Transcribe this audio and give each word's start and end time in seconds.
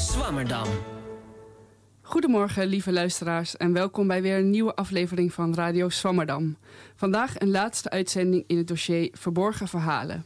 Radio 0.00 0.20
Swammerdam. 0.22 0.66
Goedemorgen, 2.02 2.66
lieve 2.66 2.92
luisteraars, 2.92 3.56
en 3.56 3.72
welkom 3.72 4.06
bij 4.06 4.22
weer 4.22 4.38
een 4.38 4.50
nieuwe 4.50 4.74
aflevering 4.74 5.32
van 5.32 5.54
Radio 5.54 5.88
Swammerdam. 5.88 6.56
Vandaag 6.96 7.40
een 7.40 7.50
laatste 7.50 7.90
uitzending 7.90 8.44
in 8.46 8.56
het 8.56 8.66
dossier 8.66 9.08
Verborgen 9.12 9.68
Verhalen. 9.68 10.24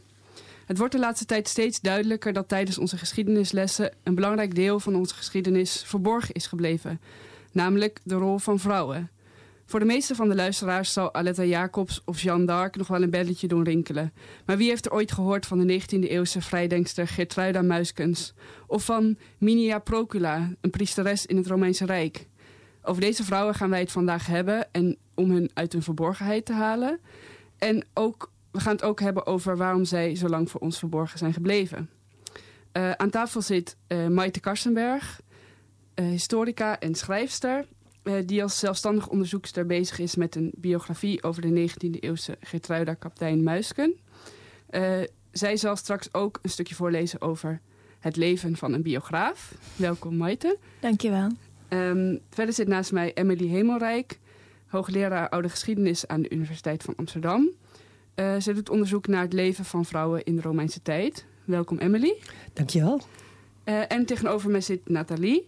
Het 0.65 0.77
wordt 0.77 0.93
de 0.93 0.99
laatste 0.99 1.25
tijd 1.25 1.47
steeds 1.47 1.81
duidelijker 1.81 2.33
dat 2.33 2.47
tijdens 2.47 2.77
onze 2.77 2.97
geschiedenislessen 2.97 3.93
een 4.03 4.15
belangrijk 4.15 4.55
deel 4.55 4.79
van 4.79 4.95
onze 4.95 5.15
geschiedenis 5.15 5.83
verborgen 5.85 6.33
is 6.33 6.47
gebleven, 6.47 7.01
namelijk 7.51 7.99
de 8.03 8.15
rol 8.15 8.37
van 8.37 8.59
vrouwen. 8.59 9.09
Voor 9.65 9.79
de 9.79 9.85
meeste 9.85 10.15
van 10.15 10.29
de 10.29 10.35
luisteraars 10.35 10.93
zal 10.93 11.13
Aletta 11.13 11.43
Jacobs 11.43 12.01
of 12.05 12.21
Jeanne 12.21 12.45
d'Arc 12.45 12.75
nog 12.75 12.87
wel 12.87 13.01
een 13.01 13.09
belletje 13.09 13.47
doen 13.47 13.63
rinkelen. 13.63 14.13
Maar 14.45 14.57
wie 14.57 14.69
heeft 14.69 14.85
er 14.85 14.93
ooit 14.93 15.11
gehoord 15.11 15.45
van 15.45 15.67
de 15.67 15.81
19e-eeuwse 15.81 16.41
vrijdenkster 16.41 17.07
Gertruida 17.07 17.61
Muiskens? 17.61 18.33
Of 18.67 18.85
van 18.85 19.17
Minia 19.37 19.79
Procula, 19.79 20.51
een 20.61 20.69
priesteres 20.69 21.25
in 21.25 21.37
het 21.37 21.47
Romeinse 21.47 21.85
Rijk? 21.85 22.27
Over 22.81 23.01
deze 23.01 23.23
vrouwen 23.23 23.55
gaan 23.55 23.69
wij 23.69 23.79
het 23.79 23.91
vandaag 23.91 24.27
hebben 24.27 24.73
en 24.73 24.97
om 25.13 25.31
hun 25.31 25.49
uit 25.53 25.73
hun 25.73 25.83
verborgenheid 25.83 26.45
te 26.45 26.53
halen. 26.53 26.99
En 27.57 27.85
ook, 27.93 28.31
we 28.51 28.59
gaan 28.59 28.73
het 28.73 28.83
ook 28.83 28.99
hebben 28.99 29.25
over 29.25 29.57
waarom 29.57 29.85
zij 29.85 30.15
zo 30.15 30.27
lang 30.27 30.51
voor 30.51 30.61
ons 30.61 30.79
verborgen 30.79 31.17
zijn 31.17 31.33
gebleven. 31.33 31.89
Uh, 32.73 32.91
aan 32.91 33.09
tafel 33.09 33.41
zit 33.41 33.77
uh, 33.87 34.07
Maite 34.07 34.39
Karsenberg, 34.39 35.21
uh, 35.95 36.05
historica 36.05 36.79
en 36.79 36.95
schrijfster 36.95 37.65
die 38.25 38.43
als 38.43 38.59
zelfstandig 38.59 39.07
onderzoekster 39.07 39.65
bezig 39.65 39.99
is 39.99 40.15
met 40.15 40.35
een 40.35 40.51
biografie 40.55 41.23
over 41.23 41.41
de 41.41 41.69
19e-eeuwse 41.69 42.37
Gertruida 42.39 42.93
Kaptein 42.93 43.43
Muisken. 43.43 43.95
Uh, 44.69 45.01
zij 45.31 45.57
zal 45.57 45.75
straks 45.75 46.13
ook 46.13 46.39
een 46.41 46.49
stukje 46.49 46.75
voorlezen 46.75 47.21
over 47.21 47.61
het 47.99 48.15
leven 48.15 48.57
van 48.57 48.73
een 48.73 48.81
biograaf. 48.81 49.53
Welkom 49.75 50.17
Maite. 50.17 50.57
Dankjewel. 50.79 51.29
Um, 51.69 52.19
verder 52.29 52.53
zit 52.53 52.67
naast 52.67 52.91
mij 52.91 53.13
Emily 53.13 53.47
Hemelrijk, 53.47 54.19
hoogleraar 54.67 55.29
oude 55.29 55.49
geschiedenis 55.49 56.07
aan 56.07 56.21
de 56.21 56.29
Universiteit 56.29 56.83
van 56.83 56.95
Amsterdam. 56.95 57.49
Uh, 58.15 58.35
zij 58.37 58.53
doet 58.53 58.69
onderzoek 58.69 59.07
naar 59.07 59.21
het 59.21 59.33
leven 59.33 59.65
van 59.65 59.85
vrouwen 59.85 60.23
in 60.23 60.35
de 60.35 60.41
Romeinse 60.41 60.81
tijd. 60.81 61.25
Welkom 61.43 61.77
Emily. 61.77 62.15
Dankjewel. 62.53 63.01
Uh, 63.65 63.91
en 63.91 64.05
tegenover 64.05 64.49
mij 64.49 64.61
zit 64.61 64.89
Nathalie. 64.89 65.47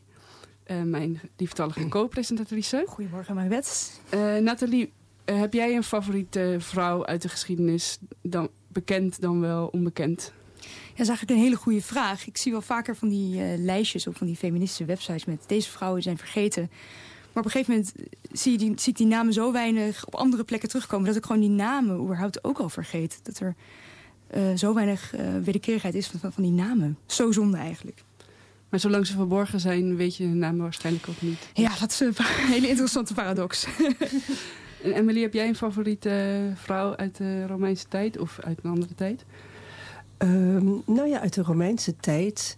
Uh, 0.71 0.81
mijn 0.81 1.21
lieftallige 1.37 1.87
co-presentatrice. 1.95 2.83
Goedemorgen, 2.87 3.35
Marwet. 3.35 3.99
Uh, 4.13 4.37
Nathalie, 4.37 4.91
uh, 5.25 5.39
heb 5.39 5.53
jij 5.53 5.75
een 5.75 5.83
favoriete 5.83 6.55
vrouw 6.59 7.05
uit 7.05 7.21
de 7.21 7.29
geschiedenis? 7.29 7.97
Dan, 8.21 8.49
bekend 8.67 9.21
dan 9.21 9.39
wel 9.41 9.67
onbekend? 9.67 10.33
Ja, 10.59 10.67
dat 10.89 10.99
is 10.99 11.07
eigenlijk 11.07 11.31
een 11.31 11.43
hele 11.43 11.55
goede 11.55 11.81
vraag. 11.81 12.27
Ik 12.27 12.37
zie 12.37 12.51
wel 12.51 12.61
vaker 12.61 12.95
van 12.95 13.09
die 13.09 13.57
lijstjes 13.57 14.07
op 14.07 14.17
van 14.17 14.27
die 14.27 14.35
feministische 14.35 14.85
websites 14.85 15.25
met 15.25 15.43
deze 15.47 15.69
vrouwen 15.69 16.01
zijn 16.01 16.17
vergeten. 16.17 16.69
Maar 17.33 17.43
op 17.43 17.45
een 17.45 17.51
gegeven 17.51 17.73
moment 17.73 17.93
zie, 18.31 18.51
je 18.51 18.57
die, 18.57 18.73
zie 18.75 18.91
ik 18.91 18.97
die 18.97 19.07
namen 19.07 19.33
zo 19.33 19.51
weinig 19.51 20.05
op 20.05 20.15
andere 20.15 20.43
plekken 20.43 20.69
terugkomen... 20.69 21.07
dat 21.07 21.15
ik 21.15 21.25
gewoon 21.25 21.41
die 21.41 21.49
namen 21.49 21.99
überhaupt 21.99 22.43
ook 22.43 22.59
al 22.59 22.69
vergeet. 22.69 23.19
Dat 23.23 23.39
er 23.39 23.55
zo 24.57 24.73
weinig 24.73 25.13
wederkerigheid 25.43 25.95
is 25.95 26.07
van, 26.07 26.19
van, 26.19 26.33
van 26.33 26.43
die 26.43 26.51
namen. 26.51 26.97
Zo 27.05 27.31
zonde 27.31 27.57
eigenlijk. 27.57 28.03
Maar 28.69 28.79
zolang 28.79 29.07
ze 29.07 29.13
verborgen 29.13 29.59
zijn, 29.59 29.95
weet 29.95 30.15
je 30.15 30.23
de 30.23 30.35
naam 30.35 30.57
waarschijnlijk 30.57 31.07
ook 31.09 31.21
niet. 31.21 31.49
Ja, 31.53 31.71
dat 31.79 31.91
is 31.91 31.99
een 31.99 32.13
hele 32.53 32.67
interessante 32.67 33.13
paradox. 33.13 33.67
en 34.83 34.91
Emily, 34.91 35.21
heb 35.21 35.33
jij 35.33 35.47
een 35.47 35.55
favoriete 35.55 36.39
vrouw 36.55 36.95
uit 36.95 37.17
de 37.17 37.47
Romeinse 37.47 37.87
tijd 37.87 38.17
of 38.17 38.39
uit 38.39 38.59
een 38.63 38.69
andere 38.69 38.95
tijd? 38.95 39.25
Um, 40.17 40.81
nou 40.85 41.07
ja, 41.07 41.19
uit 41.19 41.33
de 41.33 41.41
Romeinse 41.41 41.95
tijd... 41.95 42.57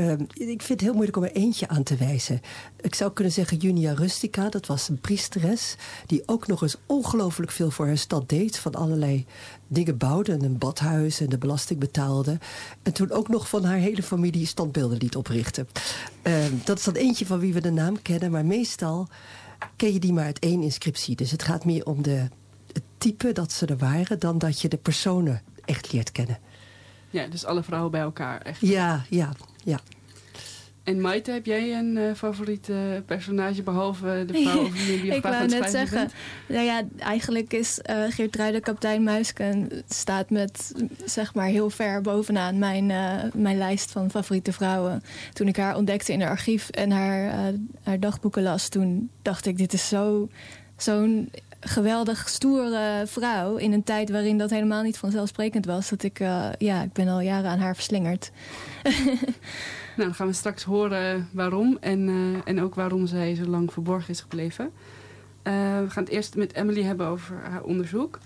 Um, 0.00 0.26
ik 0.34 0.62
vind 0.62 0.68
het 0.68 0.80
heel 0.80 0.92
moeilijk 0.92 1.16
om 1.16 1.22
er 1.22 1.32
eentje 1.32 1.68
aan 1.68 1.82
te 1.82 1.96
wijzen. 1.96 2.40
Ik 2.80 2.94
zou 2.94 3.12
kunnen 3.12 3.32
zeggen 3.32 3.56
Junia 3.56 3.92
Rustica, 3.92 4.48
dat 4.48 4.66
was 4.66 4.88
een 4.88 5.00
priesteres... 5.00 5.76
die 6.06 6.22
ook 6.26 6.46
nog 6.46 6.62
eens 6.62 6.76
ongelooflijk 6.86 7.50
veel 7.50 7.70
voor 7.70 7.86
haar 7.86 7.98
stad 7.98 8.28
deed... 8.28 8.58
van 8.58 8.74
allerlei 8.74 9.26
dingen 9.66 9.96
bouwde, 9.96 10.32
een 10.32 10.58
badhuis 10.58 11.20
en 11.20 11.28
de 11.28 11.38
belasting 11.38 11.80
betaalde. 11.80 12.38
En 12.82 12.92
toen 12.92 13.10
ook 13.10 13.28
nog 13.28 13.48
van 13.48 13.64
haar 13.64 13.76
hele 13.76 14.02
familie 14.02 14.46
standbeelden 14.46 14.98
liet 14.98 15.16
oprichten. 15.16 15.68
Um, 16.22 16.60
dat 16.64 16.78
is 16.78 16.84
dan 16.84 16.94
eentje 16.94 17.26
van 17.26 17.38
wie 17.38 17.52
we 17.52 17.60
de 17.60 17.72
naam 17.72 18.02
kennen, 18.02 18.30
maar 18.30 18.44
meestal 18.44 19.08
ken 19.76 19.92
je 19.92 19.98
die 20.00 20.12
maar 20.12 20.24
uit 20.24 20.38
één 20.38 20.62
inscriptie. 20.62 21.16
Dus 21.16 21.30
het 21.30 21.42
gaat 21.42 21.64
meer 21.64 21.84
om 21.84 22.02
de, 22.02 22.28
het 22.72 22.82
type 22.98 23.32
dat 23.32 23.52
ze 23.52 23.66
er 23.66 23.78
waren... 23.78 24.18
dan 24.18 24.38
dat 24.38 24.60
je 24.60 24.68
de 24.68 24.76
personen 24.76 25.42
echt 25.64 25.92
leert 25.92 26.12
kennen. 26.12 26.38
Ja, 27.10 27.26
dus 27.26 27.44
alle 27.44 27.62
vrouwen 27.62 27.90
bij 27.90 28.00
elkaar 28.00 28.40
echt. 28.40 28.60
Ja, 28.60 29.04
ja, 29.08 29.32
ja. 29.64 29.80
En 30.90 31.00
Maite, 31.00 31.30
heb 31.30 31.46
jij 31.46 31.78
een 31.78 31.96
uh, 31.96 32.14
favoriete 32.14 33.02
personage 33.06 33.62
behalve 33.62 34.24
de 34.26 34.42
vrouw 34.42 34.60
over 34.60 34.72
wie 34.72 35.04
je 35.04 35.14
Ik 35.16 35.22
wou 35.22 35.46
net 35.46 35.70
zeggen, 35.70 36.10
nou 36.48 36.64
ja, 36.64 36.82
eigenlijk 36.98 37.52
is 37.52 37.80
uh, 37.90 38.04
Geertruide 38.08 38.60
Kaptein 38.60 39.02
Muisken 39.02 39.70
staat 39.88 40.30
met 40.30 40.72
zeg 41.04 41.34
maar 41.34 41.46
heel 41.46 41.70
ver 41.70 42.00
bovenaan 42.00 42.58
mijn, 42.58 42.90
uh, 42.90 43.22
mijn 43.34 43.58
lijst 43.58 43.90
van 43.90 44.10
favoriete 44.10 44.52
vrouwen. 44.52 45.02
Toen 45.32 45.48
ik 45.48 45.56
haar 45.56 45.76
ontdekte 45.76 46.12
in 46.12 46.20
haar 46.20 46.30
archief 46.30 46.68
en 46.68 46.90
haar, 46.90 47.52
haar 47.82 48.00
dagboeken 48.00 48.42
las, 48.42 48.68
toen 48.68 49.10
dacht 49.22 49.46
ik 49.46 49.58
dit 49.58 49.72
is 49.72 49.88
zo 49.88 50.28
zo'n 50.76 51.30
geweldig 51.60 52.28
stoere 52.28 53.02
vrouw 53.06 53.56
in 53.56 53.72
een 53.72 53.84
tijd 53.84 54.10
waarin 54.10 54.38
dat 54.38 54.50
helemaal 54.50 54.82
niet 54.82 54.98
vanzelfsprekend 54.98 55.66
was. 55.66 55.88
Dat 55.88 56.02
ik, 56.02 56.18
ja, 56.58 56.82
ik 56.82 56.92
ben 56.92 57.08
al 57.08 57.20
jaren 57.20 57.50
aan 57.50 57.58
haar 57.58 57.74
verslingerd. 57.74 58.30
nou, 59.96 60.08
dan 60.08 60.14
gaan 60.14 60.26
we 60.26 60.32
straks 60.32 60.62
horen 60.62 61.28
waarom 61.32 61.76
en, 61.80 62.08
uh, 62.08 62.38
en 62.44 62.60
ook 62.60 62.74
waarom 62.74 63.06
zij 63.06 63.34
zo 63.34 63.44
lang 63.44 63.72
verborgen 63.72 64.10
is 64.10 64.20
gebleven. 64.20 64.64
Uh, 64.64 65.52
we 65.80 65.86
gaan 65.88 66.04
het 66.04 66.12
eerst 66.12 66.36
met 66.36 66.54
Emily 66.54 66.82
hebben 66.82 67.06
over 67.06 67.36
haar 67.42 67.62
onderzoek. 67.62 68.18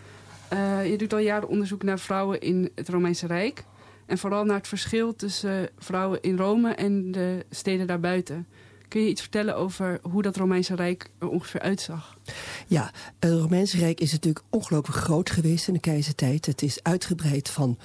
je 0.85 0.95
doet 0.97 1.13
al 1.13 1.19
jaren 1.19 1.49
onderzoek 1.49 1.83
naar 1.83 1.99
vrouwen 1.99 2.41
in 2.41 2.71
het 2.75 2.89
Romeinse 2.89 3.27
Rijk. 3.27 3.65
En 4.07 4.19
vooral 4.19 4.45
naar 4.45 4.57
het 4.57 4.69
verschil 4.69 5.17
tussen 5.17 5.69
vrouwen 5.79 6.23
in 6.23 6.37
Rome 6.37 6.75
en 6.75 7.13
de 7.13 7.45
steden 7.51 7.87
daarbuiten. 7.87 8.47
Kun 8.89 9.03
je 9.03 9.09
iets 9.09 9.21
vertellen 9.21 9.57
over 9.57 9.99
hoe 10.03 10.23
dat 10.23 10.37
Romeinse 10.37 10.75
Rijk 10.75 11.11
er 11.19 11.29
ongeveer 11.29 11.61
uitzag? 11.61 12.19
Ja, 12.67 12.91
het 13.19 13.33
Romeinse 13.33 13.79
Rijk 13.79 14.01
is 14.01 14.13
natuurlijk 14.13 14.45
ongelooflijk 14.51 14.99
groot 14.99 15.31
geweest 15.31 15.69
in 15.69 15.75
de 15.75 15.81
keizertijd. 15.81 16.47
Het 16.47 16.63
is 16.63 16.83
uitgebreid 16.83 17.51
van 17.51 17.79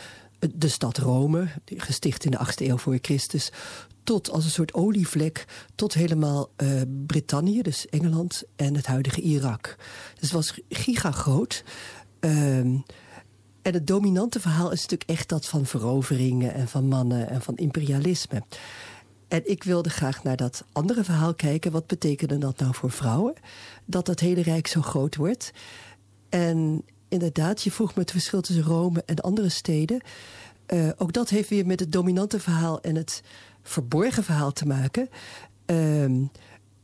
de 0.55 0.67
stad 0.67 0.97
Rome, 0.97 1.47
gesticht 1.65 2.25
in 2.25 2.31
de 2.31 2.39
8e 2.45 2.67
eeuw 2.67 2.77
voor 2.77 2.97
Christus, 3.01 3.51
tot 4.03 4.31
als 4.31 4.45
een 4.45 4.51
soort 4.51 4.73
olievlek, 4.73 5.45
tot 5.75 5.93
helemaal 5.93 6.49
uh, 6.57 6.81
Brittannië, 7.05 7.61
dus 7.61 7.87
Engeland 7.87 8.43
en 8.55 8.75
het 8.75 8.85
huidige 8.85 9.21
Irak. 9.21 9.75
Dus 10.13 10.21
het 10.21 10.31
was 10.31 10.59
gigagroot. 10.69 11.63
Um, 12.19 12.83
en 13.61 13.73
het 13.73 13.87
dominante 13.87 14.39
verhaal 14.39 14.71
is 14.71 14.81
natuurlijk 14.81 15.09
echt 15.09 15.29
dat 15.29 15.45
van 15.45 15.65
veroveringen 15.65 16.53
en 16.53 16.67
van 16.67 16.87
mannen 16.87 17.29
en 17.29 17.41
van 17.41 17.55
imperialisme. 17.55 18.43
En 19.27 19.49
ik 19.49 19.63
wilde 19.63 19.89
graag 19.89 20.23
naar 20.23 20.35
dat 20.35 20.63
andere 20.71 21.03
verhaal 21.03 21.33
kijken. 21.33 21.71
Wat 21.71 21.87
betekende 21.87 22.37
dat 22.37 22.59
nou 22.59 22.73
voor 22.73 22.91
vrouwen? 22.91 23.33
Dat 23.85 24.05
dat 24.05 24.19
hele 24.19 24.41
rijk 24.41 24.67
zo 24.67 24.81
groot 24.81 25.15
wordt. 25.15 25.51
En 26.29 26.83
inderdaad, 27.09 27.63
je 27.63 27.71
vroeg 27.71 27.95
me 27.95 28.01
het 28.01 28.11
verschil 28.11 28.41
tussen 28.41 28.65
Rome 28.65 29.03
en 29.05 29.19
andere 29.19 29.49
steden. 29.49 30.01
Uh, 30.73 30.89
ook 30.97 31.13
dat 31.13 31.29
heeft 31.29 31.49
weer 31.49 31.65
met 31.65 31.79
het 31.79 31.91
dominante 31.91 32.39
verhaal 32.39 32.81
en 32.81 32.95
het 32.95 33.23
verborgen 33.63 34.23
verhaal 34.23 34.51
te 34.51 34.65
maken. 34.65 35.09
Uh, 35.65 36.27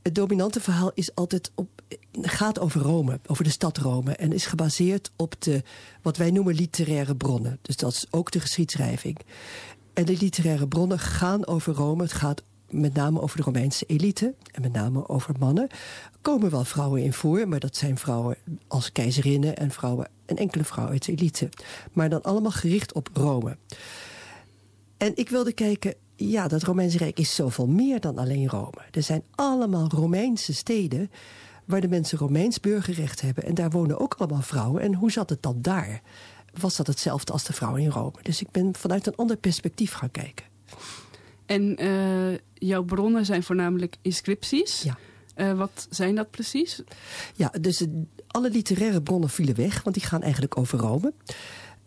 het 0.01 0.16
dominante 0.16 0.62
verhaal 0.62 0.92
is 0.94 1.16
altijd 1.16 1.51
op, 1.56 1.81
gaat 2.22 2.60
over 2.60 2.81
Rome, 2.81 3.19
over 3.25 3.44
de 3.44 3.50
stad 3.50 3.77
Rome. 3.77 4.16
En 4.16 4.33
is 4.33 4.45
gebaseerd 4.45 5.12
op 5.16 5.42
de, 5.42 5.63
wat 6.01 6.18
wij 6.18 6.31
noemen 6.31 6.56
literaire 6.56 7.16
bronnen. 7.16 7.60
Dus 7.62 7.75
dat 7.75 7.92
is 7.92 8.06
ook 8.10 8.31
de 8.31 8.39
geschiedschrijving. 8.39 9.18
En 9.94 10.06
de 10.06 10.18
literaire 10.19 10.68
bronnen 10.68 11.00
gaan 11.00 11.48
over 11.48 11.74
Rome. 11.74 12.04
Het 12.04 12.13
gaat 12.13 12.44
met 12.80 12.94
name 12.94 13.22
over 13.22 13.38
de 13.38 13.44
Romeinse 13.44 13.86
elite. 13.86 14.33
En 14.51 14.62
met 14.62 14.74
name 14.74 15.07
over 15.07 15.36
mannen. 15.39 15.68
Komen 16.22 16.51
wel 16.51 16.63
vrouwen 16.63 17.04
in 17.04 17.13
voor. 17.13 17.48
Maar 17.48 17.60
dat 17.60 17.75
zijn 17.75 17.98
vrouwen 17.98 18.38
als 18.68 18.92
keizerinnen. 18.92 19.57
En 19.57 19.72
vrouwen, 19.72 20.10
een 20.25 20.38
enkele 20.38 20.63
vrouw 20.63 20.88
uit 20.88 21.06
de 21.06 21.12
elite. 21.12 21.50
Maar 21.94 22.10
dan 22.10 22.22
allemaal 22.22 22.51
gericht 22.51 22.94
op 22.94 23.10
Rome. 23.13 23.57
En 24.98 25.12
ik 25.16 25.30
wilde 25.30 25.54
kijken. 25.54 25.94
Ja, 26.16 26.48
dat 26.48 26.63
Romeinse 26.63 26.98
Rijk 26.98 27.19
is 27.19 27.36
zoveel 27.36 27.68
meer 27.68 28.00
dan 28.00 28.18
alleen 28.18 28.50
Rome. 28.50 28.78
Er 28.92 29.04
zijn 29.04 29.24
allemaal 29.36 29.88
Romeinse 29.89 30.54
steden 30.54 31.12
waar 31.66 31.81
de 31.81 31.88
mensen 31.88 32.18
Romeins 32.18 32.60
burgerrecht 32.60 33.21
hebben. 33.21 33.44
En 33.44 33.54
daar 33.54 33.69
wonen 33.69 34.00
ook 34.00 34.13
allemaal 34.18 34.42
vrouwen. 34.42 34.81
En 34.81 34.94
hoe 34.94 35.12
zat 35.12 35.30
het 35.30 35.42
dan 35.42 35.62
daar? 35.62 36.01
was 36.60 36.75
dat 36.75 36.88
hetzelfde 36.88 37.31
als 37.31 37.44
de 37.44 37.54
vrouw 37.54 37.75
in 37.75 37.89
Rome. 37.89 38.13
Dus 38.21 38.42
ik 38.42 38.51
ben 38.51 38.75
vanuit 38.75 39.07
een 39.07 39.16
ander 39.16 39.38
perspectief 39.38 39.94
gaan 39.94 40.12
kijken. 40.12 40.45
En 41.45 41.83
uh, 41.83 42.38
jouw 42.65 42.83
bronnen 42.83 43.25
zijn 43.25 43.44
voornamelijk 43.44 43.95
inscripties. 44.01 44.81
Ja. 44.81 44.97
Uh, 45.35 45.57
wat 45.57 45.88
zijn 45.89 46.15
dat 46.15 46.31
precies? 46.31 46.81
Ja, 47.35 47.51
dus 47.62 47.85
alle 48.27 48.50
literaire 48.50 49.01
bronnen 49.01 49.29
vielen 49.29 49.56
weg, 49.56 49.83
want 49.83 49.95
die 49.95 50.06
gaan 50.06 50.21
eigenlijk 50.21 50.57
over 50.57 50.79
Rome. 50.79 51.13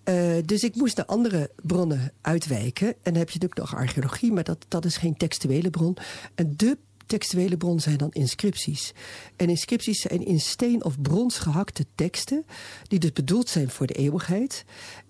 Uh, 0.04 0.36
dus 0.44 0.62
ik 0.62 0.75
moest 0.75 0.96
naar 0.96 1.06
andere 1.06 1.50
bronnen 1.62 2.12
uitwijken. 2.20 2.86
En 2.86 2.96
dan 3.02 3.14
heb 3.14 3.30
je 3.30 3.38
natuurlijk 3.40 3.70
nog 3.70 3.80
archeologie, 3.80 4.32
maar 4.32 4.44
dat, 4.44 4.64
dat 4.69 4.84
is 4.84 4.96
geen 4.96 5.16
textuele 5.16 5.70
bron. 5.70 5.96
En 6.34 6.54
de 6.56 6.78
textuele 7.06 7.56
bron 7.56 7.81
zijn 7.81 7.96
dan 7.96 8.10
inscripties. 8.12 8.92
En 9.36 9.48
inscripties 9.48 10.00
zijn 10.00 10.24
in 10.24 10.40
steen 10.40 10.84
of 10.84 11.00
brons 11.00 11.38
gehakte 11.38 11.86
teksten... 11.94 12.44
die 12.82 12.98
dus 12.98 13.12
bedoeld 13.12 13.48
zijn 13.48 13.70
voor 13.70 13.86
de 13.86 13.94
eeuwigheid... 13.94 14.64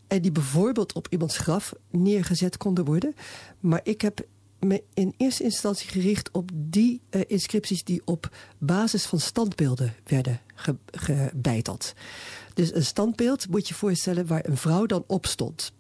en 0.06 0.23
die 0.23 0.32
bijvoorbeeld 0.32 0.93
op 0.93 1.06
iemands 1.11 1.38
graf 1.38 1.73
neergezet 1.91 2.56
konden 2.56 2.85
worden. 2.85 3.14
Maar 3.61 3.81
ik 3.82 4.00
heb 4.00 4.26
in 4.95 5.15
eerste 5.17 5.43
instantie 5.43 5.89
gericht 5.89 6.31
op 6.31 6.51
die 6.55 7.01
uh, 7.11 7.23
inscripties... 7.27 7.85
die 7.85 8.03
op 8.05 8.37
basis 8.59 9.07
van 9.07 9.21
standbeelden 9.21 9.95
werden 10.05 10.41
ge 10.55 10.77
gebeiteld. 10.91 11.93
Dus 12.55 12.75
een 12.75 12.85
standbeeld 12.85 13.49
moet 13.49 13.69
je 13.69 13.75
voorstellen 13.75 14.27
waar 14.27 14.47
een 14.47 14.57
vrouw 14.57 14.87
dan 14.87 15.05
op 15.07 15.27
stond... 15.27 15.73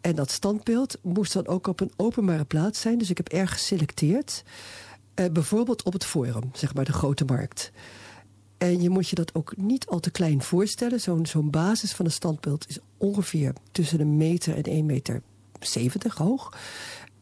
En 0.00 0.14
dat 0.14 0.30
standbeeld 0.30 0.98
moest 1.02 1.32
dan 1.32 1.46
ook 1.46 1.66
op 1.66 1.80
een 1.80 1.92
openbare 1.96 2.44
plaats 2.44 2.80
zijn. 2.80 2.98
Dus 2.98 3.10
ik 3.10 3.16
heb 3.16 3.28
erg 3.28 3.52
geselecteerd. 3.52 4.42
Uh, 5.14 5.26
bijvoorbeeld 5.32 5.82
op 5.82 5.92
het 5.92 6.04
Forum, 6.04 6.50
zeg 6.52 6.74
maar 6.74 6.84
de 6.84 6.92
grote 6.92 7.24
markt. 7.24 7.72
En 8.58 8.82
je 8.82 8.90
moet 8.90 9.08
je 9.08 9.14
dat 9.14 9.34
ook 9.34 9.56
niet 9.56 9.86
al 9.86 10.00
te 10.00 10.10
klein 10.10 10.42
voorstellen. 10.42 11.00
Zo'n 11.00 11.50
basis 11.50 11.92
van 11.92 12.04
een 12.04 12.12
standbeeld 12.12 12.68
is 12.68 12.78
ongeveer 12.96 13.52
tussen 13.72 14.00
een 14.00 14.16
meter 14.16 14.56
en 14.56 14.62
1 14.62 14.86
meter 14.86 15.22
70 15.60 16.14
hoog. 16.14 16.58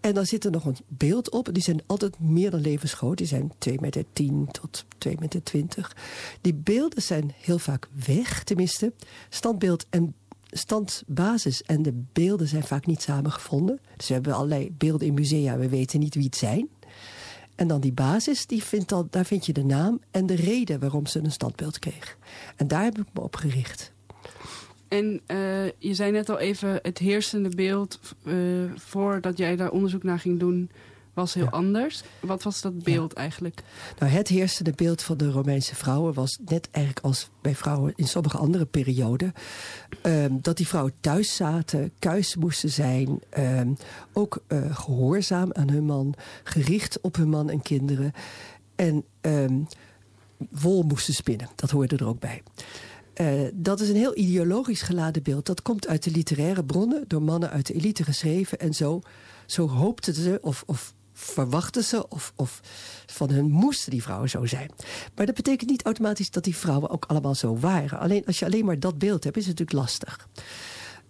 En 0.00 0.14
dan 0.14 0.26
zit 0.26 0.44
er 0.44 0.50
nog 0.50 0.64
een 0.64 0.76
beeld 0.88 1.30
op. 1.30 1.48
Die 1.52 1.62
zijn 1.62 1.82
altijd 1.86 2.18
meer 2.18 2.50
dan 2.50 2.60
levensgroot. 2.60 3.18
Die 3.18 3.26
zijn 3.26 3.52
2 3.58 3.80
meter 3.80 4.04
10 4.12 4.48
tot 4.50 4.84
2 4.98 5.16
meter 5.20 5.42
20. 5.42 5.96
Die 6.40 6.54
beelden 6.54 7.02
zijn 7.02 7.32
heel 7.40 7.58
vaak 7.58 7.88
weg, 8.06 8.44
tenminste. 8.44 8.92
Standbeeld 9.28 9.86
en 9.90 10.14
standbasis 10.50 11.62
en 11.62 11.82
de 11.82 12.02
beelden 12.12 12.48
zijn 12.48 12.62
vaak 12.62 12.86
niet 12.86 13.02
samengevonden. 13.02 13.80
Dus 13.96 14.08
we 14.08 14.14
hebben 14.14 14.34
allerlei 14.34 14.74
beelden 14.78 15.06
in 15.06 15.14
musea. 15.14 15.58
We 15.58 15.68
weten 15.68 16.00
niet 16.00 16.14
wie 16.14 16.24
het 16.24 16.36
zijn. 16.36 16.68
En 17.54 17.68
dan 17.68 17.80
die 17.80 17.92
basis, 17.92 18.46
die 18.46 18.62
vindt 18.62 18.92
al, 18.92 19.06
daar 19.10 19.24
vind 19.24 19.46
je 19.46 19.52
de 19.52 19.64
naam 19.64 20.00
en 20.10 20.26
de 20.26 20.34
reden 20.34 20.80
waarom 20.80 21.06
ze 21.06 21.18
een 21.18 21.32
standbeeld 21.32 21.78
kreeg. 21.78 22.16
En 22.56 22.68
daar 22.68 22.82
heb 22.82 22.98
ik 22.98 23.06
me 23.12 23.20
op 23.20 23.36
gericht. 23.36 23.92
En 24.88 25.20
uh, 25.26 25.67
je 25.79 25.94
zei 25.94 26.12
net 26.12 26.29
al 26.29 26.38
even, 26.38 26.79
het 26.82 26.99
heersende 26.99 27.49
beeld... 27.49 28.00
Uh, 28.25 28.35
voordat 28.76 29.38
jij 29.38 29.56
daar 29.56 29.70
onderzoek 29.70 30.02
naar 30.02 30.19
ging 30.19 30.38
doen 30.38 30.70
was 31.19 31.35
heel 31.35 31.49
anders. 31.49 32.02
Wat 32.20 32.43
was 32.43 32.61
dat 32.61 32.82
beeld 32.82 33.12
eigenlijk? 33.12 33.62
Nou, 33.99 34.12
het 34.12 34.29
heersende 34.29 34.73
beeld 34.73 35.02
van 35.02 35.17
de 35.17 35.31
Romeinse 35.31 35.75
vrouwen 35.75 36.14
was 36.14 36.38
net 36.44 36.69
eigenlijk 36.70 37.05
als 37.05 37.31
bij 37.40 37.55
vrouwen 37.55 37.93
in 37.96 38.06
sommige 38.06 38.38
andere 38.38 38.67
perioden. 38.67 39.32
Um, 40.02 40.38
dat 40.43 40.56
die 40.56 40.67
vrouwen 40.67 40.94
thuis 41.00 41.37
zaten, 41.37 41.93
kuis 41.99 42.37
moesten 42.37 42.70
zijn, 42.70 43.20
um, 43.38 43.76
ook 44.12 44.43
uh, 44.49 44.76
gehoorzaam 44.76 45.52
aan 45.52 45.70
hun 45.70 45.85
man, 45.85 46.14
gericht 46.44 47.00
op 47.00 47.17
hun 47.17 47.29
man 47.29 47.50
en 47.50 47.62
kinderen. 47.62 48.12
En 48.76 49.05
um, 49.20 49.67
wol 50.50 50.82
moesten 50.82 51.14
spinnen, 51.14 51.49
dat 51.55 51.70
hoorde 51.70 51.96
er 51.96 52.06
ook 52.06 52.20
bij. 52.20 52.43
Uh, 53.20 53.40
dat 53.54 53.80
is 53.80 53.88
een 53.88 53.96
heel 53.96 54.16
ideologisch 54.16 54.82
geladen 54.82 55.22
beeld. 55.22 55.46
Dat 55.46 55.62
komt 55.62 55.86
uit 55.86 56.02
de 56.02 56.10
literaire 56.10 56.64
bronnen, 56.64 57.04
door 57.06 57.22
mannen 57.22 57.50
uit 57.50 57.66
de 57.66 57.74
elite 57.74 58.04
geschreven. 58.04 58.58
En 58.58 58.74
zo, 58.74 59.00
zo 59.46 59.68
hoopten 59.68 60.14
ze, 60.14 60.38
of, 60.42 60.62
of 60.66 60.94
verwachten 61.12 61.84
ze 61.84 62.08
of, 62.08 62.32
of 62.36 62.60
van 63.06 63.30
hun 63.30 63.50
moesten 63.50 63.90
die 63.90 64.02
vrouwen 64.02 64.30
zo 64.30 64.46
zijn. 64.46 64.70
Maar 65.14 65.26
dat 65.26 65.34
betekent 65.34 65.70
niet 65.70 65.84
automatisch 65.84 66.30
dat 66.30 66.44
die 66.44 66.56
vrouwen 66.56 66.90
ook 66.90 67.04
allemaal 67.04 67.34
zo 67.34 67.58
waren. 67.58 67.98
Alleen 67.98 68.26
als 68.26 68.38
je 68.38 68.44
alleen 68.44 68.64
maar 68.64 68.80
dat 68.80 68.98
beeld 68.98 69.24
hebt, 69.24 69.36
is 69.36 69.46
het 69.46 69.58
natuurlijk 69.58 69.86
lastig. 69.86 70.28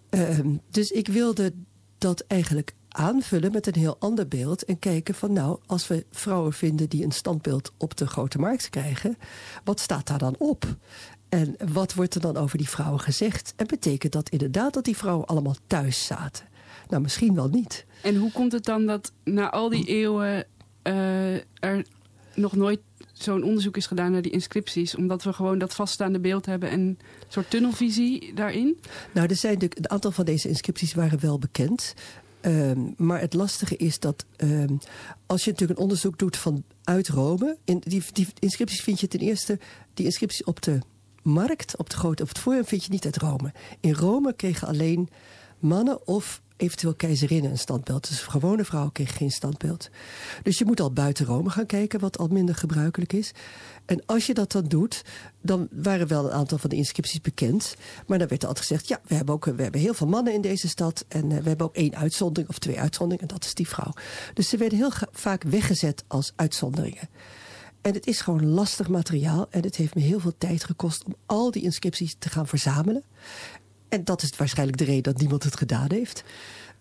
Uh, 0.09 0.39
dus 0.69 0.91
ik 0.91 1.07
wilde 1.07 1.53
dat 1.97 2.23
eigenlijk 2.27 2.73
aanvullen 2.89 3.51
met 3.51 3.67
een 3.67 3.75
heel 3.75 3.95
ander 3.99 4.27
beeld 4.27 4.65
en 4.65 4.79
kijken 4.79 5.15
van 5.15 5.33
nou, 5.33 5.59
als 5.65 5.87
we 5.87 6.05
vrouwen 6.11 6.53
vinden 6.53 6.89
die 6.89 7.03
een 7.03 7.11
standbeeld 7.11 7.71
op 7.77 7.97
de 7.97 8.07
grote 8.07 8.39
markt 8.39 8.69
krijgen, 8.69 9.17
wat 9.63 9.79
staat 9.79 10.07
daar 10.07 10.17
dan 10.17 10.35
op? 10.37 10.77
En 11.29 11.55
wat 11.73 11.93
wordt 11.93 12.15
er 12.15 12.21
dan 12.21 12.37
over 12.37 12.57
die 12.57 12.69
vrouwen 12.69 12.99
gezegd? 12.99 13.53
En 13.55 13.67
betekent 13.67 14.11
dat 14.11 14.29
inderdaad 14.29 14.73
dat 14.73 14.83
die 14.83 14.97
vrouwen 14.97 15.25
allemaal 15.25 15.55
thuis 15.67 16.05
zaten? 16.05 16.45
Nou, 16.87 17.01
misschien 17.01 17.35
wel 17.35 17.47
niet. 17.47 17.85
En 18.01 18.15
hoe 18.15 18.31
komt 18.31 18.51
het 18.51 18.65
dan 18.65 18.85
dat 18.85 19.11
na 19.23 19.49
al 19.49 19.69
die 19.69 19.85
eeuwen 19.85 20.45
uh, 20.83 21.33
er 21.35 21.85
nog 22.33 22.55
nooit 22.55 22.79
zo'n 23.13 23.43
onderzoek 23.43 23.77
is 23.77 23.87
gedaan 23.87 24.11
naar 24.11 24.21
die 24.21 24.31
inscripties? 24.31 24.95
Omdat 24.95 25.23
we 25.23 25.33
gewoon 25.33 25.57
dat 25.57 25.73
vaststaande 25.73 26.19
beeld 26.19 26.45
hebben 26.45 26.69
en 26.69 26.79
een 26.79 26.99
soort 27.27 27.49
tunnelvisie 27.49 28.33
daarin? 28.33 28.79
Nou, 29.13 29.27
er 29.27 29.35
zijn 29.35 29.53
natuurlijk, 29.53 29.79
een 29.79 29.89
aantal 29.89 30.11
van 30.11 30.25
deze 30.25 30.47
inscripties 30.47 30.93
waren 30.93 31.19
wel 31.19 31.39
bekend. 31.39 31.93
Um, 32.41 32.93
maar 32.97 33.19
het 33.19 33.33
lastige 33.33 33.77
is 33.77 33.99
dat 33.99 34.25
um, 34.37 34.79
als 35.25 35.43
je 35.43 35.51
natuurlijk 35.51 35.79
een 35.79 35.83
onderzoek 35.83 36.17
doet 36.17 36.37
vanuit 36.37 37.07
Rome... 37.07 37.57
In, 37.63 37.81
die, 37.85 38.03
die 38.13 38.27
inscripties 38.39 38.81
vind 38.81 38.99
je 38.99 39.07
ten 39.07 39.19
eerste, 39.19 39.59
die 39.93 40.05
inscripties 40.05 40.43
op 40.43 40.61
de 40.61 40.79
markt, 41.29 41.77
op, 41.77 41.89
de 41.89 41.95
grote, 41.95 42.23
op 42.23 42.29
het 42.29 42.39
forum 42.39 42.65
vind 42.65 42.83
je 42.83 42.91
niet 42.91 43.05
uit 43.05 43.17
Rome. 43.17 43.53
In 43.79 43.93
Rome 43.93 44.33
kregen 44.33 44.67
alleen 44.67 45.09
mannen 45.59 46.07
of 46.07 46.41
eventueel 46.59 46.93
keizerinnen 46.93 47.51
een 47.51 47.57
standbeeld. 47.57 48.07
Dus 48.07 48.19
gewone 48.19 48.65
vrouwen 48.65 48.91
kregen 48.91 49.15
geen 49.15 49.31
standbeeld. 49.31 49.89
Dus 50.43 50.57
je 50.57 50.65
moet 50.65 50.79
al 50.79 50.91
buiten 50.91 51.25
Rome 51.25 51.49
gaan 51.49 51.65
kijken, 51.65 51.99
wat 51.99 52.17
al 52.17 52.27
minder 52.27 52.55
gebruikelijk 52.55 53.13
is. 53.13 53.31
En 53.85 54.05
als 54.05 54.25
je 54.25 54.33
dat 54.33 54.51
dan 54.51 54.65
doet, 54.65 55.01
dan 55.41 55.67
waren 55.71 56.07
wel 56.07 56.25
een 56.25 56.31
aantal 56.31 56.57
van 56.57 56.69
de 56.69 56.75
inscripties 56.75 57.21
bekend. 57.21 57.75
Maar 58.07 58.17
dan 58.17 58.27
werd 58.27 58.45
altijd 58.45 58.65
gezegd, 58.65 58.87
ja, 58.87 58.99
we 59.07 59.15
hebben, 59.15 59.35
ook, 59.35 59.45
we 59.45 59.61
hebben 59.61 59.81
heel 59.81 59.93
veel 59.93 60.07
mannen 60.07 60.33
in 60.33 60.41
deze 60.41 60.67
stad. 60.67 61.05
En 61.07 61.29
uh, 61.29 61.37
we 61.37 61.47
hebben 61.47 61.67
ook 61.67 61.75
één 61.75 61.95
uitzondering 61.95 62.49
of 62.49 62.59
twee 62.59 62.79
uitzonderingen. 62.79 63.29
En 63.29 63.35
dat 63.35 63.45
is 63.45 63.53
die 63.53 63.67
vrouw. 63.67 63.93
Dus 64.33 64.49
ze 64.49 64.57
werden 64.57 64.77
heel 64.77 64.91
vaak 65.11 65.43
weggezet 65.43 66.03
als 66.07 66.33
uitzonderingen. 66.35 67.09
En 67.81 67.93
het 67.93 68.07
is 68.07 68.21
gewoon 68.21 68.45
lastig 68.45 68.89
materiaal. 68.89 69.47
En 69.49 69.61
het 69.61 69.75
heeft 69.75 69.95
me 69.95 70.01
heel 70.01 70.19
veel 70.19 70.37
tijd 70.37 70.63
gekost 70.63 71.03
om 71.03 71.15
al 71.25 71.51
die 71.51 71.63
inscripties 71.63 72.15
te 72.19 72.29
gaan 72.29 72.47
verzamelen. 72.47 73.03
En 73.89 74.03
dat 74.03 74.21
is 74.21 74.35
waarschijnlijk 74.37 74.77
de 74.77 74.83
reden 74.83 75.03
dat 75.03 75.17
niemand 75.17 75.43
het 75.43 75.57
gedaan 75.57 75.91
heeft. 75.91 76.23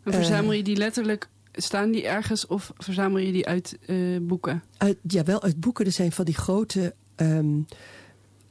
Maar 0.03 0.15
verzamel 0.15 0.53
je 0.53 0.62
die 0.62 0.77
letterlijk, 0.77 1.28
staan 1.52 1.90
die 1.90 2.07
ergens 2.07 2.47
of 2.47 2.73
verzamel 2.76 3.19
je 3.19 3.33
die 3.33 3.47
uit 3.47 3.78
uh, 3.87 4.19
boeken? 4.23 4.62
Uit, 4.76 4.97
ja, 5.02 5.23
wel 5.25 5.43
uit 5.43 5.61
boeken. 5.61 5.87
Er 5.87 5.93
zijn 5.93 6.12
van 6.12 6.25
die 6.25 6.35
grote 6.35 6.95
um, 7.17 7.67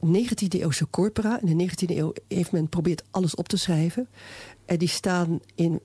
19e 0.06 0.48
eeuwse 0.48 0.90
corpora. 0.90 1.40
In 1.42 1.56
de 1.56 1.68
19e 1.68 1.96
eeuw 1.96 2.12
heeft 2.28 2.52
men 2.52 2.68
probeert 2.68 3.02
alles 3.10 3.34
op 3.34 3.48
te 3.48 3.56
schrijven. 3.56 4.08
En 4.64 4.78
die 4.78 4.88
staan 4.88 5.40
in, 5.54 5.80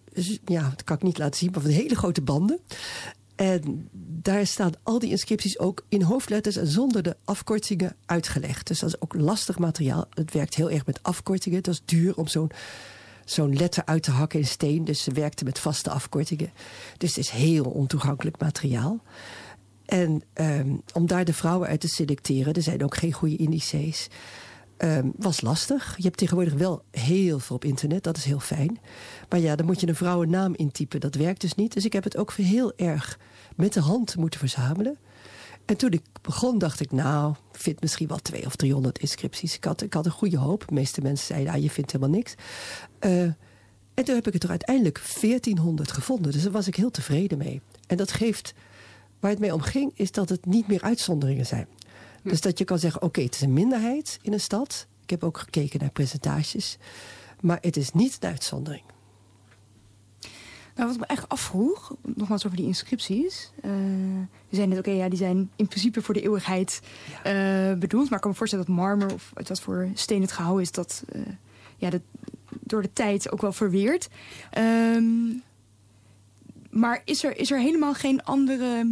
ja, 0.46 0.70
dat 0.70 0.84
kan 0.84 0.96
ik 0.96 1.04
niet 1.04 1.18
laten 1.18 1.40
zien, 1.40 1.52
maar 1.52 1.62
van 1.62 1.72
hele 1.72 1.96
grote 1.96 2.22
banden. 2.22 2.60
En 3.36 3.90
daar 4.22 4.48
staan 4.48 4.72
al 4.84 5.00
die 5.00 5.10
inscripties 5.10 5.60
ook 5.60 5.86
in 5.90 6.02
hoofdletters 6.02 6.56
en 6.56 6.68
zonder 6.68 7.04
de 7.04 7.16
afkortingen 7.26 7.96
uitgelegd. 8.06 8.68
Dus 8.68 8.80
dat 8.80 8.90
is 8.90 9.02
ook 9.02 9.14
lastig 9.14 9.60
materiaal. 9.60 10.06
Het 10.10 10.34
werkt 10.34 10.56
heel 10.56 10.70
erg 10.70 10.86
met 10.86 11.04
afkortingen. 11.04 11.64
Dat 11.64 11.74
is 11.74 11.82
duur 11.86 12.16
om 12.16 12.28
zo'n 13.26 13.56
letter 13.56 13.86
uit 13.86 14.04
te 14.04 14.12
hakken 14.12 14.40
in 14.40 14.46
steen. 14.46 14.86
Dus 14.86 15.04
ze 15.04 15.12
werkte 15.12 15.44
met 15.44 15.60
vaste 15.60 15.90
afkortingen. 15.90 16.52
Dus 16.98 17.10
het 17.10 17.26
is 17.26 17.30
heel 17.30 17.66
ontoegankelijk 17.66 18.40
materiaal. 18.40 19.04
En 19.86 20.24
um, 20.34 20.82
om 20.94 21.08
daar 21.08 21.26
de 21.26 21.34
vrouwen 21.34 21.68
uit 21.68 21.80
te 21.80 21.88
selecteren, 21.88 22.54
er 22.54 22.62
zijn 22.62 22.84
ook 22.84 22.98
geen 22.98 23.12
goede 23.12 23.36
indices, 23.36 24.08
um, 24.78 25.14
was 25.18 25.42
lastig. 25.42 25.96
Je 25.98 26.04
hebt 26.04 26.18
tegenwoordig 26.18 26.54
wel 26.54 26.84
heel 26.92 27.40
veel 27.40 27.56
op 27.56 27.66
internet, 27.66 28.04
dat 28.04 28.18
is 28.18 28.26
heel 28.26 28.40
fijn. 28.40 28.80
Maar 29.30 29.40
ja, 29.40 29.56
dan 29.56 29.66
moet 29.66 29.80
je 29.80 29.88
een 29.88 29.96
vrouwennaam 29.96 30.56
intypen, 30.56 31.00
dat 31.00 31.16
werkt 31.16 31.42
dus 31.42 31.56
niet. 31.56 31.74
Dus 31.74 31.86
ik 31.86 31.94
heb 31.94 32.04
het 32.04 32.18
ook 32.18 32.34
heel 32.34 32.74
erg 32.76 33.20
met 33.56 33.74
de 33.74 33.82
hand 33.82 34.16
moeten 34.16 34.40
verzamelen. 34.40 34.98
En 35.66 35.78
toen 35.78 35.92
ik 35.92 36.02
begon, 36.22 36.58
dacht 36.58 36.80
ik, 36.80 36.92
nou, 36.92 37.36
vind 37.52 37.82
misschien 37.82 38.08
wel 38.08 38.18
twee 38.18 38.46
of 38.46 38.56
300 38.56 39.00
inscripties. 39.00 39.56
Ik 39.56 39.64
had, 39.64 39.82
ik 39.82 39.94
had 39.94 40.06
een 40.06 40.12
goede 40.12 40.38
hoop. 40.38 40.68
De 40.68 40.74
meeste 40.74 41.02
mensen 41.02 41.26
zeiden, 41.26 41.54
ah, 41.54 41.62
je 41.62 41.70
vindt 41.70 41.92
helemaal 41.92 42.16
niks. 42.16 42.36
Uh, 43.00 43.22
en 43.94 44.04
toen 44.04 44.16
heb 44.16 44.28
ik 44.28 44.34
het 44.34 44.44
er 44.44 44.50
uiteindelijk 44.50 45.02
1400 45.22 45.92
gevonden. 45.92 46.32
Dus 46.32 46.44
daar 46.44 46.52
was 46.52 46.68
ik 46.68 46.76
heel 46.76 46.92
tevreden 46.92 47.38
mee. 47.38 47.62
En 47.88 47.98
dat 47.98 48.12
geeft, 48.12 48.54
waar 49.20 49.32
het 49.32 49.40
mee 49.40 49.54
om 49.54 49.62
ging, 49.62 49.92
is 49.96 50.12
dat 50.12 50.30
het 50.30 50.46
niet 50.46 50.68
meer 50.68 50.82
uitzonderingen 50.82 51.46
zijn. 51.46 51.68
Dus 52.24 52.42
dat 52.42 52.58
je 52.58 52.64
kan 52.64 52.80
zeggen, 52.80 53.02
oké, 53.02 53.10
okay, 53.10 53.24
het 53.24 53.36
is 53.36 53.42
een 53.42 53.54
minderheid 53.54 54.20
in 54.22 54.34
een 54.34 54.40
stad. 54.40 54.88
Ik 55.04 55.10
heb 55.10 55.24
ook 55.24 55.38
gekeken 55.38 55.80
naar 55.80 55.90
presentaties. 55.90 56.78
Maar 57.42 57.58
het 57.62 57.78
is 57.78 57.92
niet 57.92 58.18
een 58.20 58.30
uitzondering. 58.30 58.84
Nou, 60.76 60.88
wat 60.88 60.94
ik 60.94 61.00
me 61.00 61.06
echt 61.06 61.30
afvroeg, 61.30 61.96
nogmaals 62.16 62.46
over 62.46 62.58
die 62.58 62.66
inscripties. 62.66 63.52
Uh, 63.66 63.72
je 64.50 64.56
zei 64.56 64.68
net, 64.68 64.78
oké, 64.78 64.90
okay, 64.90 65.02
ja, 65.02 65.10
die 65.10 65.18
zijn 65.18 65.52
in 65.56 65.68
principe 65.68 66.02
voor 66.02 66.14
de 66.14 66.22
eeuwigheid 66.22 66.82
ja. 67.24 67.72
uh, 67.72 67.78
bedoeld. 67.78 68.06
Maar 68.06 68.16
ik 68.16 68.22
kan 68.22 68.32
me 68.32 68.38
voorstellen 68.38 68.66
dat 68.66 68.76
marmer 68.76 69.14
of 69.14 69.32
uit 69.34 69.48
wat 69.48 69.62
voor 69.62 69.90
steen 69.94 70.22
het 70.22 70.32
gehouden 70.32 70.64
is... 70.64 70.72
dat, 70.72 71.04
uh, 71.16 71.22
ja, 71.78 71.90
dat 71.90 72.02
door 72.60 72.82
de 72.82 72.94
tijd 72.94 73.32
ook 73.32 73.42
wel 73.42 73.54
verweert. 73.54 74.10
Um, 74.58 75.44
maar 76.70 77.02
is 77.06 77.24
er, 77.24 77.38
is 77.38 77.52
er 77.52 77.60
helemaal 77.60 77.94
geen 77.94 78.24
andere 78.24 78.88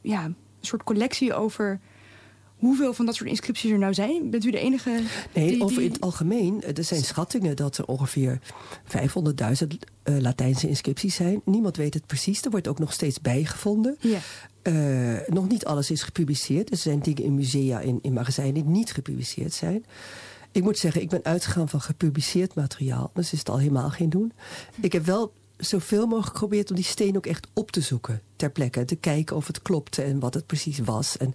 ja, 0.00 0.30
soort 0.66 0.82
collectie 0.82 1.34
over 1.34 1.80
hoeveel 2.62 2.94
van 2.94 3.06
dat 3.06 3.14
soort 3.14 3.28
inscripties 3.28 3.70
er 3.70 3.78
nou 3.78 3.94
zijn? 3.94 4.30
Bent 4.30 4.44
u 4.44 4.50
de 4.50 4.58
enige? 4.58 5.00
Nee, 5.34 5.66
die, 5.66 5.82
in 5.82 5.92
het 5.92 6.00
algemeen. 6.00 6.62
Er 6.62 6.84
zijn 6.84 7.02
schattingen 7.04 7.56
dat 7.56 7.78
er 7.78 7.84
ongeveer 7.84 8.38
500.000 8.86 9.66
uh, 10.04 10.18
Latijnse 10.18 10.68
inscripties 10.68 11.14
zijn. 11.14 11.40
Niemand 11.44 11.76
weet 11.76 11.94
het 11.94 12.06
precies. 12.06 12.42
Er 12.42 12.50
wordt 12.50 12.68
ook 12.68 12.78
nog 12.78 12.92
steeds 12.92 13.20
bijgevonden. 13.20 13.96
Ja. 14.00 14.18
Uh, 14.62 15.28
nog 15.28 15.48
niet 15.48 15.64
alles 15.64 15.90
is 15.90 16.02
gepubliceerd. 16.02 16.70
Er 16.70 16.76
zijn 16.76 17.00
dingen 17.00 17.22
in 17.22 17.34
musea, 17.34 17.80
in, 17.80 17.98
in 18.02 18.12
magazijnen 18.12 18.54
die 18.54 18.64
niet 18.64 18.92
gepubliceerd 18.92 19.52
zijn. 19.52 19.84
Ik 20.52 20.62
moet 20.62 20.78
zeggen, 20.78 21.00
ik 21.00 21.08
ben 21.08 21.24
uitgegaan 21.24 21.68
van 21.68 21.80
gepubliceerd 21.80 22.54
materiaal. 22.54 23.10
Dus 23.14 23.32
is 23.32 23.38
het 23.38 23.48
al 23.48 23.58
helemaal 23.58 23.90
geen 23.90 24.10
doen. 24.10 24.32
Ik 24.80 24.92
heb 24.92 25.04
wel 25.04 25.32
zoveel 25.64 26.06
mogelijk 26.06 26.32
geprobeerd 26.32 26.70
om 26.70 26.76
die 26.76 26.84
steen 26.84 27.16
ook 27.16 27.26
echt 27.26 27.46
op 27.52 27.70
te 27.70 27.80
zoeken 27.80 28.20
ter 28.36 28.50
plekke. 28.50 28.84
Te 28.84 28.96
kijken 28.96 29.36
of 29.36 29.46
het 29.46 29.62
klopte 29.62 30.02
en 30.02 30.18
wat 30.20 30.34
het 30.34 30.46
precies 30.46 30.78
was. 30.78 31.16
En 31.16 31.34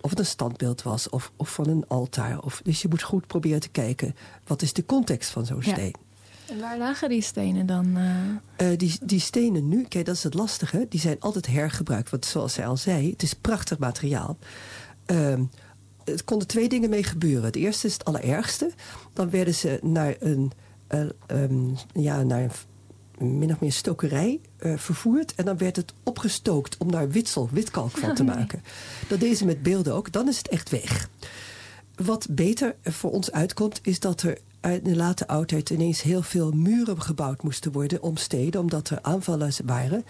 of 0.00 0.10
het 0.10 0.18
een 0.18 0.26
standbeeld 0.26 0.82
was 0.82 1.08
of, 1.08 1.32
of 1.36 1.52
van 1.54 1.68
een 1.68 1.84
altaar. 1.88 2.40
Of, 2.42 2.60
dus 2.64 2.82
je 2.82 2.88
moet 2.88 3.02
goed 3.02 3.26
proberen 3.26 3.60
te 3.60 3.68
kijken, 3.68 4.16
wat 4.46 4.62
is 4.62 4.72
de 4.72 4.84
context 4.86 5.30
van 5.30 5.46
zo'n 5.46 5.60
Ja. 5.62 5.72
steen. 5.72 5.94
En 6.48 6.60
waar 6.60 6.78
lagen 6.78 7.08
die 7.08 7.22
stenen 7.22 7.66
dan? 7.66 7.96
eh? 7.96 8.72
Eh, 8.72 8.78
die, 8.78 8.98
die 9.02 9.20
stenen 9.20 9.68
nu, 9.68 9.84
kijk, 9.88 10.04
dat 10.06 10.14
is 10.14 10.22
het 10.22 10.34
lastige. 10.34 10.86
Die 10.88 11.00
zijn 11.00 11.20
altijd 11.20 11.46
hergebruikt. 11.46 12.10
Want 12.10 12.24
zoals 12.26 12.52
zij 12.52 12.66
al 12.66 12.76
zei, 12.76 13.10
het 13.10 13.22
is 13.22 13.34
prachtig 13.34 13.78
materiaal. 13.78 14.36
Ehm, 15.06 15.44
het 16.04 16.24
konden 16.24 16.46
twee 16.48 16.68
dingen 16.68 16.90
mee 16.90 17.02
gebeuren. 17.02 17.44
Het 17.44 17.56
eerste 17.56 17.86
is 17.86 17.92
het 17.92 18.04
allerergste. 18.04 18.70
Dan 19.12 19.30
werden 19.30 19.54
ze 19.54 19.78
naar 19.82 20.14
een, 20.18 20.52
eh, 20.86 21.00
ehm, 21.26 21.64
ja, 21.92 22.22
naar 22.22 22.42
een 22.42 22.50
min 23.18 23.50
of 23.50 23.60
meer 23.60 23.72
stokerij 23.72 24.40
eh, 24.56 24.76
vervoerd. 24.76 25.34
En 25.34 25.44
dan 25.44 25.58
werd 25.58 25.76
het 25.76 25.92
opgestookt 26.02 26.76
om 26.76 26.90
daar 26.90 27.10
witsel, 27.10 27.48
witkalk 27.52 27.90
van 27.90 28.14
te 28.14 28.22
Oh, 28.22 28.28
nee. 28.28 28.36
maken. 28.36 28.62
Dat 29.08 29.20
deden 29.20 29.36
ze 29.36 29.44
met 29.44 29.62
beelden 29.62 29.94
ook. 29.94 30.12
Dan 30.12 30.28
is 30.28 30.38
het 30.38 30.48
echt 30.48 30.70
weg. 30.70 31.08
Wat 31.94 32.26
beter 32.30 32.74
voor 32.82 33.10
ons 33.10 33.32
uitkomt, 33.32 33.80
is 33.82 34.00
dat 34.00 34.22
er 34.22 34.38
uit 34.60 34.84
de 34.84 34.96
late 34.96 35.26
oudheid 35.26 35.70
ineens 35.70 36.02
heel 36.02 36.22
veel 36.22 36.50
muren 36.50 37.02
gebouwd 37.02 37.42
moesten 37.42 37.72
worden 37.72 38.02
om 38.02 38.16
steden, 38.16 38.60
omdat 38.60 38.90
er 38.90 38.98
aanvallen 39.02 39.52
waren. 39.64 40.04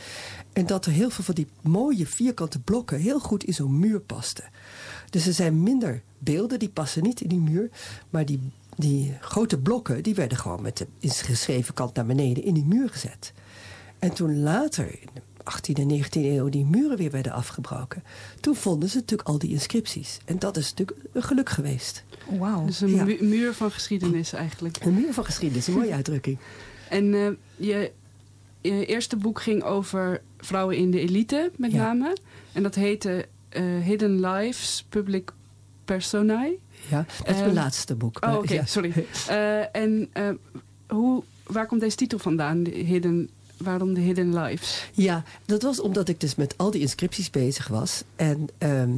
En 0.52 0.66
dat 0.66 0.87
er 0.87 0.92
heel 0.92 1.11
veel 1.11 1.25
van 1.25 1.34
die 1.34 1.46
mooie 1.61 2.06
vierkante 2.06 2.61
blokken 2.61 2.99
heel 2.99 3.20
goed 3.20 3.44
in 3.44 3.54
zo'n 3.54 3.78
muur 3.78 4.00
pasten. 4.00 4.44
Dus 5.11 5.26
er 5.26 5.32
zijn 5.32 5.62
minder 5.62 6.02
beelden, 6.18 6.58
die 6.58 6.68
passen 6.68 7.02
niet 7.02 7.20
in 7.20 7.28
die 7.28 7.40
muur. 7.40 7.70
Maar 8.11 8.26
die, 8.26 8.40
die 8.76 9.14
grote 9.21 9.59
blokken, 9.59 10.02
die 10.02 10.14
werden 10.14 10.38
gewoon 10.38 10.62
met 10.62 10.76
de 10.76 10.87
geschreven 11.09 11.75
kant 11.75 11.95
naar 11.95 12.07
beneden 12.07 12.45
in 12.45 12.54
die 12.54 12.64
muur 12.64 12.88
gezet. 12.90 13.33
En 13.99 14.12
toen 14.14 14.43
later, 14.43 14.87
in 15.00 15.09
de 15.14 15.21
18e 15.52 15.81
en 15.81 15.88
19e 16.04 16.09
eeuw, 16.25 16.49
die 16.49 16.64
muren 16.64 16.97
weer 16.97 17.11
werden 17.11 17.33
afgebroken. 17.33 18.02
Toen 18.40 18.54
vonden 18.57 18.88
ze 18.88 18.97
natuurlijk 18.97 19.28
al 19.28 19.38
die 19.38 19.50
inscripties. 19.50 20.19
En 20.25 20.38
dat 20.38 20.57
is 20.57 20.71
natuurlijk 20.75 20.99
een 21.12 21.23
geluk 21.23 21.49
geweest. 21.49 22.04
Wauw. 22.38 22.64
Dus 22.66 22.81
een 22.81 22.95
Ja. 22.95 23.04
mu- 23.04 23.19
muur 23.21 23.54
van 23.54 23.71
geschiedenis 23.71 24.33
eigenlijk. 24.33 24.76
Een 24.85 24.95
muur 24.95 25.12
van 25.12 25.25
geschiedenis, 25.25 25.66
een 25.66 25.75
mooie 25.75 25.93
uitdrukking. 26.00 26.38
En 26.88 27.14
eh, 27.14 27.28
je, 27.57 27.93
je 28.61 28.87
eerste 28.87 29.16
boek 29.16 29.40
ging 29.43 29.62
over 29.62 30.23
vrouwen 30.38 30.76
in 30.76 30.90
de 30.90 31.00
elite, 31.00 31.50
met 31.57 31.73
Ja. 31.73 31.78
name. 31.93 32.16
En 32.52 32.62
dat 32.62 32.75
heette 32.75 33.28
eh, 33.49 33.62
Hidden 33.83 34.21
Lives, 34.26 34.85
Public 34.88 35.33
Personae. 35.85 36.59
Ja, 36.91 37.07
dat 37.19 37.29
is 37.29 37.35
Ehm, 37.35 37.41
mijn 37.43 37.55
laatste 37.55 37.95
boek. 37.95 38.25
Oh, 38.26 38.45
ja. 38.45 38.64
sorry. 38.64 38.93
Eh, 39.29 39.76
en 39.76 40.09
eh, 40.12 40.29
hoe, 40.88 41.23
waar 41.47 41.67
komt 41.67 41.81
deze 41.81 41.97
titel 41.97 42.19
vandaan? 42.19 42.62
De 42.62 42.71
hidden, 42.71 43.31
waarom 43.57 43.95
de 43.95 44.00
Hidden 44.00 44.38
Lives? 44.38 44.85
Ja, 44.93 45.23
dat 45.45 45.62
was 45.62 45.81
omdat 45.81 46.09
ik 46.09 46.21
dus 46.21 46.35
met 46.35 46.55
al 46.59 46.71
die 46.71 46.81
inscripties 46.81 47.31
bezig 47.31 47.69
was. 47.69 48.03
En 48.17 48.49
ehm, 48.59 48.91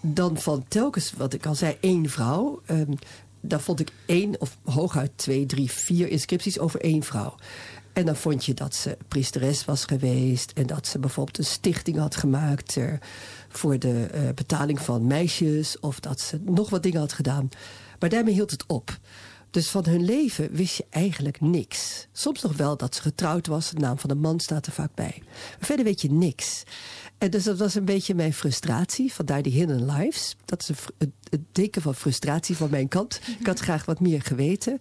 dan 0.00 0.38
van 0.38 0.64
telkens, 0.68 1.12
wat 1.16 1.32
ik 1.34 1.46
al 1.46 1.54
zei, 1.54 1.76
één 1.80 2.08
vrouw. 2.08 2.60
ehm, 2.66 2.92
dan 3.40 3.60
vond 3.60 3.80
ik 3.80 3.88
één 4.06 4.40
of 4.40 4.56
hooguit 4.64 5.10
twee, 5.16 5.46
drie, 5.46 5.70
vier 5.70 6.08
inscripties 6.08 6.58
over 6.58 6.80
één 6.80 7.02
vrouw. 7.02 7.34
En 7.92 8.06
dan 8.06 8.16
vond 8.16 8.44
je 8.44 8.54
dat 8.54 8.74
ze 8.74 8.96
priesteres 9.08 9.64
was 9.64 9.84
geweest. 9.84 10.52
En 10.54 10.66
dat 10.66 10.86
ze 10.86 10.98
bijvoorbeeld 10.98 11.38
een 11.38 11.44
stichting 11.44 11.96
had 11.98 12.16
gemaakt 12.16 12.76
voor 13.56 13.78
de 13.78 14.04
eh, 14.04 14.22
betaling 14.34 14.80
van 14.80 15.06
meisjes. 15.06 15.80
Of 15.80 16.00
dat 16.00 16.20
ze 16.20 16.40
nog 16.44 16.70
wat 16.70 16.82
dingen 16.82 17.00
had 17.00 17.12
gedaan. 17.12 17.48
Maar 17.98 18.08
daarmee 18.08 18.34
hield 18.34 18.50
het 18.50 18.66
op. 18.66 18.98
Dus 19.54 19.68
van 19.68 19.84
hun 19.86 20.04
leven 20.04 20.52
wist 20.52 20.76
je 20.76 20.86
eigenlijk 20.90 21.40
niks. 21.40 22.06
Soms 22.12 22.42
nog 22.42 22.56
wel 22.56 22.76
dat 22.76 22.94
ze 22.94 23.02
getrouwd 23.02 23.46
was. 23.46 23.70
De 23.70 23.78
naam 23.78 23.98
van 23.98 24.08
de 24.08 24.14
man 24.14 24.40
staat 24.40 24.66
er 24.66 24.72
vaak 24.72 24.94
bij. 24.94 25.22
Maar 25.24 25.66
verder 25.66 25.84
weet 25.84 26.00
je 26.00 26.10
niks. 26.10 26.62
En 27.18 27.30
dus 27.30 27.44
dat 27.44 27.58
was 27.58 27.74
een 27.74 27.84
beetje 27.84 28.14
mijn 28.14 28.32
frustratie. 28.32 29.12
Vandaar 29.12 29.42
die 29.42 29.52
Hidden 29.52 29.86
Lives. 29.86 30.36
Dat 30.44 30.60
is 30.60 30.68
een, 30.68 31.12
een 31.30 31.46
teken 31.52 31.82
van 31.82 31.94
frustratie 31.94 32.56
van 32.56 32.70
mijn 32.70 32.88
kant. 32.88 33.20
Ik 33.40 33.46
had 33.46 33.60
graag 33.60 33.84
wat 33.84 34.00
meer 34.00 34.22
geweten. 34.22 34.80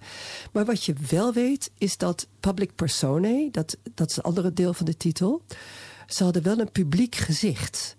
Maar 0.52 0.66
wat 0.66 0.84
je 0.84 0.94
wel 1.10 1.34
weet, 1.34 1.72
is 1.78 1.98
dat 1.98 2.28
public 2.40 2.76
personae... 2.76 3.52
dat, 3.52 3.78
dat 3.94 4.10
is 4.10 4.18
een 4.18 4.24
andere 4.24 4.54
deel 4.54 4.74
van 4.74 4.86
de 4.86 4.98
titel... 4.98 5.42
ze 6.08 6.24
hadden 6.24 6.44
wel 6.44 6.60
een 6.60 6.72
publiek 6.72 7.16
gezicht... 7.16 7.96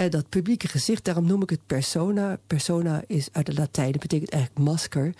En 0.00 0.10
dat 0.10 0.28
publieke 0.28 0.68
gezicht, 0.68 1.04
daarom 1.04 1.26
noem 1.26 1.42
ik 1.42 1.50
het 1.50 1.66
persona. 1.66 2.38
Persona 2.46 3.02
is 3.06 3.28
uit 3.32 3.46
de 3.46 3.54
Latijn, 3.54 3.92
dat 3.92 4.00
betekent 4.00 4.30
eigenlijk 4.30 4.64
masker. 4.64 5.14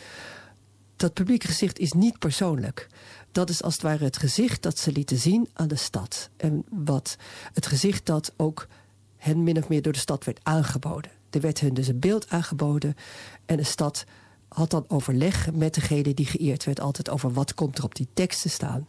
Dat 0.96 1.14
publieke 1.14 1.46
gezicht 1.46 1.78
is 1.78 1.92
niet 1.92 2.18
persoonlijk. 2.18 2.86
Dat 3.32 3.48
is 3.50 3.62
als 3.62 3.74
het 3.74 3.82
ware 3.82 4.04
het 4.04 4.16
gezicht 4.16 4.62
dat 4.62 4.78
ze 4.78 4.92
lieten 4.92 5.16
zien 5.16 5.48
aan 5.52 5.68
de 5.68 5.76
stad. 5.76 6.30
En 6.36 6.64
wat 6.68 7.16
het 7.52 7.66
gezicht 7.66 8.06
dat 8.06 8.32
ook 8.36 8.66
hen 9.16 9.42
min 9.42 9.56
of 9.56 9.68
meer 9.68 9.82
door 9.82 9.92
de 9.92 9.98
stad 9.98 10.24
werd 10.24 10.40
aangeboden. 10.42 11.10
Er 11.30 11.40
werd 11.40 11.60
hun 11.60 11.74
dus 11.74 11.88
een 11.88 11.98
beeld 11.98 12.28
aangeboden. 12.28 12.94
En 13.46 13.56
de 13.56 13.62
stad 13.62 14.04
had 14.48 14.70
dan 14.70 14.84
overleg 14.88 15.52
met 15.52 15.74
degene 15.74 16.14
die 16.14 16.26
geëerd 16.26 16.64
werd... 16.64 16.80
altijd 16.80 17.10
over 17.10 17.32
wat 17.32 17.54
komt 17.54 17.78
er 17.78 17.84
op 17.84 17.94
die 17.94 18.08
tekst 18.14 18.42
te 18.42 18.48
staan. 18.48 18.84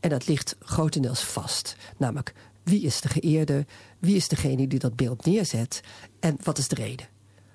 En 0.00 0.10
dat 0.10 0.26
ligt 0.26 0.56
grotendeels 0.60 1.24
vast. 1.24 1.76
Namelijk, 1.96 2.34
wie 2.62 2.82
is 2.82 3.00
de 3.00 3.08
geëerde? 3.08 3.66
Wie 3.98 4.16
is 4.16 4.28
degene 4.28 4.66
die 4.66 4.78
dat 4.78 4.96
beeld 4.96 5.24
neerzet? 5.24 5.80
En 6.20 6.36
wat 6.42 6.58
is 6.58 6.68
de 6.68 6.74
reden? 6.74 7.08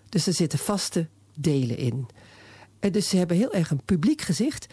Dus 0.10 0.28
er 0.28 0.34
zitten 0.34 0.60
vaste 0.60 1.08
delen 1.36 1.78
in. 1.78 2.08
En 2.80 2.92
dus 2.92 3.10
ze 3.10 3.18
hebben 3.18 3.38
heel 3.38 3.54
erg 3.54 3.72
een 3.72 3.84
publiek 3.86 4.22
gezicht. 4.22 4.68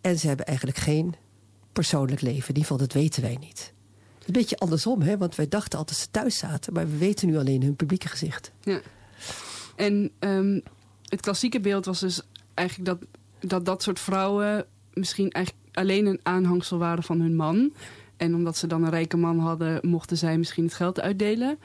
En 0.00 0.18
ze 0.18 0.26
hebben 0.26 0.46
eigenlijk 0.46 0.78
geen 0.78 1.14
persoonlijk 1.72 2.20
leven. 2.20 2.40
In 2.40 2.46
ieder 2.46 2.62
geval, 2.62 2.76
dat 2.76 2.92
weten 2.92 3.22
wij 3.22 3.36
niet. 3.40 3.72
Een 4.26 4.32
beetje 4.32 4.56
andersom, 4.56 5.02
hè? 5.02 5.18
want 5.18 5.34
wij 5.34 5.48
dachten 5.48 5.78
altijd 5.78 5.98
dat 5.98 6.06
ze 6.06 6.10
thuis 6.10 6.38
zaten. 6.38 6.72
Maar 6.72 6.90
we 6.90 6.96
weten 6.96 7.28
nu 7.28 7.38
alleen 7.38 7.62
hun 7.62 7.76
publieke 7.76 8.08
gezicht. 8.08 8.52
Ja. 8.60 8.80
En 9.76 10.10
ehm, 10.18 10.60
het 11.04 11.20
klassieke 11.20 11.60
beeld 11.60 11.84
was 11.84 12.00
dus 12.00 12.22
eigenlijk 12.54 12.88
dat, 12.88 13.08
dat 13.50 13.64
dat 13.64 13.82
soort 13.82 14.00
vrouwen 14.00 14.66
misschien 14.92 15.30
eigenlijk 15.30 15.66
alleen 15.72 16.06
een 16.06 16.20
aanhangsel 16.22 16.78
waren 16.78 17.02
van 17.02 17.20
hun 17.20 17.36
man. 17.36 17.72
En 18.16 18.34
omdat 18.34 18.56
ze 18.56 18.66
dan 18.66 18.82
een 18.82 18.90
rijke 18.90 19.16
man 19.16 19.38
hadden, 19.38 19.78
mochten 19.82 20.16
zij 20.16 20.38
misschien 20.38 20.64
het 20.64 20.74
geld 20.74 21.00
uitdelen. 21.00 21.58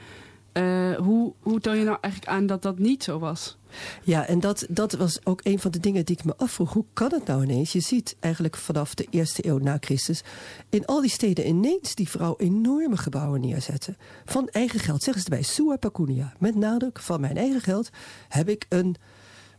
Eh, 0.52 0.94
hoe, 0.94 1.32
hoe 1.40 1.60
toon 1.60 1.78
je 1.78 1.84
nou 1.84 1.98
eigenlijk 2.00 2.32
aan 2.32 2.46
dat 2.46 2.62
dat 2.62 2.78
niet 2.78 3.02
zo 3.02 3.18
was? 3.18 3.56
Ja, 4.02 4.26
en 4.26 4.40
dat, 4.40 4.66
dat 4.68 4.92
was 4.92 5.26
ook 5.26 5.40
een 5.42 5.58
van 5.58 5.70
de 5.70 5.80
dingen 5.80 6.04
die 6.04 6.16
ik 6.16 6.24
me 6.24 6.36
afvroeg. 6.36 6.72
Hoe 6.72 6.84
kan 6.92 7.12
het 7.12 7.26
nou 7.26 7.42
ineens? 7.42 7.72
Je 7.72 7.80
ziet 7.80 8.16
eigenlijk 8.20 8.56
vanaf 8.56 8.94
de 8.94 9.06
eerste 9.10 9.46
eeuw 9.46 9.58
na 9.58 9.76
Christus... 9.80 10.22
in 10.68 10.86
al 10.86 11.00
die 11.00 11.10
steden 11.10 11.48
ineens 11.48 11.94
die 11.94 12.08
vrouw 12.08 12.34
enorme 12.36 12.96
gebouwen 12.96 13.40
neerzetten. 13.40 13.96
Van 14.24 14.48
eigen 14.48 14.80
geld, 14.80 15.02
zeggen 15.02 15.22
ze 15.22 15.28
erbij, 15.30 15.44
sua 15.44 15.76
pecunia. 15.76 16.32
Met 16.38 16.54
nadruk, 16.54 16.98
van 16.98 17.20
mijn 17.20 17.36
eigen 17.36 17.60
geld 17.60 17.90
heb 18.28 18.48
ik 18.48 18.66
een 18.68 18.96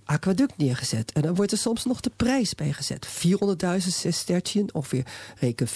aquaduct 0.05 0.57
neergezet. 0.57 1.11
En 1.11 1.21
dan 1.21 1.35
wordt 1.35 1.51
er 1.51 1.57
soms 1.57 1.85
nog 1.85 1.99
de 1.99 2.11
prijs 2.15 2.55
bij 2.55 2.73
gezet. 2.73 3.07
400.000 3.07 3.77
sestertien, 3.77 4.73
ongeveer 4.73 5.05
reken 5.39 5.67
400.000 5.67 5.73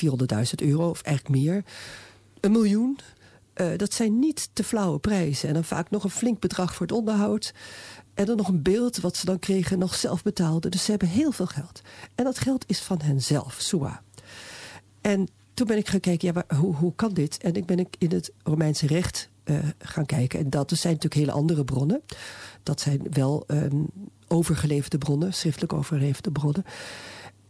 euro 0.56 0.90
of 0.90 1.02
eigenlijk 1.02 1.36
meer. 1.38 1.64
Een 2.40 2.52
miljoen. 2.52 3.00
Eh, 3.54 3.68
dat 3.78 3.94
zijn 3.94 4.20
niet 4.20 4.50
te 4.54 4.64
flauwe 4.64 5.00
prijzen. 5.00 5.48
En 5.48 5.54
dan 5.54 5.64
vaak 5.64 5.90
nog 5.90 6.04
een 6.04 6.10
flink 6.10 6.40
bedrag 6.40 6.76
voor 6.76 6.86
het 6.86 6.96
onderhoud. 6.96 7.54
En 8.14 8.26
dan 8.26 8.38
nog 8.38 8.48
een 8.48 8.62
beeld 8.62 8.98
wat 8.98 9.18
ze 9.18 9.26
dan 9.26 9.40
kregen, 9.40 9.80
nog 9.80 9.96
zelf 9.96 10.24
betaalden. 10.24 10.72
Dus 10.72 10.84
ze 10.84 10.92
hebben 10.92 11.10
heel 11.10 11.32
veel 11.32 11.46
geld. 11.46 11.82
En 12.16 12.24
dat 12.24 12.40
geld 12.40 12.64
is 12.68 12.80
van 12.80 13.02
henzelf, 13.02 13.56
Sua. 13.60 14.02
En 15.02 15.28
toen 15.54 15.68
ben 15.68 15.78
ik 15.78 15.88
gaan 15.88 16.00
kijken, 16.00 16.28
ja, 16.28 16.34
maar 16.34 16.58
hoe, 16.58 16.76
hoe 16.76 16.96
kan 16.96 17.14
dit? 17.14 17.38
En 17.38 17.54
ik 17.54 17.66
ben 17.66 17.80
ik 17.80 17.96
in 17.98 18.12
het 18.12 18.32
Romeinse 18.44 18.88
recht 18.88 19.30
eh, 19.44 19.58
gaan 19.80 20.06
kijken. 20.06 20.40
En 20.40 20.50
dat 20.50 20.70
zijn 20.70 20.94
natuurlijk 20.94 21.22
hele 21.22 21.38
andere 21.38 21.64
bronnen. 21.64 22.02
Dat 22.64 22.82
zijn 22.82 23.02
wel 23.10 23.44
ehm, 23.48 23.84
overgeleverde 24.28 24.98
bronnen, 24.98 25.34
schriftelijk 25.34 25.74
overgeleverde 25.74 26.32
bronnen. 26.32 26.64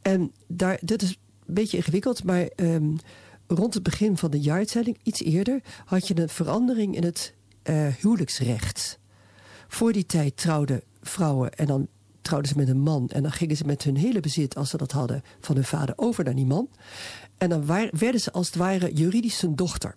En 0.01 0.31
daar, 0.47 0.79
dit 0.81 1.01
is 1.01 1.09
een 1.09 1.53
beetje 1.53 1.77
ingewikkeld, 1.77 2.23
maar 2.23 2.47
ehm, 2.55 2.95
rond 3.47 3.73
het 3.73 3.83
begin 3.83 4.17
van 4.17 4.31
de 4.31 4.39
jaartelling, 4.39 4.97
iets 5.03 5.21
eerder, 5.23 5.61
had 5.85 6.07
je 6.07 6.21
een 6.21 6.29
verandering 6.29 6.95
in 6.95 7.03
het 7.03 7.33
eh, 7.63 7.87
huwelijksrecht. 7.87 8.99
Voor 9.67 9.93
die 9.93 10.05
tijd 10.05 10.37
trouwden 10.37 10.81
vrouwen 11.01 11.53
en 11.53 11.65
dan 11.65 11.87
trouwden 12.21 12.51
ze 12.51 12.57
met 12.57 12.67
een 12.67 12.79
man. 12.79 13.09
En 13.09 13.21
dan 13.21 13.31
gingen 13.31 13.57
ze 13.57 13.65
met 13.65 13.83
hun 13.83 13.97
hele 13.97 14.19
bezit, 14.19 14.55
als 14.55 14.69
ze 14.69 14.77
dat 14.77 14.91
hadden, 14.91 15.23
van 15.39 15.55
hun 15.55 15.63
vader 15.63 15.93
over 15.97 16.23
naar 16.23 16.35
die 16.35 16.45
man. 16.45 16.69
En 17.37 17.49
dan 17.49 17.65
werden 17.91 18.21
ze 18.21 18.31
als 18.31 18.47
het 18.47 18.55
ware 18.55 18.93
juridisch 18.93 19.37
zijn 19.37 19.55
dochter. 19.55 19.95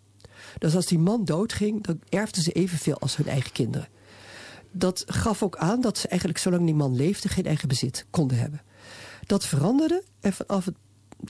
Dus 0.58 0.74
als 0.74 0.86
die 0.86 0.98
man 0.98 1.24
doodging, 1.24 1.82
dan 1.82 2.00
erfden 2.08 2.42
ze 2.42 2.52
evenveel 2.52 2.98
als 2.98 3.16
hun 3.16 3.26
eigen 3.26 3.52
kinderen. 3.52 3.88
Dat 4.72 5.04
gaf 5.06 5.42
ook 5.42 5.56
aan 5.56 5.80
dat 5.80 5.98
ze 5.98 6.08
eigenlijk 6.08 6.40
zolang 6.40 6.64
die 6.64 6.74
man 6.74 6.96
leefde 6.96 7.28
geen 7.28 7.46
eigen 7.46 7.68
bezit 7.68 8.06
konden 8.10 8.38
hebben. 8.38 8.62
Dat 9.26 9.46
veranderde 9.46 10.02
en 10.20 10.32
vanaf 10.32 10.64
het 10.64 10.74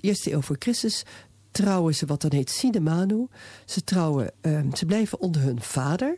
eerste 0.00 0.32
eeuw 0.32 0.40
voor 0.40 0.56
Christus 0.58 1.04
trouwen 1.50 1.94
ze 1.94 2.06
wat 2.06 2.20
dan 2.20 2.32
heet 2.32 2.50
sinemanu. 2.50 3.26
Ze 3.64 3.84
trouwen, 3.84 4.32
ehm, 4.40 4.74
ze 4.74 4.86
blijven 4.86 5.20
onder 5.20 5.42
hun 5.42 5.60
vader, 5.60 6.16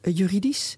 eh, 0.00 0.16
juridisch. 0.16 0.76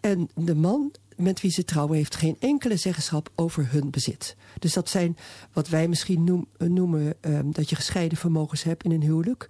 En 0.00 0.28
de 0.34 0.54
man 0.54 0.92
met 1.16 1.40
wie 1.40 1.50
ze 1.50 1.64
trouwen 1.64 1.96
heeft 1.96 2.16
geen 2.16 2.36
enkele 2.40 2.76
zeggenschap 2.76 3.30
over 3.34 3.68
hun 3.70 3.90
bezit. 3.90 4.36
Dus 4.58 4.72
dat 4.72 4.88
zijn 4.88 5.16
wat 5.52 5.68
wij 5.68 5.88
misschien 5.88 6.46
noemen 6.58 7.14
ehm, 7.20 7.50
dat 7.50 7.70
je 7.70 7.76
gescheiden 7.76 8.18
vermogens 8.18 8.62
hebt 8.62 8.84
in 8.84 8.90
een 8.90 9.02
huwelijk. 9.02 9.48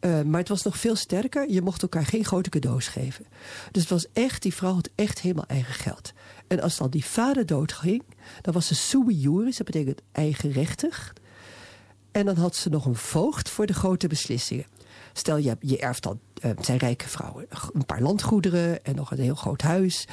Ehm, 0.00 0.30
maar 0.30 0.40
het 0.40 0.48
was 0.48 0.62
nog 0.62 0.78
veel 0.78 0.96
sterker. 0.96 1.50
Je 1.50 1.62
mocht 1.62 1.82
elkaar 1.82 2.06
geen 2.06 2.24
grote 2.24 2.50
cadeaus 2.50 2.88
geven. 2.88 3.26
Dus 3.70 3.82
het 3.82 3.90
was 3.90 4.06
echt, 4.12 4.42
die 4.42 4.54
vrouw 4.54 4.74
had 4.74 4.90
echt 4.94 5.20
helemaal 5.20 5.46
eigen 5.46 5.74
geld. 5.74 6.12
En 6.46 6.60
als 6.60 6.76
dan 6.76 6.90
die 6.90 7.04
vader 7.04 7.46
doodging, 7.46 8.02
dan 8.40 8.54
was 8.54 8.66
ze 8.66 8.74
sui 8.74 9.50
dat 9.56 9.64
betekent 9.64 10.00
eigenrechtig. 10.12 11.12
En 12.12 12.24
dan 12.24 12.36
had 12.36 12.56
ze 12.56 12.68
nog 12.68 12.86
een 12.86 12.96
voogd 12.96 13.48
voor 13.48 13.66
de 13.66 13.72
grote 13.72 14.06
beslissingen. 14.06 14.66
Stel, 15.12 15.36
je, 15.36 15.56
je 15.60 15.78
erft 15.78 16.02
dan, 16.02 16.20
uh, 16.44 16.50
zijn 16.60 16.78
rijke 16.78 17.08
vrouwen, 17.08 17.46
een 17.72 17.86
paar 17.86 18.00
landgoederen 18.00 18.84
en 18.84 18.94
nog 18.94 19.10
een 19.10 19.18
heel 19.18 19.34
groot 19.34 19.62
huis. 19.62 20.06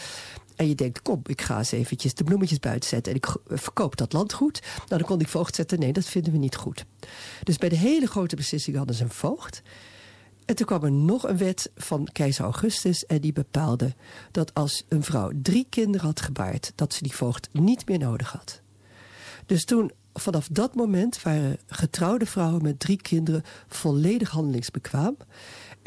En 0.59 0.67
je 0.67 0.75
denkt, 0.75 1.01
kom, 1.01 1.21
ik 1.25 1.41
ga 1.41 1.57
eens 1.57 1.71
eventjes 1.71 2.13
de 2.13 2.23
bloemetjes 2.23 2.59
buiten 2.59 2.89
zetten... 2.89 3.11
en 3.11 3.17
ik 3.17 3.35
verkoop 3.59 3.97
dat 3.97 4.13
landgoed. 4.13 4.61
Nou, 4.75 4.87
dan 4.87 5.01
kon 5.01 5.19
ik 5.19 5.27
voogd 5.27 5.55
zetten, 5.55 5.79
nee, 5.79 5.93
dat 5.93 6.05
vinden 6.05 6.31
we 6.31 6.37
niet 6.37 6.55
goed. 6.55 6.85
Dus 7.43 7.57
bij 7.57 7.69
de 7.69 7.75
hele 7.75 8.05
grote 8.05 8.35
beslissingen 8.35 8.77
hadden 8.77 8.95
ze 8.95 9.03
een 9.03 9.09
voogd. 9.09 9.61
En 10.45 10.55
toen 10.55 10.65
kwam 10.65 10.83
er 10.83 10.91
nog 10.91 11.27
een 11.27 11.37
wet 11.37 11.71
van 11.75 12.07
keizer 12.11 12.43
Augustus... 12.43 13.05
en 13.05 13.21
die 13.21 13.33
bepaalde 13.33 13.95
dat 14.31 14.53
als 14.53 14.83
een 14.89 15.03
vrouw 15.03 15.31
drie 15.41 15.67
kinderen 15.69 16.07
had 16.07 16.21
gebaard... 16.21 16.71
dat 16.75 16.93
ze 16.93 17.03
die 17.03 17.15
voogd 17.15 17.49
niet 17.51 17.87
meer 17.87 17.99
nodig 17.99 18.31
had. 18.31 18.61
Dus 19.45 19.65
toen 19.65 19.91
vanaf 20.13 20.47
dat 20.51 20.75
moment 20.75 21.21
waren 21.21 21.57
getrouwde 21.67 22.25
vrouwen 22.25 22.63
met 22.63 22.79
drie 22.79 23.01
kinderen 23.01 23.43
volledig 23.67 24.29
handelingsbekwaam. 24.29 25.17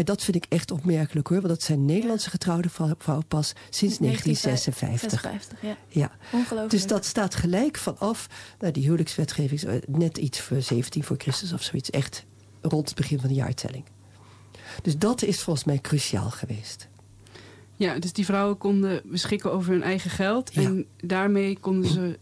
En 0.02 0.09
dat 0.09 0.23
vind 0.23 0.37
ik 0.37 0.47
echt 0.49 0.71
opmerkelijk 0.71 1.28
hoor, 1.28 1.37
want 1.37 1.49
dat 1.49 1.62
zijn 1.62 1.85
Nederlandse 1.85 2.30
getrouwde 2.30 2.68
vrouwen 2.68 3.26
pas 3.28 3.52
sinds 3.71 3.99
1956. 3.99 5.23
ja. 5.61 5.76
ja. 5.88 6.11
Ongelooflijk. 6.32 6.71
Dus 6.71 6.87
dat 6.87 7.04
staat 7.04 7.35
gelijk 7.35 7.76
vanaf 7.76 8.28
nou, 8.59 8.73
die 8.73 8.82
huwelijkswetgeving, 8.82 9.61
eh, 9.61 9.75
net 9.88 10.18
iets 10.18 10.40
voor 10.40 10.62
17 10.62 11.04
voor 11.04 11.16
Christus 11.18 11.52
of 11.52 11.62
zoiets, 11.62 11.90
echt 11.90 12.25
rond 12.61 12.88
het 12.88 12.97
begin 12.97 13.21
van 13.21 13.28
de 13.28 13.35
jaartelling. 13.35 13.85
Dus 14.82 14.99
dat 14.99 15.23
is 15.23 15.40
volgens 15.42 15.64
mij 15.64 15.78
cruciaal 15.78 16.30
geweest. 16.30 16.88
Ja, 17.76 17.99
dus 17.99 18.12
die 18.12 18.25
vrouwen 18.25 18.59
konden 18.59 19.02
beschikken 19.04 19.52
over 19.52 19.73
hun 19.73 19.82
eigen 19.82 20.11
geld. 20.11 20.50
En 20.50 20.87
daarmee 20.97 21.59
konden 21.59 21.90
ze 21.90 22.18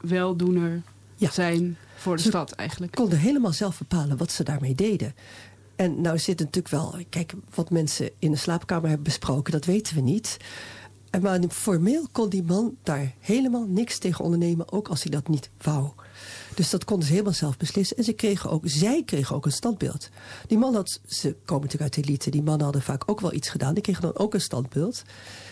weldoener 0.00 0.82
zijn 1.16 1.76
voor 1.96 2.16
de 2.16 2.22
stad 2.22 2.52
eigenlijk. 2.52 2.94
Ze 2.94 3.00
konden 3.00 3.18
helemaal 3.18 3.52
zelf 3.52 3.78
bepalen 3.78 4.16
wat 4.16 4.32
ze 4.32 4.42
daarmee 4.42 4.74
deden. 4.74 5.14
En 5.76 6.00
nou 6.00 6.18
zit 6.18 6.38
natuurlijk 6.38 6.68
wel... 6.68 6.96
Kijk, 7.08 7.34
wat 7.54 7.70
mensen 7.70 8.10
in 8.18 8.30
de 8.30 8.36
slaapkamer 8.36 8.86
hebben 8.88 9.04
besproken, 9.04 9.52
dat 9.52 9.64
weten 9.64 9.94
we 9.94 10.00
niet. 10.00 10.36
Maar 11.20 11.40
formeel 11.48 12.08
kon 12.12 12.28
die 12.28 12.42
man 12.42 12.76
daar 12.82 13.14
helemaal 13.20 13.66
niks 13.66 13.98
tegen 13.98 14.24
ondernemen... 14.24 14.72
ook 14.72 14.88
als 14.88 15.02
hij 15.02 15.10
dat 15.10 15.28
niet 15.28 15.50
wou. 15.62 15.90
Dus 16.54 16.70
dat 16.70 16.84
konden 16.84 17.06
ze 17.06 17.12
helemaal 17.12 17.32
zelf 17.32 17.56
beslissen. 17.56 17.96
En 17.96 18.04
ze 18.04 18.12
kregen 18.12 18.50
ook, 18.50 18.62
zij 18.64 19.02
kregen 19.04 19.36
ook 19.36 19.44
een 19.44 19.52
standbeeld. 19.52 20.08
Die 20.46 20.58
man 20.58 20.74
had, 20.74 21.00
ze 21.06 21.36
komen 21.44 21.64
natuurlijk 21.64 21.82
uit 21.82 21.94
de 21.94 22.10
elite... 22.10 22.30
die 22.30 22.42
mannen 22.42 22.64
hadden 22.64 22.82
vaak 22.82 23.02
ook 23.06 23.20
wel 23.20 23.32
iets 23.32 23.48
gedaan. 23.48 23.74
Die 23.74 23.82
kregen 23.82 24.02
dan 24.02 24.16
ook 24.16 24.34
een 24.34 24.40
standbeeld. 24.40 25.02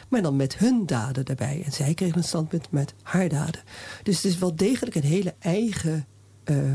Maar 0.09 0.23
dan 0.23 0.37
met 0.37 0.59
hun 0.59 0.87
daden 0.87 1.25
erbij. 1.25 1.63
En 1.65 1.73
zij 1.73 1.95
kregen 1.95 2.17
een 2.17 2.25
standpunt 2.25 2.71
met 2.71 2.95
haar 3.03 3.29
daden. 3.29 3.63
Dus 4.03 4.17
het 4.17 4.25
is 4.25 4.39
wel 4.39 4.57
degelijk 4.57 4.95
een 4.95 5.03
hele 5.03 5.35
eigen, 5.39 6.07
uh, 6.45 6.73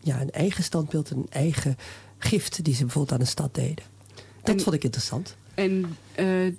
ja, 0.00 0.20
een 0.20 0.30
eigen 0.30 0.64
standbeeld, 0.64 1.10
een 1.10 1.26
eigen 1.28 1.76
gift 2.18 2.64
die 2.64 2.74
ze 2.74 2.80
bijvoorbeeld 2.80 3.12
aan 3.12 3.24
de 3.24 3.30
stad 3.30 3.54
deden. 3.54 3.84
Dat 4.42 4.62
vond 4.62 4.76
ik 4.76 4.84
interessant. 4.84 5.36
En 5.54 5.96
uh, 6.18 6.52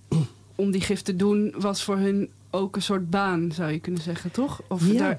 om 0.56 0.72
die 0.72 0.82
gift 0.82 1.06
te 1.06 1.16
doen 1.16 1.54
was 1.58 1.84
voor 1.84 1.98
hun 1.98 2.30
ook 2.58 2.76
een 2.76 2.82
soort 2.82 3.10
baan, 3.10 3.52
zou 3.52 3.72
je 3.72 3.80
kunnen 3.80 4.02
zeggen, 4.02 4.32
toch? 4.32 4.62
Of 4.68 4.88
ja. 4.88 4.98
daar, 4.98 5.18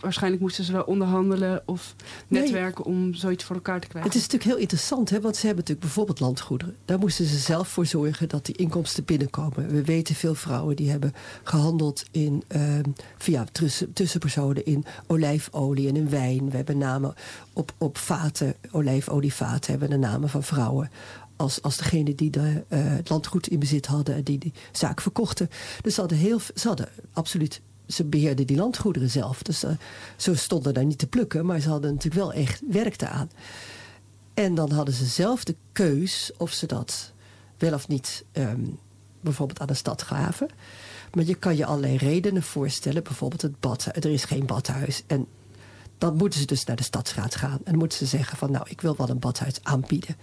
waarschijnlijk 0.00 0.42
moesten 0.42 0.64
ze 0.64 0.72
wel 0.72 0.82
onderhandelen 0.82 1.62
of 1.66 1.94
netwerken 2.28 2.84
om 2.84 3.14
zoiets 3.14 3.44
voor 3.44 3.56
elkaar 3.56 3.80
te 3.80 3.86
krijgen. 3.86 4.10
Het 4.10 4.20
is 4.20 4.26
natuurlijk 4.26 4.50
heel 4.50 4.62
interessant, 4.62 5.10
hè? 5.10 5.20
want 5.20 5.36
ze 5.36 5.46
hebben 5.46 5.64
natuurlijk 5.64 5.86
bijvoorbeeld 5.86 6.20
landgoederen. 6.20 6.76
Daar 6.84 6.98
moesten 6.98 7.24
ze 7.24 7.38
zelf 7.38 7.68
voor 7.68 7.86
zorgen 7.86 8.28
dat 8.28 8.46
die 8.46 8.56
inkomsten 8.56 9.04
binnenkomen. 9.04 9.68
We 9.68 9.84
weten 9.84 10.14
veel 10.14 10.34
vrouwen 10.34 10.76
die 10.76 10.90
hebben 10.90 11.14
gehandeld 11.42 12.04
in, 12.10 12.42
uh, 12.56 12.62
via 13.18 13.44
tussen, 13.52 13.92
tussenpersonen 13.92 14.64
in 14.64 14.84
olijfolie 15.06 15.88
en 15.88 15.96
in 15.96 16.10
wijn. 16.10 16.50
We 16.50 16.56
hebben 16.56 16.78
namen 16.78 17.14
op, 17.52 17.72
op 17.78 17.98
vaten, 17.98 18.54
olijfolievaten 18.70 19.70
hebben 19.70 19.90
de 19.90 19.96
namen 19.96 20.28
van 20.28 20.42
vrouwen 20.42 20.90
als, 21.36 21.62
als 21.62 21.76
degene 21.76 22.14
die 22.14 22.30
de, 22.30 22.40
uh, 22.40 22.52
het 22.68 23.08
landgoed 23.08 23.48
in 23.48 23.58
bezit 23.58 23.86
hadden 23.86 24.14
en 24.14 24.22
die 24.22 24.38
die 24.38 24.52
zaak 24.72 25.00
verkochten. 25.00 25.50
Dus 25.80 25.94
ze 25.94 26.00
hadden, 26.00 26.18
heel, 26.18 26.40
ze 26.54 26.68
hadden 26.68 26.88
absoluut, 27.12 27.60
ze 27.86 28.04
beheerden 28.04 28.46
die 28.46 28.56
landgoederen 28.56 29.10
zelf. 29.10 29.42
Dus 29.42 29.64
uh, 29.64 29.70
ze 30.16 30.34
stonden 30.34 30.74
daar 30.74 30.84
niet 30.84 30.98
te 30.98 31.06
plukken, 31.06 31.46
maar 31.46 31.60
ze 31.60 31.68
hadden 31.68 31.92
natuurlijk 31.94 32.22
wel 32.22 32.32
echt 32.32 32.62
werk 32.70 33.02
aan. 33.02 33.30
En 34.34 34.54
dan 34.54 34.70
hadden 34.70 34.94
ze 34.94 35.04
zelf 35.04 35.44
de 35.44 35.56
keus 35.72 36.30
of 36.36 36.52
ze 36.52 36.66
dat 36.66 37.12
wel 37.58 37.72
of 37.74 37.88
niet 37.88 38.24
um, 38.32 38.78
bijvoorbeeld 39.20 39.60
aan 39.60 39.66
de 39.66 39.74
stad 39.74 40.02
gaven. 40.02 40.48
Maar 41.14 41.24
je 41.24 41.34
kan 41.34 41.56
je 41.56 41.66
allerlei 41.66 41.96
redenen 41.96 42.42
voorstellen. 42.42 43.02
Bijvoorbeeld 43.02 43.42
het 43.42 43.60
bad. 43.60 43.86
Er 43.92 44.06
is 44.06 44.24
geen 44.24 44.46
badhuis. 44.46 45.02
En 45.06 45.26
dan 45.98 46.16
moeten 46.16 46.40
ze 46.40 46.46
dus 46.46 46.64
naar 46.64 46.76
de 46.76 46.82
stadsraad 46.82 47.34
gaan. 47.34 47.58
En 47.64 47.76
moeten 47.76 47.98
ze 47.98 48.06
zeggen 48.06 48.38
van 48.38 48.50
nou, 48.50 48.66
ik 48.68 48.80
wil 48.80 48.96
wel 48.96 49.08
een 49.08 49.18
badhuis 49.18 49.54
aanbieden. 49.62 50.16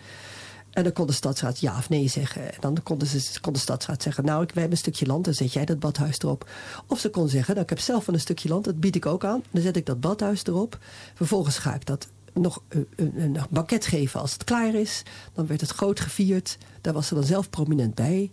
En 0.74 0.84
dan 0.84 0.94
kon 0.94 1.08
de 1.08 1.14
stadsraad 1.14 1.60
ja 1.60 1.78
of 1.78 1.90
nee 1.90 2.08
zeggen. 2.08 2.54
En 2.54 2.58
dan 2.60 2.78
kon 2.84 2.98
de, 2.98 3.24
kon 3.42 3.54
de 3.54 3.60
stadsraad 3.60 4.04
zeggen, 4.04 4.26
nou, 4.26 4.44
ik, 4.44 4.52
wij 4.52 4.62
hebben 4.62 4.72
een 4.72 4.78
stukje 4.78 5.06
land, 5.06 5.26
dan 5.26 5.34
zet 5.34 5.54
jij 5.54 5.66
dat 5.66 5.80
badhuis 5.80 6.20
erop. 6.20 6.50
Of 6.88 7.00
ze 7.00 7.10
kon 7.10 7.30
zeggen, 7.30 7.54
nou, 7.54 7.64
ik 7.64 7.70
heb 7.70 7.80
zelf 7.80 8.06
wel 8.06 8.16
een 8.16 8.22
stukje 8.22 8.50
land, 8.50 8.66
dat 8.66 8.80
bied 8.80 8.96
ik 8.96 9.06
ook 9.06 9.26
aan. 9.26 9.44
Dan 9.52 9.62
zet 9.62 9.76
ik 9.76 9.86
dat 9.86 10.00
badhuis 10.00 10.46
erop. 10.46 10.78
Vervolgens 11.14 11.58
ga 11.58 11.76
ik 11.76 11.86
dat 11.86 12.08
nog 12.34 12.62
een, 12.68 12.88
een, 12.96 13.20
een 13.20 13.38
banket 13.50 13.86
geven 13.86 14.20
als 14.20 14.34
het 14.34 14.44
klaar 14.44 14.74
is. 14.76 15.04
Dan 15.34 15.48
werd 15.48 15.62
het 15.62 15.70
groot 15.70 16.00
gevierd. 16.00 16.58
Daar 16.82 16.94
was 16.94 17.08
ze 17.08 17.14
dan 17.14 17.24
zelf 17.24 17.50
prominent 17.50 17.96
bij. 17.96 18.32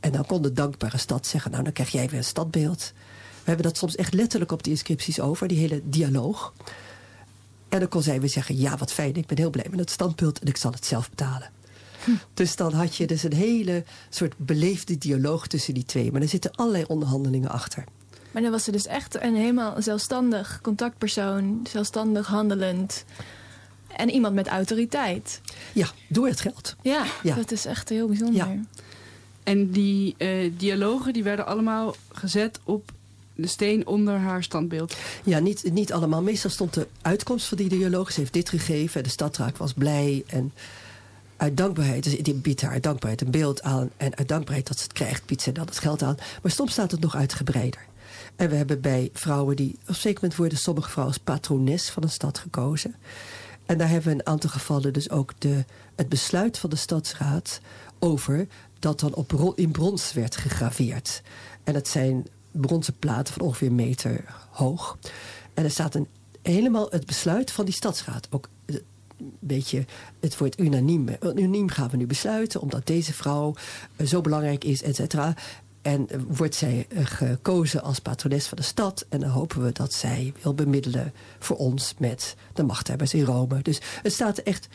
En 0.00 0.12
dan 0.12 0.26
kon 0.26 0.42
de 0.42 0.52
dankbare 0.52 0.98
stad 0.98 1.26
zeggen, 1.26 1.50
nou, 1.50 1.62
dan 1.62 1.72
krijg 1.72 1.90
jij 1.90 2.08
weer 2.08 2.18
een 2.18 2.24
stadbeeld. 2.24 2.92
We 3.14 3.48
hebben 3.48 3.66
dat 3.66 3.76
soms 3.76 3.96
echt 3.96 4.14
letterlijk 4.14 4.52
op 4.52 4.62
die 4.62 4.72
inscripties 4.72 5.20
over, 5.20 5.48
die 5.48 5.58
hele 5.58 5.80
dialoog. 5.84 6.52
En 7.68 7.78
dan 7.78 7.88
kon 7.88 8.02
zij 8.02 8.20
weer 8.20 8.28
zeggen, 8.28 8.58
ja, 8.58 8.76
wat 8.76 8.92
fijn, 8.92 9.14
ik 9.14 9.26
ben 9.26 9.38
heel 9.38 9.50
blij 9.50 9.66
met 9.70 9.80
het 9.80 9.90
standbeeld 9.90 10.38
en 10.38 10.46
ik 10.46 10.56
zal 10.56 10.72
het 10.72 10.86
zelf 10.86 11.10
betalen. 11.10 11.50
Dus 12.34 12.56
dan 12.56 12.72
had 12.72 12.96
je 12.96 13.06
dus 13.06 13.22
een 13.22 13.32
hele 13.32 13.84
soort 14.08 14.34
beleefde 14.36 14.98
dialoog 14.98 15.46
tussen 15.46 15.74
die 15.74 15.84
twee. 15.84 16.12
Maar 16.12 16.22
er 16.22 16.28
zitten 16.28 16.50
allerlei 16.54 16.84
onderhandelingen 16.88 17.50
achter. 17.50 17.84
Maar 18.30 18.42
dan 18.42 18.50
was 18.50 18.64
ze 18.64 18.70
dus 18.70 18.86
echt 18.86 19.22
een 19.22 19.34
helemaal 19.34 19.82
zelfstandig 19.82 20.58
contactpersoon, 20.62 21.66
zelfstandig 21.70 22.26
handelend. 22.26 23.04
En 23.96 24.10
iemand 24.10 24.34
met 24.34 24.48
autoriteit. 24.48 25.40
Ja, 25.72 25.88
door 26.08 26.26
het 26.26 26.40
geld. 26.40 26.76
Ja, 26.82 27.04
ja. 27.22 27.34
dat 27.34 27.50
is 27.50 27.64
echt 27.64 27.88
heel 27.88 28.06
bijzonder. 28.06 28.46
Ja. 28.46 28.60
En 29.42 29.70
die 29.70 30.14
uh, 30.18 30.52
dialogen 30.56 31.12
die 31.12 31.22
werden 31.22 31.46
allemaal 31.46 31.94
gezet 32.12 32.60
op 32.64 32.92
de 33.34 33.46
steen 33.46 33.86
onder 33.86 34.18
haar 34.18 34.42
standbeeld. 34.42 34.96
Ja, 35.24 35.38
niet, 35.38 35.72
niet 35.72 35.92
allemaal. 35.92 36.22
Meestal 36.22 36.50
stond 36.50 36.74
de 36.74 36.86
uitkomst 37.02 37.46
van 37.46 37.56
die 37.56 37.68
dialoog. 37.68 38.12
Ze 38.12 38.20
heeft 38.20 38.32
dit 38.32 38.48
gegeven. 38.48 39.02
De 39.02 39.08
stadraak 39.08 39.56
was 39.56 39.72
blij. 39.72 40.24
En 40.26 40.52
uit 41.42 41.56
dankbaarheid, 41.56 42.04
dus 42.04 42.18
die 42.18 42.34
biedt 42.34 42.60
haar 42.60 42.80
dankbaarheid 42.80 43.20
een 43.20 43.30
beeld 43.30 43.62
aan. 43.62 43.90
En 43.96 44.16
uit 44.16 44.28
dankbaarheid 44.28 44.68
dat 44.68 44.76
ze 44.76 44.82
het 44.82 44.92
krijgt, 44.92 45.26
biedt 45.26 45.42
ze 45.42 45.52
dan 45.52 45.66
het 45.66 45.78
geld 45.78 46.02
aan. 46.02 46.16
Maar 46.42 46.52
soms 46.52 46.72
staat 46.72 46.90
het 46.90 47.00
nog 47.00 47.16
uitgebreider. 47.16 47.80
En 48.36 48.48
we 48.48 48.54
hebben 48.54 48.80
bij 48.80 49.10
vrouwen 49.12 49.56
die, 49.56 49.72
op 49.82 49.88
een 49.88 49.94
zeker 49.94 50.20
moment 50.20 50.38
worden 50.38 50.58
sommige 50.58 50.90
vrouwen 50.90 51.14
als 51.14 51.24
patrones 51.24 51.90
van 51.90 52.02
een 52.02 52.10
stad 52.10 52.38
gekozen. 52.38 52.94
En 53.66 53.78
daar 53.78 53.88
hebben 53.88 54.12
we 54.12 54.18
een 54.18 54.26
aantal 54.26 54.50
gevallen 54.50 54.92
dus 54.92 55.10
ook 55.10 55.32
de, 55.38 55.64
het 55.94 56.08
besluit 56.08 56.58
van 56.58 56.70
de 56.70 56.76
stadsraad 56.76 57.60
over 57.98 58.46
dat 58.78 59.00
dan 59.00 59.14
op, 59.14 59.52
in 59.56 59.70
brons 59.70 60.12
werd 60.12 60.36
gegraveerd. 60.36 61.22
En 61.64 61.72
dat 61.72 61.88
zijn 61.88 62.26
bronzen 62.50 62.98
platen 62.98 63.34
van 63.34 63.42
ongeveer 63.42 63.68
een 63.68 63.74
meter 63.74 64.24
hoog. 64.50 64.98
En 65.54 65.64
er 65.64 65.70
staat 65.70 65.94
een, 65.94 66.06
helemaal 66.42 66.86
het 66.90 67.06
besluit 67.06 67.50
van 67.50 67.64
die 67.64 67.74
stadsraad. 67.74 68.28
Ook 68.30 68.48
het 70.20 70.38
wordt 70.38 70.60
unaniem. 70.60 71.08
Unaniem 71.22 71.68
gaan 71.68 71.88
we 71.88 71.96
nu 71.96 72.06
besluiten, 72.06 72.60
omdat 72.60 72.86
deze 72.86 73.12
vrouw 73.12 73.54
eh, 73.96 74.06
zo 74.06 74.20
belangrijk 74.20 74.64
is, 74.64 74.82
et 74.82 74.96
cetera. 74.96 75.34
En 75.82 76.08
eh, 76.08 76.18
wordt 76.28 76.54
zij 76.54 76.86
eh, 76.88 77.06
gekozen 77.06 77.82
als 77.82 77.98
patrones 77.98 78.46
van 78.46 78.58
de 78.58 78.64
stad. 78.64 79.06
En 79.08 79.20
dan 79.20 79.30
hopen 79.30 79.62
we 79.62 79.72
dat 79.72 79.92
zij 79.92 80.32
wil 80.42 80.54
bemiddelen 80.54 81.12
voor 81.38 81.56
ons 81.56 81.94
met 81.98 82.36
de 82.52 82.62
machthebbers 82.62 83.14
in 83.14 83.24
Rome. 83.24 83.62
Dus 83.62 83.80
het 84.02 84.12
staat 84.12 84.38
echt 84.38 84.68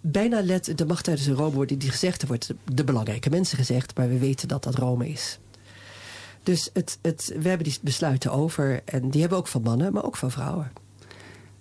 bijna 0.00 0.42
let, 0.42 0.78
de 0.78 0.86
machthebbers 0.86 1.26
in 1.26 1.34
Rome 1.34 1.54
worden 1.54 1.78
die 1.78 1.90
gezegd. 1.90 2.22
Er 2.22 2.28
wordt 2.28 2.52
de 2.64 2.84
belangrijke 2.84 3.30
mensen 3.30 3.58
gezegd, 3.58 3.96
maar 3.96 4.08
we 4.08 4.18
weten 4.18 4.48
dat 4.48 4.62
dat 4.62 4.74
Rome 4.74 5.08
is. 5.08 5.38
Dus 6.42 6.70
het, 6.72 6.98
het, 7.02 7.32
we 7.38 7.48
hebben 7.48 7.66
die 7.66 7.78
besluiten 7.82 8.32
over. 8.32 8.80
En 8.84 9.10
die 9.10 9.20
hebben 9.20 9.38
ook 9.38 9.48
van 9.48 9.62
mannen, 9.62 9.92
maar 9.92 10.04
ook 10.04 10.16
van 10.16 10.30
vrouwen. 10.30 10.72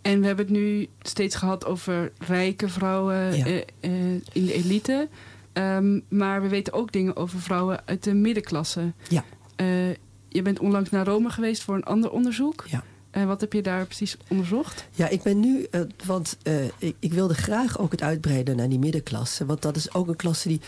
En 0.02 0.20
we 0.20 0.26
hebben 0.26 0.46
het 0.46 0.54
nu 0.56 0.88
steeds 1.02 1.36
gehad 1.36 1.66
over 1.66 2.12
rijke 2.18 2.70
vrouwen 2.70 3.36
Ja. 3.38 3.46
eh, 3.46 3.58
eh, 3.80 4.22
in 4.34 4.46
de 4.46 4.54
elite. 4.54 5.08
Ehm, 5.54 6.00
maar 6.10 6.42
we 6.42 6.48
weten 6.48 6.74
ook 6.74 6.92
dingen 6.92 7.16
over 7.16 7.40
vrouwen 7.40 7.82
uit 7.86 8.04
de 8.04 8.14
middenklasse. 8.14 8.94
Ja. 9.08 9.24
Eh, 9.56 9.90
je 10.30 10.42
bent 10.42 10.60
onlangs 10.60 10.90
naar 10.90 11.06
Rome 11.06 11.30
geweest 11.30 11.64
voor 11.64 11.76
een 11.76 11.84
ander 11.84 12.12
onderzoek. 12.12 12.66
Ja. 12.68 12.84
En 13.12 13.28
wat 13.28 13.42
heb 13.42 13.54
je 13.54 13.62
daar 13.62 13.86
precies 13.86 14.18
onderzocht? 14.30 14.88
Ja, 14.96 15.08
ik 15.08 15.22
ben 15.22 15.40
nu, 15.40 15.68
want 16.06 16.38
ik, 16.78 16.96
ik 17.00 17.14
wilde 17.14 17.34
graag 17.34 17.80
ook 17.80 17.92
het 17.92 18.02
uitbreiden 18.02 18.56
naar 18.56 18.70
die 18.70 18.80
middenklasse. 18.80 19.46
Want 19.46 19.62
dat 19.62 19.76
is 19.76 19.94
ook 19.94 20.08
een 20.08 20.16
klasse 20.16 20.48
die 20.48 20.62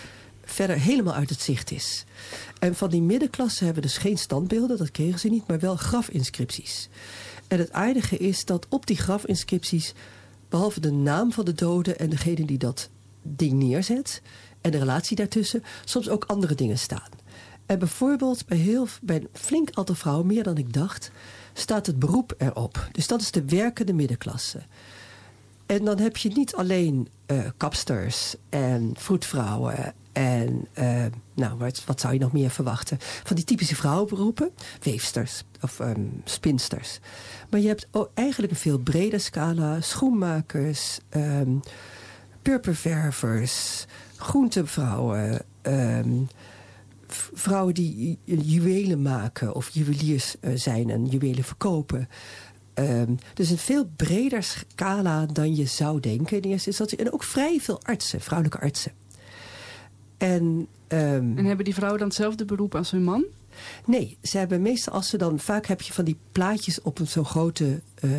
verder 0.44 0.80
helemaal 0.80 1.14
uit 1.14 1.30
het 1.30 1.42
zicht 1.42 1.72
is. 1.72 2.04
En 2.60 2.76
van 2.76 2.90
die 2.90 3.02
middenklasse 3.02 3.64
hebben 3.64 3.82
we 3.84 3.90
dus 3.90 3.98
geen 3.98 4.18
standbeelden, 4.18 4.78
dat 4.78 4.92
kregen 4.92 5.20
ze 5.20 5.28
niet, 5.30 5.48
maar 5.48 5.60
wel 5.60 5.76
grafinscripties. 5.76 6.90
En 7.52 7.60
het 7.60 7.72
aardige 7.72 8.18
is 8.18 8.46
dat 8.46 8.66
op 8.70 8.86
die 8.86 8.98
grafinscripties, 8.98 9.94
behalve 10.50 10.80
de 10.80 10.92
naam 10.92 11.32
van 11.32 11.46
de 11.46 11.54
dode 11.54 11.96
en 11.96 12.10
degene 12.10 12.46
die 12.46 12.58
dat 12.58 12.90
ding 13.22 13.54
neerzet, 13.54 14.22
en 14.62 14.72
de 14.72 14.78
relatie 14.78 15.16
daartussen, 15.16 15.64
soms 15.86 16.10
ook 16.10 16.24
andere 16.24 16.56
dingen 16.56 16.78
staan. 16.78 17.10
En 17.66 17.80
bijvoorbeeld 17.80 18.46
bij, 18.46 18.58
heel, 18.58 18.88
bij 19.02 19.16
een 19.16 19.28
flink 19.34 19.70
aantal 19.74 19.96
vrouwen, 19.96 20.26
meer 20.26 20.44
dan 20.44 20.58
ik 20.58 20.74
dacht, 20.74 21.12
staat 21.54 21.86
het 21.86 22.00
beroep 22.00 22.34
erop. 22.38 22.90
Dus 22.92 23.08
dat 23.08 23.22
is 23.22 23.32
de 23.32 23.46
werkende 23.46 23.94
middenklasse. 23.94 24.62
En 25.66 25.86
dan 25.86 26.00
heb 26.00 26.18
je 26.18 26.30
niet 26.30 26.56
alleen 26.56 27.08
eh, 27.26 27.40
kapsters 27.58 28.36
en 28.50 28.92
vroedvrouwen 28.98 29.94
en 30.12 30.68
eh, 30.74 31.06
nou, 31.34 31.58
wat, 31.58 31.86
wat 31.86 32.00
zou 32.02 32.14
je 32.14 32.20
nog 32.20 32.32
meer 32.32 32.50
verwachten? 32.50 32.98
Van 33.00 33.36
die 33.36 33.46
typische 33.46 33.76
vrouwenberoepen, 33.76 34.52
weefsters 34.82 35.44
of 35.62 35.80
ehm, 35.80 36.02
spinsters. 36.24 37.00
Maar 37.50 37.60
je 37.60 37.68
hebt 37.68 37.88
ook 37.92 38.10
eigenlijk 38.14 38.52
een 38.52 38.60
veel 38.60 38.78
breder 38.80 39.20
scala, 39.20 39.82
schoenmakers, 39.82 41.00
ehm 41.10 41.50
purperververs, 42.42 43.86
groentevrouwen, 44.18 45.42
ehm, 45.62 46.10
vrouwen 47.34 47.74
die 47.74 48.20
ju- 48.26 48.36
juwelen 48.38 49.02
maken 49.02 49.56
of 49.56 49.70
juweliers 49.70 50.36
eh, 50.40 50.52
zijn 50.56 50.90
en 50.90 51.06
juwelen 51.06 51.44
verkopen. 51.44 52.10
Dus 53.34 53.50
een 53.50 53.58
veel 53.58 53.86
breder 53.96 54.44
scala 54.44 55.26
dan 55.26 55.56
je 55.56 55.66
zou 55.66 56.00
denken 56.00 56.42
in 56.42 56.50
eerste 56.50 56.68
instantie. 56.68 56.98
En 56.98 57.14
ook 57.14 57.24
vrij 57.24 57.60
veel 57.60 57.80
artsen, 57.84 58.22
vrouwelijke 58.22 58.60
artsen. 58.64 58.92
En, 60.18 60.68
En 61.38 61.46
hebben 61.46 61.66
die 61.66 61.74
vrouwen 61.74 62.00
dan 62.00 62.08
hetzelfde 62.08 62.46
beroep 62.46 62.76
als 62.76 62.92
hun 62.92 63.04
man? 63.04 63.24
Nee, 63.86 64.18
ze 64.24 64.38
hebben 64.38 64.62
meestal 64.62 64.94
als 64.94 65.10
ze 65.10 65.18
dan... 65.18 65.40
Vaak 65.40 65.66
heb 65.66 65.82
je 65.82 65.94
van 65.94 66.06
die 66.06 66.18
plaatjes 66.32 66.82
op 66.82 67.00
zo'n 67.04 67.26
grote 67.26 67.82
eh 67.96 68.10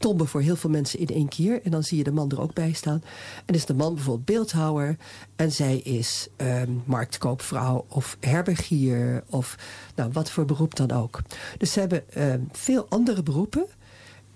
tombe 0.00 0.26
voor 0.26 0.40
heel 0.40 0.56
veel 0.56 0.70
mensen 0.70 0.98
in 0.98 1.08
één 1.08 1.28
keer. 1.28 1.62
En 1.62 1.70
dan 1.70 1.82
zie 1.82 1.98
je 1.98 2.04
de 2.04 2.12
man 2.12 2.30
er 2.30 2.40
ook 2.40 2.54
bij 2.54 2.72
staan. 2.72 3.02
En 3.44 3.54
is 3.54 3.66
de 3.66 3.74
man 3.74 3.94
bijvoorbeeld 3.94 4.26
beeldhouwer. 4.26 4.96
En 5.36 5.52
zij 5.52 5.76
is 5.76 6.28
ehm, 6.36 6.70
marktkoopvrouw 6.84 7.84
of 7.88 8.16
herbergier. 8.20 9.24
Of 9.26 9.56
nou, 9.94 10.10
wat 10.12 10.30
voor 10.30 10.44
beroep 10.44 10.76
dan 10.76 10.90
ook. 10.90 11.20
Dus 11.58 11.72
ze 11.72 11.80
hebben 11.80 12.10
ehm, 12.10 12.40
veel 12.52 12.86
andere 12.88 13.22
beroepen. 13.22 13.66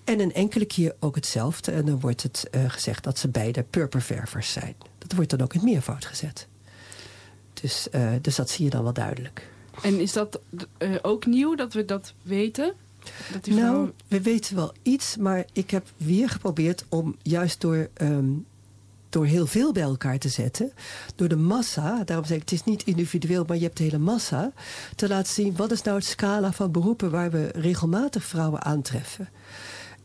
En 0.04 0.20
een 0.20 0.32
enkele 0.32 0.64
keer 0.64 0.94
ook 1.00 1.14
hetzelfde. 1.14 1.72
En 1.72 1.84
dan 1.84 2.00
wordt 2.00 2.22
het 2.22 2.48
eh, 2.50 2.70
gezegd 2.70 3.04
dat 3.04 3.18
ze 3.18 3.28
beide 3.28 3.62
purperververs 3.62 4.52
zijn. 4.52 4.74
Dat 4.98 5.12
wordt 5.12 5.30
dan 5.30 5.40
ook 5.40 5.54
in 5.54 5.64
meervoud 5.64 6.04
gezet. 6.04 6.48
Dus, 7.52 7.90
eh, 7.90 8.10
dus 8.20 8.36
dat 8.36 8.50
zie 8.50 8.64
je 8.64 8.70
dan 8.70 8.82
wel 8.82 8.92
duidelijk. 8.92 9.52
En 9.82 10.00
is 10.00 10.12
dat 10.12 10.40
eh, 10.78 10.94
ook 11.02 11.26
nieuw 11.26 11.54
dat 11.54 11.72
we 11.72 11.84
dat 11.84 12.14
weten? 12.22 12.74
Dat 13.32 13.44
die 13.44 13.54
Nou, 13.54 13.90
we 14.08 14.20
weten 14.20 14.56
wel 14.56 14.72
iets, 14.82 15.16
maar 15.16 15.44
ik 15.52 15.70
heb 15.70 15.86
weer 15.96 16.28
geprobeerd 16.28 16.84
om 16.88 17.16
juist 17.22 17.60
door, 17.60 17.88
ehm, 17.94 18.30
door 19.08 19.26
heel 19.26 19.46
veel 19.46 19.72
bij 19.72 19.82
elkaar 19.82 20.18
te 20.18 20.28
zetten, 20.28 20.72
door 21.16 21.28
de 21.28 21.36
massa, 21.36 22.04
daarom 22.04 22.26
zeg 22.26 22.36
ik 22.36 22.42
het 22.42 22.52
is 22.52 22.64
niet 22.64 22.82
individueel, 22.84 23.44
maar 23.46 23.56
je 23.56 23.62
hebt 23.62 23.76
de 23.76 23.84
hele 23.84 23.98
massa, 23.98 24.52
te 24.94 25.08
laten 25.08 25.32
zien 25.32 25.56
wat 25.56 25.70
is 25.70 25.82
nou 25.82 25.96
het 25.96 26.06
scala 26.06 26.52
van 26.52 26.72
beroepen 26.72 27.10
waar 27.10 27.30
we 27.30 27.50
regelmatig 27.54 28.24
vrouwen 28.24 28.64
aantreffen. 28.64 29.28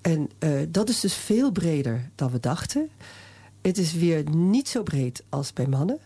En 0.01 0.29
eh, 0.39 0.51
dat 0.69 0.89
is 0.89 0.99
dus 0.99 1.13
veel 1.13 1.51
breder 1.51 2.09
dan 2.15 2.31
we 2.31 2.39
dachten. 2.39 2.89
Het 3.61 3.77
is 3.77 3.93
weer 3.93 4.29
niet 4.29 4.67
zo 4.67 4.83
breed 4.83 5.23
als 5.29 5.53
bij 5.53 5.67
mannen. 5.67 5.99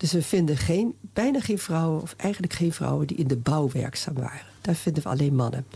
Dus 0.00 0.12
we 0.12 0.22
vinden 0.22 0.56
geen, 0.56 0.94
bijna 1.12 1.40
geen 1.40 1.58
vrouwen, 1.58 2.02
of 2.02 2.14
eigenlijk 2.16 2.52
geen 2.52 2.72
vrouwen 2.72 3.06
die 3.06 3.16
in 3.16 3.26
de 3.26 3.36
bouw 3.36 3.70
werkzaam 3.72 4.14
waren. 4.14 4.46
Daar 4.60 4.74
vinden 4.74 5.02
we 5.02 5.08
alleen 5.08 5.34
mannen. 5.34 5.66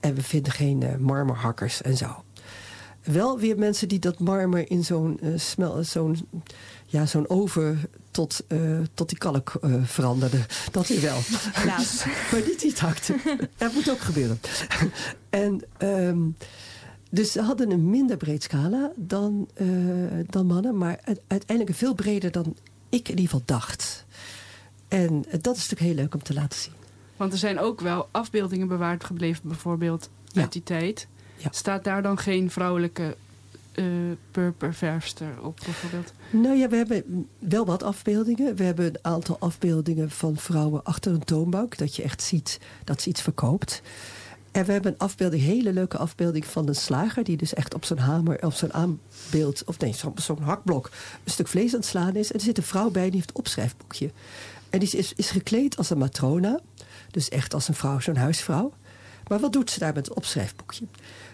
En 0.00 0.14
we 0.14 0.22
vinden 0.22 0.52
geen 0.52 0.82
eh, 0.82 0.96
marmerhakkers 0.96 1.82
en 1.82 1.96
zo. 1.96 2.24
Wel 3.02 3.38
weer 3.38 3.58
mensen 3.58 3.88
die 3.88 3.98
dat 3.98 4.18
marmer 4.18 4.70
in 4.70 4.84
zo'n 4.84 5.20
eh, 5.20 5.30
smel, 5.36 5.84
zo'n 5.84 6.28
ja, 6.86 7.06
zo'n 7.06 7.28
oven 7.28 7.80
tot, 8.10 8.44
eh, 8.48 8.58
tot 8.94 9.08
die 9.08 9.18
kalk 9.18 9.52
veranderden. 9.82 10.46
Dat 10.70 10.86
weer 10.86 11.00
wel. 11.00 11.18
Helaas. 11.52 12.04
maar 12.30 12.42
niet 12.46 12.60
die 12.60 12.72
takte. 12.72 13.16
Dat 13.56 13.72
moet 13.72 13.90
ook 13.90 14.00
gebeuren. 14.00 14.40
en 15.30 15.62
ehm, 15.78 16.18
dus 17.10 17.32
ze 17.32 17.42
hadden 17.42 17.70
een 17.70 17.90
minder 17.90 18.16
breed 18.16 18.42
scala 18.42 18.92
dan, 18.96 19.48
dan 20.26 20.46
mannen, 20.46 20.78
maar 20.78 21.00
uiteindelijk 21.26 21.76
veel 21.76 21.94
breder 21.94 22.30
dan 22.30 22.56
ik 22.88 23.08
in 23.08 23.18
ieder 23.18 23.24
geval 23.24 23.42
dacht. 23.44 24.04
En 24.88 25.24
dat 25.30 25.56
is 25.56 25.68
natuurlijk 25.68 25.80
heel 25.80 25.94
leuk 25.94 26.14
om 26.14 26.22
te 26.22 26.34
laten 26.34 26.58
zien. 26.58 26.72
Want 27.16 27.32
er 27.32 27.38
zijn 27.38 27.58
ook 27.58 27.80
wel 27.80 28.08
afbeeldingen 28.10 28.68
bewaard 28.68 29.04
gebleven, 29.04 29.42
bijvoorbeeld 29.48 30.08
Ja. 30.32 30.40
uit 30.42 30.52
die 30.52 30.62
tijd. 30.62 31.06
Ja. 31.36 31.48
Staat 31.52 31.84
daar 31.84 32.02
dan 32.02 32.18
geen 32.18 32.50
vrouwelijke 32.50 33.16
eh 33.72 33.84
purperverfster 34.30 35.42
op, 35.42 35.60
bijvoorbeeld? 35.64 36.12
Nou 36.30 36.56
ja, 36.56 36.68
we 36.68 36.76
hebben 36.76 37.26
wel 37.38 37.66
wat 37.66 37.82
afbeeldingen. 37.82 38.54
We 38.56 38.64
hebben 38.64 38.84
een 38.86 38.98
aantal 39.02 39.36
afbeeldingen 39.38 40.10
van 40.10 40.36
vrouwen 40.36 40.84
achter 40.84 41.12
een 41.12 41.24
toonbank. 41.24 41.78
Dat 41.78 41.96
je 41.96 42.02
echt 42.02 42.22
ziet 42.22 42.58
dat 42.84 43.00
ze 43.02 43.08
iets 43.08 43.22
verkoopt. 43.22 43.82
En 44.52 44.64
we 44.64 44.72
hebben 44.72 44.92
een 44.92 44.98
afbeelding, 44.98 45.42
hele 45.42 45.72
leuke 45.72 45.96
afbeelding 45.98 46.44
van 46.46 46.68
een 46.68 46.74
slager... 46.74 47.24
die 47.24 47.36
dus 47.36 47.54
echt 47.54 47.74
op 47.74 47.84
zo'n 47.84 47.98
hamer, 47.98 48.44
op 48.44 48.52
zo'n 48.52 48.72
aanbeeld... 48.72 49.62
of 49.64 49.78
nee, 49.78 49.92
zo- 49.94 50.12
zo'n 50.16 50.42
hakblok 50.42 50.90
een 51.24 51.30
stuk 51.30 51.48
vlees 51.48 51.72
aan 51.72 51.78
het 51.80 51.88
slaan 51.88 52.16
is. 52.16 52.28
En 52.32 52.38
er 52.38 52.44
zit 52.44 52.56
een 52.56 52.62
vrouw 52.62 52.90
bij, 52.90 53.04
die 53.04 53.14
heeft 53.14 53.28
een 53.28 53.36
opschrijfboekje. 53.36 54.10
En 54.70 54.78
die 54.78 54.90
is, 54.90 55.12
is 55.14 55.30
gekleed 55.30 55.76
als 55.76 55.90
een 55.90 55.98
matrona. 55.98 56.60
Dus 57.10 57.28
echt 57.28 57.54
als 57.54 57.68
een 57.68 57.74
vrouw, 57.74 58.00
zo'n 58.00 58.16
huisvrouw. 58.16 58.72
Maar 59.28 59.38
wat 59.40 59.52
doet 59.52 59.70
ze 59.70 59.78
daar 59.78 59.94
met 59.94 60.06
het 60.06 60.16
opschrijfboekje? 60.16 60.84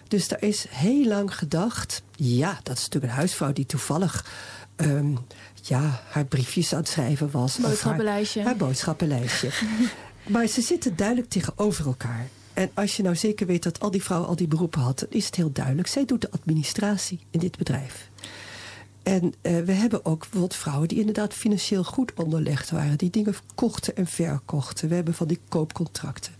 Dus 0.07 0.27
daar 0.27 0.41
is 0.41 0.65
heel 0.69 1.05
lang 1.07 1.35
gedacht... 1.37 2.03
ja, 2.15 2.59
dat 2.63 2.77
is 2.77 2.83
natuurlijk 2.83 3.11
een 3.13 3.17
huisvrouw 3.19 3.53
die 3.53 3.65
toevallig... 3.65 4.25
ehm, 4.75 5.15
ja, 5.61 6.01
haar 6.09 6.25
briefjes 6.25 6.73
aan 6.73 6.79
het 6.79 6.87
schrijven 6.87 7.31
was. 7.31 7.55
of 7.57 7.63
haar 8.43 8.55
boodschappenlijstje. 8.55 9.49
maar 10.33 10.47
ze 10.47 10.61
zitten 10.61 10.95
duidelijk 10.95 11.29
tegenover 11.29 11.85
elkaar. 11.85 12.27
En 12.55 12.69
als 12.73 12.97
je 12.97 13.03
nou 13.03 13.15
zeker 13.15 13.47
weet 13.47 13.63
dat 13.63 13.79
al 13.79 13.91
die 13.91 14.03
vrouwen 14.03 14.29
al 14.29 14.35
die 14.35 14.47
beroepen 14.47 14.81
hadden, 14.81 15.07
is 15.11 15.25
het 15.25 15.35
heel 15.35 15.51
duidelijk. 15.51 15.87
Zij 15.87 16.05
doet 16.05 16.21
de 16.21 16.31
administratie 16.31 17.19
in 17.29 17.39
dit 17.39 17.57
bedrijf. 17.57 18.09
En 19.03 19.33
eh, 19.41 19.59
we 19.59 19.71
hebben 19.71 20.05
ook 20.05 20.19
bijvoorbeeld 20.19 20.55
vrouwen 20.55 20.87
die 20.87 20.99
inderdaad 20.99 21.33
financieel 21.33 21.83
goed 21.83 22.13
onderlegd 22.13 22.69
waren. 22.69 22.97
Die 22.97 23.09
dingen 23.09 23.35
kochten 23.55 23.95
en 23.95 24.07
verkochten. 24.07 24.89
We 24.89 24.95
hebben 24.95 25.13
van 25.13 25.27
die 25.27 25.39
koopcontracten. 25.49 26.33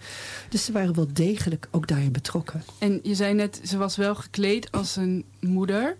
Dus 0.50 0.66
ze 0.66 0.72
waren 0.72 0.96
wel 0.96 1.08
degelijk 1.14 1.68
ook 1.72 1.88
daarin 1.88 2.12
betrokken. 2.12 2.64
En 2.80 3.00
je 3.04 3.16
zei 3.16 3.34
net, 3.34 3.62
ze 3.64 3.78
was 3.78 3.96
wel 3.96 4.16
gekleed 4.16 4.72
als 4.72 4.96
een 4.96 5.26
moeder. 5.40 5.98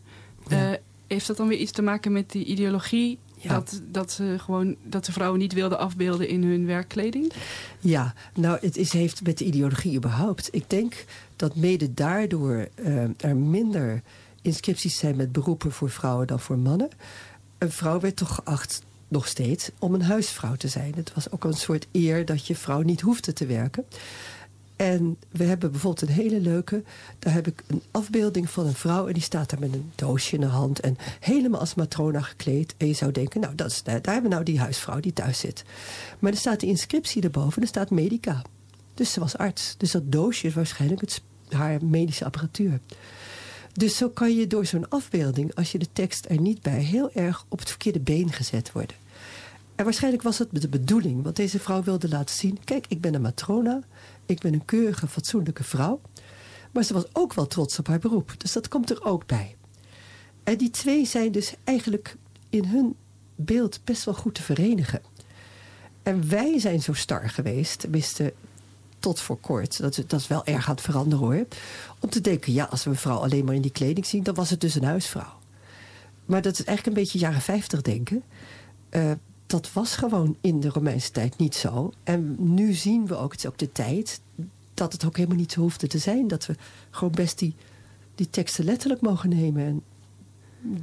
Ja. 0.48 0.72
Eh, 0.72 0.80
heeft 1.08 1.28
dat 1.28 1.38
dan 1.38 1.48
weer 1.48 1.58
iets 1.58 1.72
te 1.72 1.82
maken 1.82 2.12
met 2.12 2.32
die 2.32 2.46
ideologie... 2.46 3.20
Ja. 3.46 3.54
Dat, 3.54 3.82
dat, 3.92 4.12
ze 4.12 4.36
gewoon, 4.40 4.76
dat 4.84 5.06
ze 5.06 5.12
vrouwen 5.12 5.40
niet 5.40 5.54
wilden 5.54 5.80
afbeelden 5.80 6.28
in 6.28 6.44
hun 6.44 6.66
werkkleding? 6.66 7.32
Ja, 7.80 8.14
nou, 8.34 8.58
het 8.62 8.78
is, 8.78 8.92
heeft 8.92 9.24
met 9.24 9.38
de 9.38 9.46
ideologie 9.46 9.96
überhaupt. 9.96 10.50
Ik 10.52 10.70
denk 10.70 11.06
dat 11.36 11.56
mede 11.56 11.94
daardoor 11.94 12.68
eh, 12.76 13.04
er 13.18 13.36
minder 13.36 14.02
inscripties 14.42 14.98
zijn 14.98 15.16
met 15.16 15.32
beroepen 15.32 15.72
voor 15.72 15.90
vrouwen 15.90 16.28
dan 16.28 16.40
voor 16.40 16.58
mannen. 16.58 16.90
Een 17.58 17.72
vrouw 17.72 18.00
werd 18.00 18.16
toch 18.16 18.36
geacht, 18.36 18.82
nog 19.08 19.28
steeds, 19.28 19.70
om 19.80 19.94
een 19.94 20.02
huisvrouw 20.02 20.56
te 20.56 20.68
zijn. 20.68 20.94
Het 20.96 21.14
was 21.14 21.32
ook 21.32 21.44
een 21.44 21.54
soort 21.54 21.88
eer 21.92 22.26
dat 22.26 22.48
je 22.48 22.56
vrouw 22.56 22.82
niet 22.82 23.02
hoefde 23.02 23.34
te 23.34 23.46
werken. 23.46 23.86
En 24.76 25.18
we 25.32 25.44
hebben 25.44 25.72
bijvoorbeeld 25.72 26.10
een 26.10 26.16
hele 26.16 26.40
leuke. 26.40 26.84
Daar 27.20 27.34
heb 27.34 27.48
ik 27.48 27.64
een 27.68 27.82
afbeelding 27.92 28.50
van 28.50 28.66
een 28.66 28.74
vrouw. 28.74 29.08
En 29.08 29.14
die 29.14 29.24
staat 29.24 29.50
daar 29.50 29.60
met 29.60 29.74
een 29.74 29.92
doosje 29.96 30.36
in 30.36 30.42
de 30.42 30.48
hand. 30.48 30.80
En 30.80 30.98
helemaal 31.20 31.60
als 31.60 31.76
matrona 31.76 32.22
gekleed. 32.22 32.76
En 32.78 32.88
je 32.88 32.94
zou 32.94 33.12
denken, 33.12 33.42
nou, 33.42 33.56
daar 33.56 33.70
hebben 33.94 34.22
we 34.22 34.28
nou 34.28 34.44
die 34.44 34.60
huisvrouw 34.60 35.00
die 35.00 35.14
thuis 35.14 35.40
zit. 35.40 35.64
Maar 36.20 36.32
er 36.32 36.38
staat 36.38 36.60
de 36.60 36.68
inscriptie 36.68 37.24
erboven. 37.24 37.62
Er 37.62 37.68
staat 37.68 37.90
medica. 37.90 38.42
Dus 38.94 39.12
ze 39.14 39.20
was 39.20 39.38
arts. 39.38 39.76
Dus 39.78 39.92
dat 39.92 40.12
doosje 40.12 40.48
is 40.48 40.54
waarschijnlijk 40.54 41.02
het, 41.02 41.22
haar 41.50 41.86
medische 41.86 42.26
apparatuur. 42.26 42.80
Dus 43.74 43.98
zo 43.98 44.10
kan 44.10 44.36
je 44.36 44.48
door 44.48 44.66
zo'n 44.66 44.90
afbeelding, 44.90 45.56
als 45.56 45.72
je 45.72 45.78
de 45.78 45.88
tekst 45.94 46.26
er 46.30 46.42
niet 46.42 46.62
bij, 46.62 46.80
heel 46.80 47.12
erg 47.12 47.46
op 47.50 47.60
het 47.60 47.70
verkeerde 47.70 48.00
been 48.00 48.32
gezet 48.32 48.72
worden. 48.72 48.96
En 49.76 49.84
waarschijnlijk 49.84 50.24
was 50.24 50.38
het 50.38 50.48
de 50.52 50.68
bedoeling, 50.68 51.24
want 51.24 51.36
deze 51.36 51.60
vrouw 51.60 51.84
wilde 51.84 52.10
laten 52.10 52.36
zien: 52.36 52.60
kijk, 52.64 52.86
ik 52.88 53.02
ben 53.02 53.14
een 53.14 53.22
matrona, 53.22 53.82
ik 54.26 54.40
ben 54.40 54.54
een 54.54 54.66
keurige, 54.66 55.08
fatsoenlijke 55.08 55.64
vrouw. 55.64 56.02
Maar 56.72 56.84
ze 56.84 56.94
was 56.94 57.06
ook 57.14 57.34
wel 57.34 57.48
trots 57.48 57.80
op 57.80 57.88
haar 57.88 58.00
beroep, 58.00 58.34
dus 58.38 58.52
dat 58.52 58.68
komt 58.68 58.90
er 58.90 59.04
ook 59.04 59.26
bij. 59.26 59.56
En 60.44 60.58
die 60.58 60.70
twee 60.70 61.06
zijn 61.06 61.32
dus 61.32 61.54
eigenlijk 61.64 62.16
in 62.50 62.66
hun 62.66 62.96
beeld 63.36 63.80
best 63.84 64.04
wel 64.04 64.14
goed 64.14 64.36
te 64.36 64.44
verenigen. 64.44 65.02
En 66.04 66.30
wij 66.30 66.60
zijn 66.60 66.82
zo 66.82 66.94
star 66.94 67.30
geweest, 67.30 67.80
tenminste 67.80 68.34
tot 69.00 69.20
voor 69.20 69.40
kort. 69.40 69.80
Dat, 69.80 70.04
dat 70.08 70.20
is 70.20 70.28
wel 70.28 70.46
erg 70.46 70.68
aan 70.68 70.76
het 70.76 70.84
veranderen 70.84 71.26
hoor. 71.26 71.46
Om 72.00 72.10
te 72.10 72.22
denken, 72.22 72.54
ja, 72.54 72.64
als 72.64 72.84
we 72.84 72.90
een 72.90 72.96
vrouw 72.96 73.18
alleen 73.18 73.46
maar 73.46 73.56
in 73.56 73.62
die 73.62 73.72
kleding 73.72 74.06
zien, 74.06 74.24
dan 74.24 74.34
was 74.34 74.50
het 74.50 74.62
dus 74.62 74.76
een 74.76 74.84
huisvrouw. 74.84 75.40
Maar 76.26 76.42
dat 76.42 76.54
is 76.54 76.64
eigenlijk 76.64 76.98
een 76.98 77.04
beetje 77.04 77.20
jaren 77.20 77.42
50 77.42 77.82
denken. 77.82 78.24
Uh, 78.92 79.12
dat 79.56 79.74
was 79.74 79.96
gewoon 79.96 80.36
in 80.42 80.60
de 80.60 80.70
Romeinse 80.70 81.12
tijd 81.12 81.38
niet 81.38 81.56
zo. 81.56 81.92
En 82.04 82.36
nu 82.38 82.74
zien 82.74 83.08
we 83.08 83.16
ook, 83.16 83.32
het 83.32 83.40
is 83.40 83.50
ook 83.50 83.58
de 83.58 83.72
tijd, 83.72 84.22
dat 84.74 84.94
het 84.94 85.06
ook 85.06 85.16
helemaal 85.16 85.38
niet 85.38 85.52
zo 85.52 85.60
hoefde 85.60 85.88
te 85.88 85.98
zijn. 85.98 86.28
Dat 86.28 86.46
we 86.46 86.56
gewoon 86.90 87.14
best 87.14 87.40
die, 87.40 87.56
die 88.16 88.30
teksten 88.30 88.66
letterlijk 88.66 89.02
mogen 89.02 89.30
nemen. 89.30 89.66
En 89.66 89.84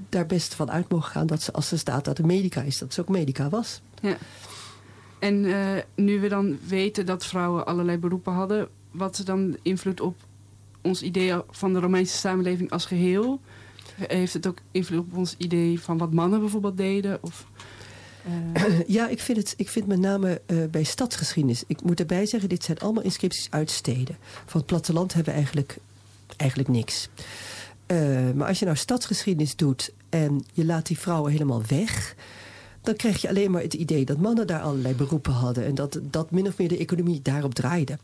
daar 0.08 0.26
best 0.26 0.54
van 0.54 0.70
uit 0.70 0.88
mogen 0.88 1.10
gaan 1.10 1.26
dat 1.26 1.42
ze, 1.42 1.52
als 1.52 1.72
er 1.72 1.78
staat 1.78 2.04
dat 2.04 2.16
het 2.16 2.26
medica 2.26 2.62
is, 2.62 2.78
dat 2.78 2.94
ze 2.94 3.00
ook 3.00 3.08
medica 3.08 3.48
was. 3.48 3.80
Ja. 4.00 4.16
En 5.18 5.44
uh, 5.44 5.76
nu 5.94 6.20
we 6.20 6.28
dan 6.28 6.58
weten 6.66 7.06
dat 7.06 7.26
vrouwen 7.26 7.66
allerlei 7.66 7.98
beroepen 7.98 8.32
hadden, 8.32 8.68
wat 8.90 9.18
is 9.18 9.24
dan 9.24 9.56
invloed 9.62 10.00
op 10.00 10.16
ons 10.80 11.02
idee 11.02 11.34
van 11.50 11.72
de 11.72 11.80
Romeinse 11.80 12.16
samenleving 12.16 12.70
als 12.70 12.86
geheel? 12.86 13.40
Heeft 13.94 14.32
het 14.32 14.46
ook 14.46 14.58
invloed 14.70 14.98
op 14.98 15.16
ons 15.16 15.34
idee 15.38 15.80
van 15.80 15.98
wat 15.98 16.12
mannen 16.12 16.40
bijvoorbeeld 16.40 16.76
deden? 16.76 17.18
Of, 17.22 17.46
uh... 18.26 18.80
Ja, 18.96 19.08
ik 19.08 19.20
vind, 19.20 19.38
het, 19.38 19.54
ik 19.56 19.68
vind 19.68 19.86
met 19.86 19.98
name 19.98 20.40
uh, 20.46 20.64
bij 20.70 20.82
stadsgeschiedenis. 20.82 21.64
Ik 21.66 21.82
moet 21.82 22.00
erbij 22.00 22.26
zeggen, 22.26 22.48
dit 22.48 22.64
zijn 22.64 22.78
allemaal 22.78 23.02
inscripties 23.02 23.46
uit 23.50 23.70
steden. 23.70 24.16
Van 24.46 24.60
het 24.60 24.66
platteland 24.66 25.14
hebben 25.14 25.32
we 25.32 25.38
eigenlijk, 25.38 25.76
eigenlijk 26.36 26.70
niks. 26.70 27.08
Uh, 27.86 28.30
maar 28.34 28.48
als 28.48 28.58
je 28.58 28.64
nou 28.64 28.76
stadsgeschiedenis 28.76 29.56
doet 29.56 29.92
en 30.08 30.44
je 30.52 30.64
laat 30.64 30.86
die 30.86 30.98
vrouwen 30.98 31.32
helemaal 31.32 31.62
weg 31.66 32.14
dan 32.82 32.96
krijg 32.96 33.20
je 33.20 33.28
alleen 33.28 33.50
maar 33.50 33.62
het 33.62 33.74
idee 33.74 34.04
dat 34.04 34.18
mannen 34.18 34.46
daar 34.46 34.60
allerlei 34.60 34.94
beroepen 34.94 35.32
hadden. 35.32 35.64
En 35.64 35.74
dat, 35.74 35.98
dat 36.02 36.30
min 36.30 36.46
of 36.46 36.58
meer 36.58 36.68
de 36.68 36.78
economie 36.78 37.22
daarop 37.22 37.54
draaide. 37.54 37.98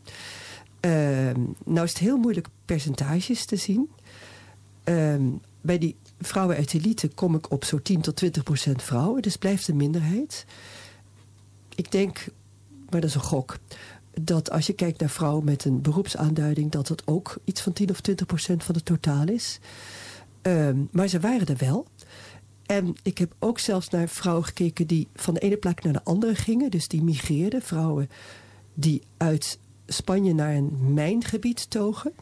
Uh, 0.85 0.91
nou 1.65 1.85
is 1.85 1.89
het 1.89 1.99
heel 1.99 2.17
moeilijk 2.17 2.47
percentages 2.65 3.45
te 3.45 3.55
zien. 3.55 3.89
Uh, 4.85 5.15
bij 5.61 5.77
die 5.77 5.95
vrouwen 6.21 6.55
uit 6.55 6.73
elite 6.73 7.07
kom 7.07 7.35
ik 7.35 7.51
op 7.51 7.65
zo'n 7.65 7.81
10 7.81 8.01
tot 8.01 8.15
20 8.15 8.43
procent 8.43 8.83
vrouwen. 8.83 9.21
Dus 9.21 9.37
blijft 9.37 9.67
een 9.67 9.75
minderheid. 9.75 10.45
Ik 11.75 11.91
denk, 11.91 12.25
maar 12.89 13.01
dat 13.01 13.09
is 13.09 13.15
een 13.15 13.21
gok... 13.21 13.57
dat 14.21 14.51
als 14.51 14.67
je 14.67 14.73
kijkt 14.73 14.99
naar 14.99 15.09
vrouwen 15.09 15.43
met 15.43 15.65
een 15.65 15.81
beroepsaanduiding... 15.81 16.71
dat 16.71 16.87
het 16.87 17.07
ook 17.07 17.37
iets 17.43 17.61
van 17.61 17.73
10 17.73 17.89
of 17.89 18.01
20 18.01 18.25
procent 18.25 18.63
van 18.63 18.75
het 18.75 18.85
totaal 18.85 19.27
is. 19.27 19.59
Uh, 20.43 20.69
maar 20.91 21.07
ze 21.07 21.19
waren 21.19 21.47
er 21.47 21.57
wel. 21.57 21.85
En 22.65 22.95
ik 23.03 23.17
heb 23.17 23.33
ook 23.39 23.59
zelfs 23.59 23.89
naar 23.89 24.09
vrouwen 24.09 24.45
gekeken 24.45 24.87
die 24.87 25.07
van 25.15 25.33
de 25.33 25.39
ene 25.39 25.57
plek 25.57 25.83
naar 25.83 25.93
de 25.93 26.03
andere 26.03 26.35
gingen. 26.35 26.71
Dus 26.71 26.87
die 26.87 27.03
migreerden. 27.03 27.61
Vrouwen 27.61 28.09
die 28.73 29.01
uit 29.17 29.59
Spanje 29.85 30.33
naar 30.33 30.55
een 30.55 30.93
mijngebied 30.93 31.69
togen. 31.69 32.13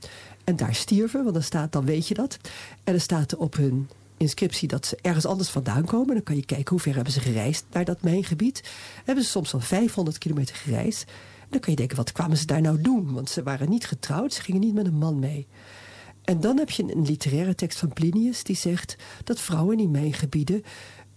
En 0.48 0.56
daar 0.56 0.76
stierven, 0.76 1.22
want 1.22 1.34
dan, 1.34 1.44
staat, 1.44 1.72
dan 1.72 1.86
weet 1.86 2.08
je 2.08 2.14
dat. 2.14 2.38
En 2.84 2.92
dan 2.92 3.02
staat 3.02 3.36
op 3.36 3.56
hun 3.56 3.90
inscriptie 4.18 4.68
dat 4.68 4.86
ze 4.86 4.98
ergens 5.02 5.26
anders 5.26 5.50
vandaan 5.50 5.86
komen. 5.86 6.14
Dan 6.14 6.24
kan 6.24 6.36
je 6.36 6.46
kijken 6.46 6.70
hoe 6.70 6.80
ver 6.80 6.96
hebben 6.96 7.14
ze 7.14 7.20
gereisd 7.20 7.66
naar 7.72 7.86
dat 7.86 8.02
mijngebied. 8.02 8.64
Hebben 9.06 9.24
ze 9.24 9.30
soms 9.30 9.54
al 9.54 9.60
500 9.60 10.18
kilometer 10.18 10.56
gereisd. 10.56 11.10
En 11.40 11.48
dan 11.50 11.60
kan 11.60 11.72
je 11.72 11.78
denken, 11.78 11.98
wat 11.98 12.12
kwamen 12.12 12.38
ze 12.38 12.46
daar 12.46 12.62
nou 12.62 12.82
doen? 12.82 13.14
Want 13.14 13.30
ze 13.30 13.44
waren 13.44 13.70
niet 13.70 13.86
getrouwd, 13.86 14.34
ze 14.34 14.42
gingen 14.42 14.62
niet 14.62 14.74
met 14.74 14.86
een 14.86 14.98
man 14.98 15.20
mee. 15.20 15.48
En 16.24 16.40
dan 16.40 16.58
heb 16.58 16.70
je 16.70 16.84
een 16.84 17.06
literaire 17.06 17.56
tekst 17.56 17.80
van 17.80 17.94
Plinius 17.94 18.44
die 18.44 18.56
zegt 18.56 18.96
dat 19.24 19.40
vrouwen 19.40 19.80
in 19.80 19.92
mijn 19.92 20.14
gebieden 20.14 20.64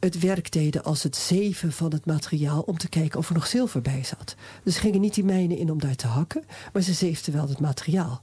het 0.01 0.19
werk 0.19 0.53
deden 0.53 0.85
als 0.85 1.03
het 1.03 1.17
zeven 1.17 1.73
van 1.73 1.93
het 1.93 2.07
materiaal 2.07 2.61
om 2.61 2.79
te 2.79 2.89
kijken 2.89 3.19
of 3.19 3.29
er 3.29 3.35
nog 3.35 3.47
zilver 3.47 3.81
bij 3.81 4.05
zat. 4.05 4.35
Dus 4.65 4.75
ze 4.75 4.81
gingen 4.81 5.01
niet 5.01 5.15
die 5.15 5.25
mijnen 5.25 5.57
in 5.57 5.71
om 5.71 5.81
daar 5.81 5.97
te 5.97 6.07
hakken, 6.07 6.45
maar 6.73 6.83
ze 6.83 6.93
zeefden 6.93 7.35
wel 7.35 7.49
het 7.49 7.61
materiaal. 7.61 8.23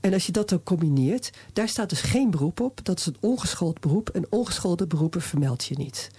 En 0.00 0.12
als 0.12 0.26
je 0.26 0.32
dat 0.32 0.48
dan 0.48 0.62
combineert, 0.62 1.30
daar 1.52 1.68
staat 1.68 1.88
dus 1.88 2.00
geen 2.00 2.30
beroep 2.30 2.60
op. 2.60 2.80
Dat 2.82 2.98
is 2.98 3.06
een 3.06 3.16
ongeschoold 3.20 3.80
beroep. 3.80 4.08
En 4.08 4.26
ongeschoolde 4.28 4.86
beroepen 4.86 5.22
vermeld 5.22 5.64
je 5.64 5.76
niet. 5.76 6.10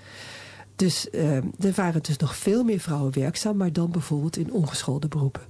Dus 0.75 1.07
uh, 1.11 1.35
er 1.35 1.73
waren 1.75 2.03
dus 2.03 2.17
nog 2.17 2.35
veel 2.35 2.63
meer 2.63 2.79
vrouwen 2.79 3.13
werkzaam, 3.13 3.57
maar 3.57 3.73
dan 3.73 3.91
bijvoorbeeld 3.91 4.37
in 4.37 4.51
ongeschoolde 4.51 5.07
beroepen. 5.07 5.41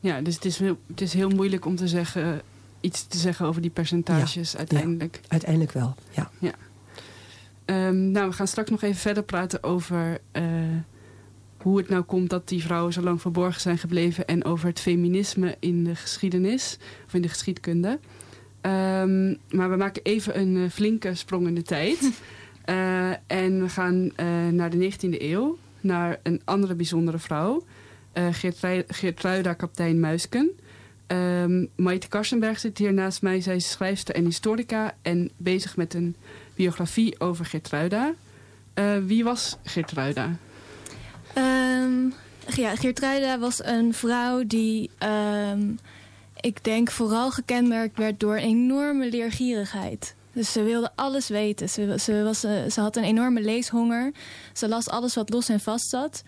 Ja, 0.00 0.20
dus 0.20 0.34
het 0.34 0.44
is, 0.44 0.58
het 0.58 1.00
is 1.00 1.12
heel 1.12 1.28
moeilijk 1.28 1.64
om 1.64 1.76
te 1.76 1.88
zeggen 1.88 2.42
iets 2.80 3.06
te 3.06 3.18
zeggen 3.18 3.46
over 3.46 3.62
die 3.62 3.70
percentages 3.70 4.56
uiteindelijk. 4.56 5.20
uiteindelijk 5.28 5.72
wel, 5.72 5.94
ja. 6.10 6.30
ja. 6.38 6.52
Um, 7.88 8.10
nou, 8.10 8.28
we 8.28 8.34
gaan 8.34 8.48
straks 8.48 8.70
nog 8.70 8.82
even 8.82 9.00
verder 9.00 9.22
praten 9.22 9.62
over 9.62 10.18
uh, 10.32 10.42
hoe 11.66 11.78
het 11.78 11.88
nou 11.88 12.02
komt 12.02 12.30
dat 12.30 12.48
die 12.48 12.62
vrouwen 12.62 12.92
zo 12.92 13.02
lang 13.02 13.20
verborgen 13.20 13.60
zijn 13.60 13.78
gebleven 13.78 14.26
en 14.26 14.44
over 14.44 14.66
het 14.66 14.80
feminisme 14.80 15.56
in 15.58 15.84
de 15.84 15.94
geschiedenis 15.94 16.78
of 17.06 17.14
in 17.14 17.22
de 17.22 17.28
geschiedkunde. 17.28 17.88
Um, 17.88 19.38
maar 19.50 19.70
we 19.70 19.76
maken 19.76 20.02
even 20.02 20.38
een 20.40 20.56
uh, 20.56 20.70
flinke 20.70 21.14
sprong 21.14 21.46
in 21.46 21.54
de 21.54 21.62
tijd. 21.62 22.10
Uh, 22.66 23.10
en 23.42 23.60
we 23.62 23.68
gaan 23.68 24.12
naar 24.56 24.70
de 24.70 24.92
19e 24.92 25.20
eeuw, 25.20 25.58
naar 25.80 26.20
een 26.22 26.40
andere 26.44 26.74
bijzondere 26.74 27.18
vrouw, 27.18 27.64
Geertruida 28.88 29.52
Kaptein 29.52 30.00
Muisken. 30.00 30.50
Um, 31.06 31.68
Maite 31.76 32.08
Karsenberg 32.08 32.58
zit 32.58 32.78
hier 32.78 32.92
naast 32.92 33.22
mij. 33.22 33.40
Zij 33.40 33.56
is 33.56 33.70
schrijfster 33.70 34.14
en 34.14 34.24
historica 34.24 34.94
en 35.02 35.30
bezig 35.36 35.76
met 35.76 35.94
een 35.94 36.16
biografie 36.54 37.20
over 37.20 37.44
Geertruida. 37.44 38.14
Uh, 38.74 38.96
wie 39.06 39.24
was 39.24 39.56
Geertruida? 39.64 40.36
Um, 41.38 42.14
ja, 42.54 42.76
Geertruida 42.76 43.38
was 43.38 43.64
een 43.64 43.94
vrouw 43.94 44.46
die, 44.46 44.90
um, 45.52 45.78
ik 46.40 46.64
denk, 46.64 46.90
vooral 46.90 47.30
gekenmerkt 47.30 47.98
werd 47.98 48.20
door 48.20 48.36
een 48.36 48.42
enorme 48.42 49.10
leergierigheid. 49.10 50.14
Dus 50.32 50.52
ze 50.52 50.62
wilde 50.62 50.90
alles 50.94 51.28
weten. 51.28 51.68
Ze, 51.68 51.94
ze, 51.98 52.22
was, 52.22 52.44
eh, 52.44 52.52
ze 52.70 52.80
had 52.80 52.96
een 52.96 53.04
enorme 53.04 53.40
leeshonger. 53.40 54.12
Ze 54.52 54.68
las 54.68 54.88
alles 54.88 55.14
wat 55.14 55.30
los 55.30 55.48
en 55.48 55.60
vast 55.60 55.88
zat. 55.88 56.22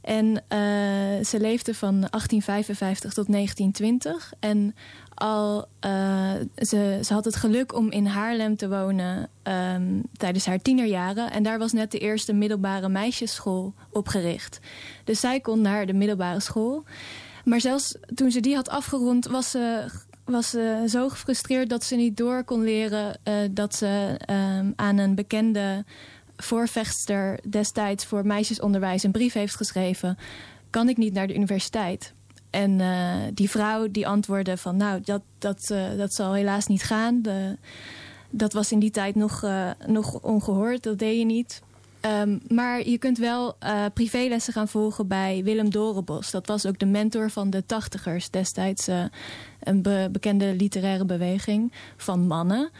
En 0.00 0.26
uh, 0.26 1.24
ze 1.24 1.40
leefde 1.40 1.74
van 1.74 1.94
1855 2.00 3.12
tot 3.12 3.32
1920. 3.32 4.32
En 4.40 4.74
al, 5.22 5.68
uh, 5.86 6.32
ze, 6.56 6.98
ze 7.04 7.12
had 7.12 7.24
het 7.24 7.36
geluk 7.36 7.74
om 7.74 7.90
in 7.90 8.06
Haarlem 8.06 8.56
te 8.56 8.68
wonen 8.68 9.28
um, 9.42 10.02
tijdens 10.16 10.46
haar 10.46 10.62
tienerjaren. 10.62 11.30
En 11.30 11.42
daar 11.42 11.58
was 11.58 11.72
net 11.72 11.90
de 11.90 11.98
eerste 11.98 12.32
middelbare 12.32 12.88
meisjesschool 12.88 13.74
opgericht. 13.90 14.60
Dus 15.04 15.20
zij 15.20 15.40
kon 15.40 15.60
naar 15.60 15.86
de 15.86 15.92
middelbare 15.92 16.40
school. 16.40 16.84
Maar 17.44 17.60
zelfs 17.60 17.96
toen 18.14 18.30
ze 18.30 18.40
die 18.40 18.54
had 18.54 18.68
afgerond, 18.68 19.26
was 19.26 19.50
ze, 19.50 19.84
was 20.24 20.50
ze 20.50 20.84
zo 20.88 21.08
gefrustreerd 21.08 21.68
dat 21.68 21.84
ze 21.84 21.96
niet 21.96 22.16
door 22.16 22.44
kon 22.44 22.62
leren 22.62 23.18
uh, 23.24 23.34
dat 23.50 23.74
ze 23.74 24.20
um, 24.30 24.72
aan 24.76 24.98
een 24.98 25.14
bekende 25.14 25.84
voorvechter 26.36 27.38
destijds 27.48 28.04
voor 28.04 28.26
meisjesonderwijs 28.26 29.02
een 29.02 29.12
brief 29.12 29.32
heeft 29.32 29.56
geschreven... 29.56 30.18
kan 30.70 30.88
ik 30.88 30.96
niet 30.96 31.12
naar 31.12 31.26
de 31.26 31.34
universiteit. 31.34 32.12
En 32.52 32.78
uh, 32.78 33.16
die 33.34 33.50
vrouw 33.50 33.90
die 33.90 34.06
antwoordde 34.06 34.56
van 34.56 34.76
nou, 34.76 35.00
dat, 35.04 35.22
dat, 35.38 35.68
uh, 35.72 35.96
dat 35.96 36.14
zal 36.14 36.32
helaas 36.32 36.66
niet 36.66 36.82
gaan. 36.82 37.22
De, 37.22 37.56
dat 38.30 38.52
was 38.52 38.72
in 38.72 38.78
die 38.78 38.90
tijd 38.90 39.14
nog, 39.14 39.42
uh, 39.44 39.70
nog 39.86 40.20
ongehoord, 40.20 40.82
dat 40.82 40.98
deed 40.98 41.18
je 41.18 41.24
niet. 41.24 41.62
Um, 42.20 42.40
maar 42.48 42.88
je 42.88 42.98
kunt 42.98 43.18
wel 43.18 43.56
privélessen 43.94 44.52
gaan 44.52 44.68
volgen 44.68 45.06
bij 45.06 45.40
Willem 45.44 45.70
Dorenbos. 45.70 46.30
Dat 46.30 46.46
was 46.46 46.66
ook 46.66 46.78
de 46.78 46.86
mentor 46.86 47.30
van 47.30 47.50
de 47.50 47.66
tachtigers 47.66 48.30
destijds. 48.30 48.88
een 49.60 49.82
be 49.82 50.08
bekende 50.12 50.54
literaire 50.54 51.04
beweging 51.04 51.72
van 51.96 52.26
mannen. 52.26 52.70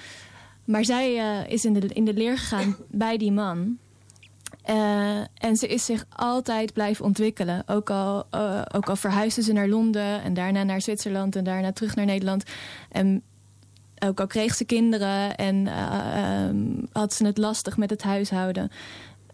Maar 0.65 0.85
zij 0.85 1.15
is 1.49 1.65
in 1.65 1.73
de, 1.73 1.87
in 1.87 2.05
de 2.05 2.15
leer 2.15 2.39
gegaan 2.39 2.77
bij 2.91 3.17
die 3.17 3.33
man. 3.33 3.79
Uh, 4.71 5.19
en 5.35 5.57
ze 5.57 5.67
is 5.67 5.85
zich 5.85 6.05
altijd 6.09 6.73
blijven 6.73 7.05
ontwikkelen. 7.05 7.63
Ook 7.67 7.91
al, 7.91 8.27
uh, 8.35 8.63
ook 8.75 8.89
al 8.89 8.97
verhuisde 8.97 9.43
ze 9.43 9.53
naar 9.53 9.69
Londen 9.69 10.23
en 10.23 10.35
daarna 10.35 10.63
naar 10.63 10.81
Zwitserland 10.81 11.37
en 11.37 11.45
daarna 11.45 11.73
terug 11.73 11.95
naar 11.95 12.07
Nederland. 12.07 12.45
En 12.89 13.23
ook 13.99 14.21
al 14.21 14.27
kreeg 14.27 14.55
ze 14.55 14.65
kinderen 14.65 15.37
en 15.37 15.69
um, 16.49 16.89
had 16.93 17.13
ze 17.13 17.27
het 17.27 17.39
lastig 17.39 17.77
met 17.77 17.91
het 17.91 18.03
huishouden. 18.03 18.71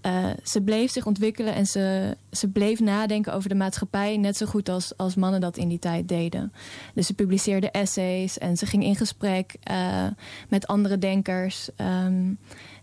Uh, 0.07 0.31
ze 0.45 0.61
bleef 0.61 0.91
zich 0.91 1.07
ontwikkelen 1.07 1.55
en 1.55 1.67
ze, 1.67 2.17
ze 2.31 2.49
bleef 2.49 2.81
nadenken 2.81 3.33
over 3.33 3.49
de 3.49 3.55
maatschappij... 3.55 4.17
net 4.17 4.37
zo 4.37 4.47
goed 4.47 4.69
als, 4.69 4.97
als 4.97 5.15
mannen 5.15 5.41
dat 5.41 5.57
in 5.57 5.69
die 5.69 5.79
tijd 5.79 6.09
deden. 6.09 6.53
Dus 6.95 7.07
ze 7.07 7.15
publiceerde 7.15 7.71
essays 7.71 8.39
en 8.39 8.57
ze 8.57 8.67
ging 8.67 8.85
in 8.85 8.97
gesprek 8.97 9.55
uh, 9.71 10.07
met 10.49 10.67
andere 10.67 10.99
denkers. 10.99 11.69
Um, 11.77 12.39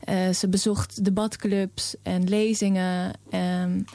uh, 0.10 0.30
ze 0.30 0.48
bezocht 0.48 1.06
debatclubs 1.06 1.96
en 2.04 2.30
lezingen. 2.30 3.14
Um, 3.62 3.86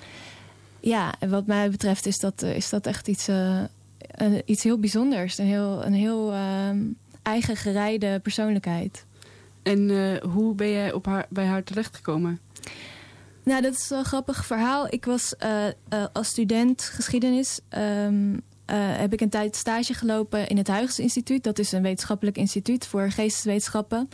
ja, 0.80 1.14
en 1.18 1.30
wat 1.30 1.46
mij 1.46 1.70
betreft 1.70 2.06
is 2.06 2.18
dat, 2.18 2.42
is 2.42 2.70
dat 2.70 2.86
echt 2.86 3.08
iets, 3.08 3.28
iets 4.44 4.62
heel 4.62 4.78
bijzonders. 4.78 5.38
Een 5.38 5.46
heel, 5.46 5.84
een 5.84 5.94
heel 5.94 6.34
um, 6.34 6.96
eigen 7.22 7.56
gerijde 7.56 8.20
persoonlijkheid. 8.22 9.04
En 9.62 9.90
hoe 10.22 10.54
ben 10.54 10.70
jij 10.70 10.92
op 10.92 11.06
haar, 11.06 11.26
bij 11.28 11.46
haar 11.46 11.64
terechtgekomen? 11.64 12.40
Nou, 13.42 13.62
dat 13.62 13.74
is 13.74 13.88
wel 13.88 13.98
een 13.98 14.04
grappig 14.04 14.46
verhaal. 14.46 14.86
Ik 14.92 15.04
was 15.04 15.34
uh, 15.44 16.04
als 16.12 16.28
student 16.28 16.82
geschiedenis... 16.82 17.60
Um, 17.78 18.40
heb 18.72 19.12
ik 19.12 19.20
een 19.20 19.28
tijd 19.28 19.56
stage 19.56 19.94
gelopen 19.94 20.48
in 20.48 20.56
het 20.56 20.66
Huygens 20.66 20.98
Instituut. 20.98 21.44
Dat 21.44 21.58
is 21.58 21.72
een 21.72 21.82
wetenschappelijk 21.82 22.36
instituut 22.36 22.86
voor 22.86 23.10
geesteswetenschappen. 23.10 24.08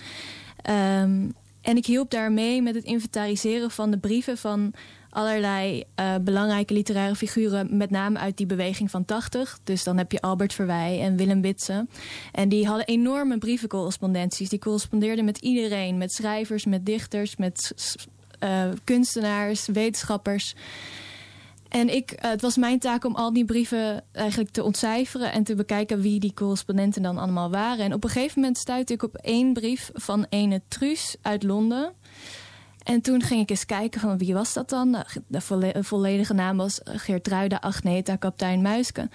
Um, 0.70 1.34
en 1.60 1.76
ik 1.76 1.86
hielp 1.86 2.10
daar 2.10 2.32
mee 2.32 2.62
met 2.62 2.74
het 2.74 2.84
inventariseren 2.84 3.70
van 3.70 3.90
de 3.90 3.98
brieven 3.98 4.38
van 4.38 4.72
allerlei 5.10 5.84
belangrijke 6.20 6.74
literaire 6.74 7.14
figuren, 7.14 7.76
met 7.76 7.90
name 7.90 8.18
uit 8.18 8.36
die 8.36 8.46
beweging 8.46 8.90
van 8.90 9.04
80. 9.04 9.58
Dus 9.64 9.84
dan 9.84 9.96
heb 9.96 10.12
je 10.12 10.20
Albert 10.20 10.52
Verwij 10.52 11.00
en 11.00 11.16
Willem 11.16 11.40
Witsen. 11.40 11.88
En 12.32 12.48
die 12.48 12.66
hadden 12.66 12.86
enorme 12.86 13.38
brievencorrespondenties. 13.38 14.48
Die 14.48 14.58
correspondeerden 14.58 15.24
met 15.24 15.38
iedereen, 15.38 15.98
met 15.98 16.12
schrijvers, 16.12 16.64
met 16.64 16.86
dichters, 16.86 17.36
met 17.36 17.72
uh, 18.40 18.64
kunstenaars, 18.84 19.66
wetenschappers. 19.66 20.54
En 21.68 21.94
ik, 21.94 22.12
uh, 22.12 22.30
het 22.30 22.40
was 22.40 22.56
mijn 22.56 22.78
taak 22.78 23.04
om 23.04 23.14
al 23.14 23.32
die 23.32 23.44
brieven 23.44 24.04
eigenlijk 24.12 24.50
te 24.50 24.62
ontcijferen 24.62 25.32
en 25.32 25.44
te 25.44 25.54
bekijken 25.54 26.00
wie 26.00 26.20
die 26.20 26.34
correspondenten 26.34 27.02
dan 27.02 27.18
allemaal 27.18 27.50
waren. 27.50 27.84
En 27.84 27.92
op 27.92 28.04
een 28.04 28.10
gegeven 28.10 28.40
moment 28.40 28.58
stuitte 28.58 28.92
ik 28.92 29.02
op 29.02 29.14
één 29.14 29.52
brief 29.52 29.90
van 29.94 30.26
ene 30.28 30.62
Truus 30.68 31.16
uit 31.22 31.42
Londen. 31.42 31.92
En 32.82 33.00
toen 33.00 33.22
ging 33.22 33.40
ik 33.40 33.50
eens 33.50 33.66
kijken 33.66 34.00
van 34.00 34.18
wie 34.18 34.34
was 34.34 34.52
dat 34.52 34.68
dan? 34.68 35.04
De 35.26 35.40
volledige 35.82 36.34
naam 36.34 36.56
was 36.56 36.80
Geertruida 36.84 37.56
Agneta 37.56 38.16
Kaptein 38.16 38.62
Muiske. 38.62 39.08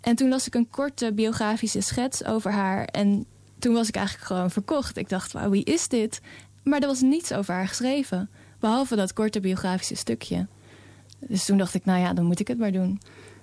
En 0.00 0.16
toen 0.16 0.28
las 0.28 0.46
ik 0.46 0.54
een 0.54 0.70
korte 0.70 1.12
biografische 1.12 1.80
schets 1.80 2.24
over 2.24 2.52
haar. 2.52 2.84
En 2.84 3.26
toen 3.58 3.74
was 3.74 3.88
ik 3.88 3.96
eigenlijk 3.96 4.26
gewoon 4.26 4.50
verkocht. 4.50 4.96
Ik 4.96 5.08
dacht, 5.08 5.32
wauw, 5.32 5.50
wie 5.50 5.64
is 5.64 5.88
dit? 5.88 6.20
Maar 6.62 6.80
er 6.80 6.86
was 6.86 7.00
niets 7.00 7.32
over 7.32 7.54
haar 7.54 7.68
geschreven. 7.68 8.30
Behalve 8.60 8.96
dat 8.96 9.12
korte 9.12 9.40
biografische 9.40 9.94
stukje. 9.94 10.46
Dus 11.18 11.44
toen 11.44 11.58
dacht 11.58 11.74
ik, 11.74 11.84
nou 11.84 12.00
ja, 12.00 12.12
dan 12.12 12.24
moet 12.24 12.40
ik 12.40 12.48
het 12.48 12.58
maar 12.58 12.72
doen. 12.72 13.00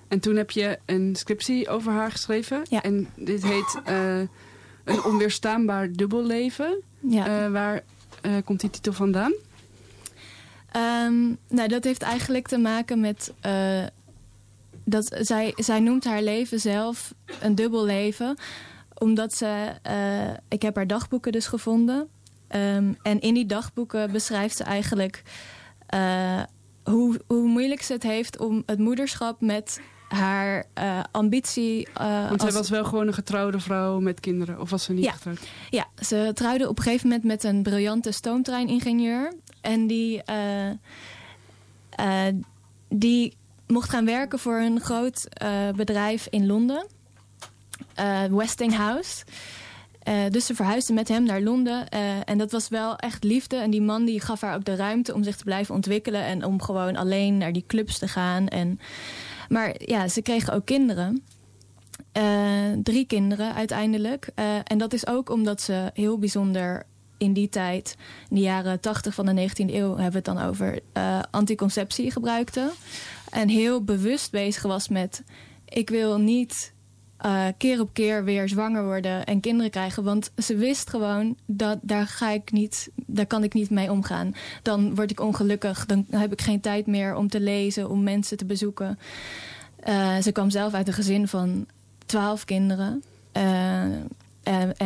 En 0.08 0.20
toen 0.20 0.36
heb 0.36 0.50
je 0.50 0.78
een 0.84 1.16
scriptie 1.16 1.68
over 1.68 1.92
haar 1.92 2.10
geschreven. 2.10 2.62
Ja. 2.70 2.82
En 2.82 3.08
dit 3.16 3.42
heet 3.42 3.80
uh, 3.88 4.20
Een 4.84 5.04
onweerstaanbaar 5.04 5.92
dubbelleven. 5.92 6.82
Ja. 7.00 7.44
Uh, 7.44 7.52
waar 7.52 7.82
uh, 8.22 8.32
komt 8.44 8.60
die 8.60 8.70
titel 8.70 8.92
vandaan? 8.92 9.32
Um, 10.76 11.38
nou, 11.48 11.68
dat 11.68 11.84
heeft 11.84 12.02
eigenlijk 12.02 12.48
te 12.48 12.58
maken 12.58 13.00
met... 13.00 13.32
dat 14.84 15.16
zij, 15.20 15.52
zij 15.56 15.80
noemt 15.80 16.04
haar 16.04 16.22
leven 16.22 16.60
zelf 16.60 17.14
een 17.40 17.54
dubbel 17.54 17.84
leven. 17.84 18.36
Omdat 18.98 19.34
ze... 19.34 19.72
ik 20.48 20.62
heb 20.62 20.76
haar 20.76 20.86
dagboeken 20.86 21.32
dus 21.32 21.46
gevonden. 21.46 22.08
Um, 22.54 22.96
en 23.02 23.20
in 23.20 23.34
die 23.34 23.46
dagboeken 23.46 24.12
beschrijft 24.12 24.56
ze 24.56 24.64
eigenlijk 24.64 25.22
hoe, 26.84 27.20
hoe 27.26 27.48
moeilijk 27.48 27.82
ze 27.82 27.92
het 27.92 28.02
heeft 28.02 28.38
om 28.38 28.62
het 28.66 28.78
moederschap 28.78 29.40
met 29.40 29.80
haar 30.08 30.64
uh, 30.78 31.00
ambitie. 31.10 31.88
Uh, 32.00 32.28
Want 32.28 32.40
zij 32.40 32.52
was 32.52 32.70
wel 32.70 32.84
gewoon 32.84 33.06
een 33.06 33.14
getrouwde 33.14 33.60
vrouw 33.60 34.00
met 34.00 34.20
kinderen, 34.20 34.60
of 34.60 34.70
was 34.70 34.84
ze 34.84 34.92
niet 34.92 35.04
ja. 35.04 35.12
getrouwd? 35.12 35.40
Ja, 35.70 35.86
ze 35.98 36.30
trouwde 36.34 36.68
op 36.68 36.78
een 36.78 36.84
gegeven 36.84 37.08
moment 37.08 37.24
met 37.26 37.44
een 37.44 37.62
briljante 37.62 38.12
stoomtreiningenieur. 38.12 39.32
En 39.60 39.86
die, 39.86 40.22
die 42.88 43.36
mocht 43.66 43.90
gaan 43.90 44.04
werken 44.04 44.38
voor 44.38 44.58
een 44.58 44.80
groot 44.80 45.28
bedrijf 45.76 46.26
in 46.30 46.46
Londen, 46.46 46.86
Westinghouse. 48.30 49.24
Uh, 50.08 50.14
dus 50.30 50.46
ze 50.46 50.54
verhuisde 50.54 50.92
met 50.92 51.08
hem 51.08 51.24
naar 51.24 51.40
Londen. 51.40 51.86
Uh, 51.94 52.00
en 52.24 52.38
dat 52.38 52.52
was 52.52 52.68
wel 52.68 52.96
echt 52.96 53.24
liefde. 53.24 53.56
En 53.56 53.70
die 53.70 53.82
man 53.82 54.04
die 54.04 54.20
gaf 54.20 54.40
haar 54.40 54.54
ook 54.54 54.64
de 54.64 54.76
ruimte 54.76 55.14
om 55.14 55.22
zich 55.22 55.36
te 55.36 55.44
blijven 55.44 55.74
ontwikkelen. 55.74 56.24
En 56.24 56.44
om 56.44 56.62
gewoon 56.62 56.96
alleen 56.96 57.38
naar 57.38 57.52
die 57.52 57.64
clubs 57.66 57.98
te 57.98 58.08
gaan. 58.08 58.48
En, 58.48 58.80
maar 59.48 59.74
ja, 59.78 60.08
ze 60.08 60.22
kregen 60.22 60.52
ook 60.52 60.64
kinderen. 60.64 61.22
Uh, 62.18 62.22
drie 62.82 63.06
kinderen 63.06 63.54
uiteindelijk. 63.54 64.28
en 64.64 64.78
dat 64.78 64.92
is 64.92 65.06
ook 65.06 65.30
omdat 65.30 65.60
ze 65.60 65.90
heel 65.94 66.18
bijzonder 66.18 66.86
in 67.18 67.32
die 67.32 67.48
tijd, 67.48 67.96
in 68.28 68.36
de 68.36 68.42
jaren 68.42 68.80
80 68.80 69.14
van 69.14 69.26
de 69.26 69.48
19e 69.48 69.74
eeuw, 69.74 69.96
hebben 69.96 70.10
we 70.10 70.16
het 70.16 70.24
dan 70.24 70.38
over 70.38 70.80
anticonceptie 71.30 72.10
gebruikte. 72.10 72.70
En 73.30 73.48
heel 73.48 73.84
bewust 73.84 74.30
bezig 74.30 74.62
was 74.62 74.88
met: 74.88 75.22
ik 75.68 75.90
wil 75.90 76.18
niet 76.18 76.74
uh, 77.24 77.46
keer 77.56 77.80
op 77.80 77.92
keer 77.92 78.24
weer 78.24 78.48
zwanger 78.48 78.84
worden 78.84 79.24
en 79.24 79.40
kinderen 79.40 79.70
krijgen. 79.70 80.04
Want 80.04 80.30
ze 80.36 80.56
wist 80.56 80.90
gewoon 80.90 81.36
dat 81.46 81.78
daar 81.82 82.06
ga 82.06 82.30
ik 82.30 82.52
niet, 82.52 82.90
daar 82.94 83.26
kan 83.26 83.44
ik 83.44 83.54
niet 83.54 83.70
mee 83.70 83.90
omgaan. 83.90 84.34
Dan 84.62 84.94
word 84.94 85.10
ik 85.10 85.20
ongelukkig. 85.20 85.86
Dan 85.86 86.06
heb 86.10 86.32
ik 86.32 86.40
geen 86.40 86.60
tijd 86.60 86.86
meer 86.86 87.14
om 87.14 87.28
te 87.28 87.40
lezen, 87.40 87.90
om 87.90 88.02
mensen 88.02 88.36
te 88.36 88.44
bezoeken. 88.44 88.98
Uh, 89.88 90.16
ze 90.16 90.32
kwam 90.32 90.50
zelf 90.50 90.74
uit 90.74 90.88
een 90.88 90.94
gezin 90.94 91.28
van 91.28 91.66
twaalf 92.06 92.44
kinderen. 92.44 93.02
Uh, 93.36 93.82
en, 94.42 94.76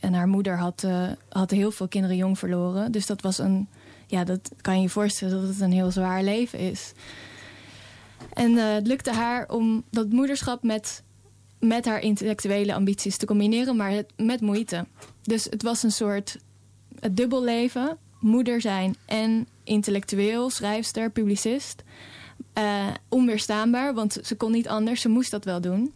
en, 0.00 0.14
haar 0.14 0.28
moeder 0.28 0.58
had, 0.58 0.86
had 1.28 1.50
heel 1.50 1.70
veel 1.70 1.88
kinderen 1.88 2.16
jong 2.16 2.38
verloren. 2.38 2.92
Dus 2.92 3.06
dat 3.06 3.20
was 3.20 3.38
een, 3.38 3.68
ja, 4.06 4.24
dat 4.24 4.50
kan 4.60 4.76
je 4.76 4.82
je 4.82 4.88
voorstellen 4.88 5.40
dat 5.40 5.48
het 5.48 5.60
een 5.60 5.72
heel 5.72 5.90
zwaar 5.90 6.22
leven 6.22 6.58
is. 6.58 6.92
En 8.32 8.56
het 8.56 8.86
lukte 8.86 9.12
haar 9.12 9.48
om 9.48 9.84
dat 9.90 10.08
moederschap 10.08 10.62
met 10.62 11.02
met 11.66 11.84
haar 11.84 12.00
intellectuele 12.00 12.74
ambities 12.74 13.16
te 13.16 13.26
combineren, 13.26 13.76
maar 13.76 14.02
met 14.16 14.40
moeite. 14.40 14.86
Dus 15.22 15.44
het 15.44 15.62
was 15.62 15.82
een 15.82 15.92
soort 15.92 16.38
het 17.00 17.16
dubbelleven, 17.16 17.98
moeder 18.20 18.60
zijn 18.60 18.96
en 19.06 19.46
intellectueel, 19.64 20.50
schrijfster, 20.50 21.10
publicist. 21.10 21.82
Uh, 22.58 22.86
onweerstaanbaar, 23.08 23.94
want 23.94 24.18
ze 24.22 24.36
kon 24.36 24.52
niet 24.52 24.68
anders, 24.68 25.00
ze 25.00 25.08
moest 25.08 25.30
dat 25.30 25.44
wel 25.44 25.60
doen. 25.60 25.92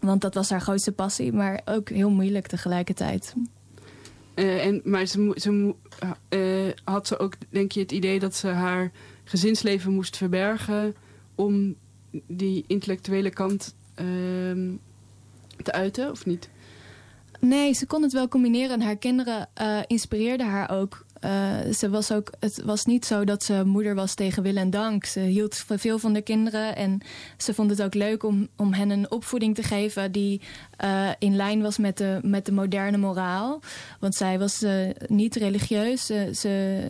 Want 0.00 0.20
dat 0.20 0.34
was 0.34 0.50
haar 0.50 0.60
grootste 0.60 0.92
passie, 0.92 1.32
maar 1.32 1.60
ook 1.64 1.88
heel 1.88 2.10
moeilijk 2.10 2.46
tegelijkertijd. 2.46 3.34
Uh, 4.34 4.66
en, 4.66 4.80
maar 4.84 5.06
ze, 5.06 5.32
ze 5.36 5.74
uh, 6.30 6.72
had 6.84 7.06
ze 7.06 7.18
ook, 7.18 7.34
denk 7.48 7.72
je, 7.72 7.80
het 7.80 7.92
idee 7.92 8.18
dat 8.18 8.34
ze 8.34 8.48
haar 8.48 8.92
gezinsleven 9.24 9.92
moest 9.92 10.16
verbergen 10.16 10.94
om 11.34 11.74
die 12.26 12.64
intellectuele 12.66 13.30
kant 13.30 13.74
uh, 14.02 14.74
te 15.62 15.72
uiten, 15.72 16.10
of 16.10 16.26
niet? 16.26 16.48
Nee, 17.40 17.72
ze 17.72 17.86
kon 17.86 18.02
het 18.02 18.12
wel 18.12 18.28
combineren. 18.28 18.70
En 18.70 18.86
haar 18.86 18.96
kinderen 18.96 19.48
uh, 19.60 19.78
inspireerden 19.86 20.46
haar 20.46 20.70
ook. 20.70 21.04
Uh, 21.24 21.72
ze 21.72 21.90
was 21.90 22.12
ook. 22.12 22.32
Het 22.40 22.62
was 22.64 22.84
niet 22.84 23.04
zo 23.04 23.24
dat 23.24 23.42
ze 23.42 23.62
moeder 23.64 23.94
was 23.94 24.14
tegen 24.14 24.42
wil 24.42 24.56
en 24.56 24.70
dank. 24.70 25.04
Ze 25.04 25.20
hield 25.20 25.64
veel 25.66 25.98
van 25.98 26.12
de 26.12 26.22
kinderen. 26.22 26.76
En 26.76 27.00
ze 27.36 27.54
vond 27.54 27.70
het 27.70 27.82
ook 27.82 27.94
leuk 27.94 28.22
om, 28.22 28.48
om 28.56 28.72
hen 28.72 28.90
een 28.90 29.10
opvoeding 29.10 29.54
te 29.54 29.62
geven 29.62 30.12
die 30.12 30.40
uh, 30.84 31.10
in 31.18 31.36
lijn 31.36 31.62
was 31.62 31.78
met 31.78 31.96
de, 31.98 32.18
met 32.22 32.46
de 32.46 32.52
moderne 32.52 32.96
moraal. 32.96 33.60
Want 34.00 34.14
zij 34.14 34.38
was 34.38 34.64
niet 35.06 35.36
religieus. 35.36 36.06
Ze, 36.06 36.30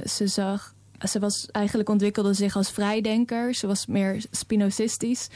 ze, 0.07 0.27
zag. 0.27 0.75
Ze 1.09 1.19
was 1.19 1.49
eigenlijk 1.51 1.89
ontwikkelde 1.89 2.33
zich 2.35 2.57
als 2.57 2.71
vrijdenker. 2.71 3.55
Ze 3.55 3.67
was 3.67 3.87
meer 3.87 4.25
spinocistisch. 4.31 5.29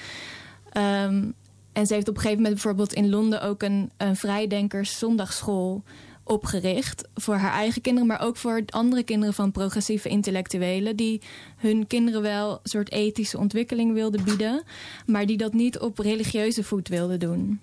Um, 0.72 1.34
en 1.72 1.86
ze 1.86 1.94
heeft 1.94 2.08
op 2.08 2.14
een 2.14 2.20
gegeven 2.20 2.42
moment 2.42 2.62
bijvoorbeeld 2.62 2.92
in 2.92 3.10
Londen 3.10 3.42
ook 3.42 3.62
een, 3.62 3.90
een 3.96 4.16
vrijdenkers 4.16 4.98
zondagschool 4.98 5.82
opgericht. 6.24 7.08
Voor 7.14 7.34
haar 7.34 7.52
eigen 7.52 7.82
kinderen, 7.82 8.08
maar 8.08 8.20
ook 8.20 8.36
voor 8.36 8.62
andere 8.66 9.02
kinderen 9.02 9.34
van 9.34 9.52
progressieve 9.52 10.08
intellectuelen. 10.08 10.96
Die 10.96 11.20
hun 11.56 11.86
kinderen 11.86 12.22
wel 12.22 12.50
een 12.52 12.58
soort 12.62 12.92
ethische 12.92 13.38
ontwikkeling 13.38 13.92
wilden 13.92 14.24
bieden. 14.24 14.62
Maar 15.06 15.26
die 15.26 15.36
dat 15.36 15.52
niet 15.52 15.78
op 15.78 15.98
religieuze 15.98 16.64
voet 16.64 16.88
wilden 16.88 17.18
doen. 17.18 17.60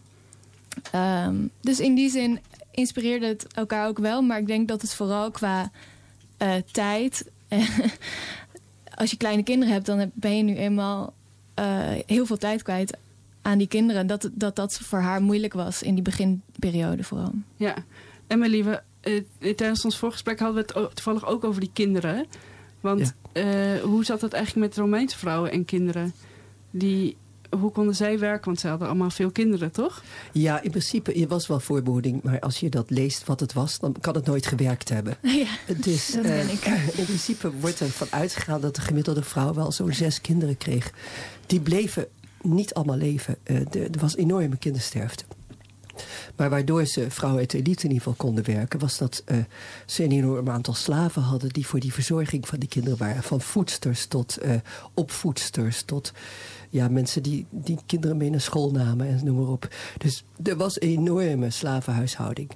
Um, 0.96 1.50
dus 1.62 1.80
in 1.80 1.96
die 1.96 2.10
zin 2.10 2.40
inspireerde 2.72 3.26
het 3.26 3.48
elkaar 3.54 3.88
ook 3.88 4.00
wel. 4.00 4.22
Maar 4.22 4.40
ik 4.40 4.48
denk 4.48 4.68
dat 4.68 4.82
het 4.82 4.94
vooral 4.94 5.32
qua 5.32 5.72
uh, 6.42 6.54
tijd. 6.72 7.26
als 8.96 9.12
je 9.12 9.18
kleine 9.18 9.44
kinderen 9.44 9.74
hebt, 9.74 9.86
dan 9.86 10.12
ben 10.14 10.38
je 10.38 10.44
nu 10.44 10.56
eenmaal 10.56 11.14
uh, 11.60 11.66
heel 12.06 12.26
veel 12.26 12.38
tijd 12.38 12.64
kwijt 12.64 12.98
aan 13.48 13.58
die 13.58 13.68
kinderen. 13.68 14.08
Dat, 14.08 14.30
dat 14.34 14.56
dat 14.56 14.74
voor 14.74 15.00
haar 15.00 15.22
moeilijk 15.22 15.54
was 15.54 15.84
in 15.84 15.94
die 15.94 16.04
beginperiode 16.04 17.04
vooral. 17.04 17.32
Ja, 17.56 17.76
Emily, 18.28 18.64
we, 18.64 18.82
uh, 19.04 19.54
tijdens 19.56 19.86
ons 19.86 19.98
voorgesprek 19.98 20.40
hadden 20.40 20.66
we 20.66 20.80
het 20.80 20.96
toevallig 20.96 21.26
ook 21.26 21.44
over 21.44 21.60
die 21.62 21.70
kinderen. 21.74 22.26
Want 22.82 23.14
ja. 23.34 23.76
uh, 23.76 23.82
hoe 23.82 24.06
zat 24.06 24.22
het 24.22 24.34
eigenlijk 24.34 24.68
met 24.68 24.78
Romeinse 24.78 25.18
vrouwen 25.18 25.52
en 25.52 25.66
kinderen? 25.66 26.14
Die 26.72 27.18
hoe 27.60 27.72
konden 27.72 27.96
zij 27.96 28.20
werken? 28.20 28.46
Want 28.46 28.60
ze 28.60 28.68
hadden 28.68 28.88
allemaal 28.88 29.10
veel 29.10 29.32
kinderen, 29.32 29.72
toch? 29.72 30.04
Ja, 30.32 30.62
in 30.62 30.70
principe 30.70 31.20
je 31.20 31.28
was 31.28 31.48
wel 31.48 31.60
voorbehoeding. 31.60 32.24
Maar 32.24 32.40
als 32.40 32.60
je 32.60 32.70
dat 32.70 32.90
leest 32.90 33.26
wat 33.26 33.40
het 33.40 33.54
was, 33.54 33.80
dan 33.80 33.96
kan 34.00 34.16
het 34.16 34.26
nooit 34.26 34.46
gewerkt 34.46 34.90
hebben. 34.90 35.18
Ja, 35.38 35.74
dus, 35.78 36.12
dat 36.12 36.22
ben 36.22 36.50
ik. 36.50 36.66
in 37.02 37.06
principe 37.06 37.52
wordt 37.52 37.80
er 37.80 37.90
van 37.90 38.08
uitgegaan 38.10 38.62
dat 38.62 38.76
de 38.76 38.82
gemiddelde 38.82 39.24
vrouw 39.24 39.54
wel 39.54 39.72
zo'n 39.72 39.94
zes 39.94 40.22
kinderen 40.22 40.58
kreeg. 40.58 40.92
Die 41.46 41.60
bleven 41.60 42.08
niet 42.42 42.74
allemaal 42.74 42.98
leven. 42.98 43.38
er 43.44 44.00
was 44.00 44.16
enorme 44.16 44.58
kindersterfte. 44.58 45.24
Maar 46.36 46.50
waardoor 46.50 46.86
ze 46.86 47.12
vrouwen 47.12 47.40
uit 47.42 47.52
de 47.52 47.58
elite 47.58 47.84
in 47.84 47.92
ieder 47.92 48.04
geval 48.04 48.26
konden 48.26 48.46
werken... 48.46 48.80
was 48.80 48.98
dat 48.98 49.24
uh, 49.26 49.38
ze 49.86 50.04
een 50.04 50.12
enorm 50.12 50.50
aantal 50.50 50.74
slaven 50.74 51.22
hadden... 51.22 51.50
die 51.50 51.68
voor 51.68 51.80
die 51.80 51.94
verzorging 51.94 52.48
van 52.48 52.60
die 52.60 52.70
kinderen 52.70 52.98
waren. 52.98 53.24
Van 53.24 53.42
voedsters 53.42 54.06
tot 54.06 54.38
uh, 54.44 54.52
opvoedsters 54.94 55.82
tot 55.82 56.14
ja, 56.70 56.88
mensen 56.88 57.24
die, 57.24 57.46
die 57.50 57.80
kinderen 57.86 58.18
mee 58.18 58.30
naar 58.30 58.42
school 58.42 58.72
namen 58.72 59.08
en 59.08 59.26
noem 59.26 59.38
maar 59.38 59.52
op. 59.52 59.68
Dus 59.98 60.24
er 60.44 60.58
was 60.58 60.82
een 60.82 60.88
enorme 60.88 61.50
slavenhuishouding. 61.50 62.52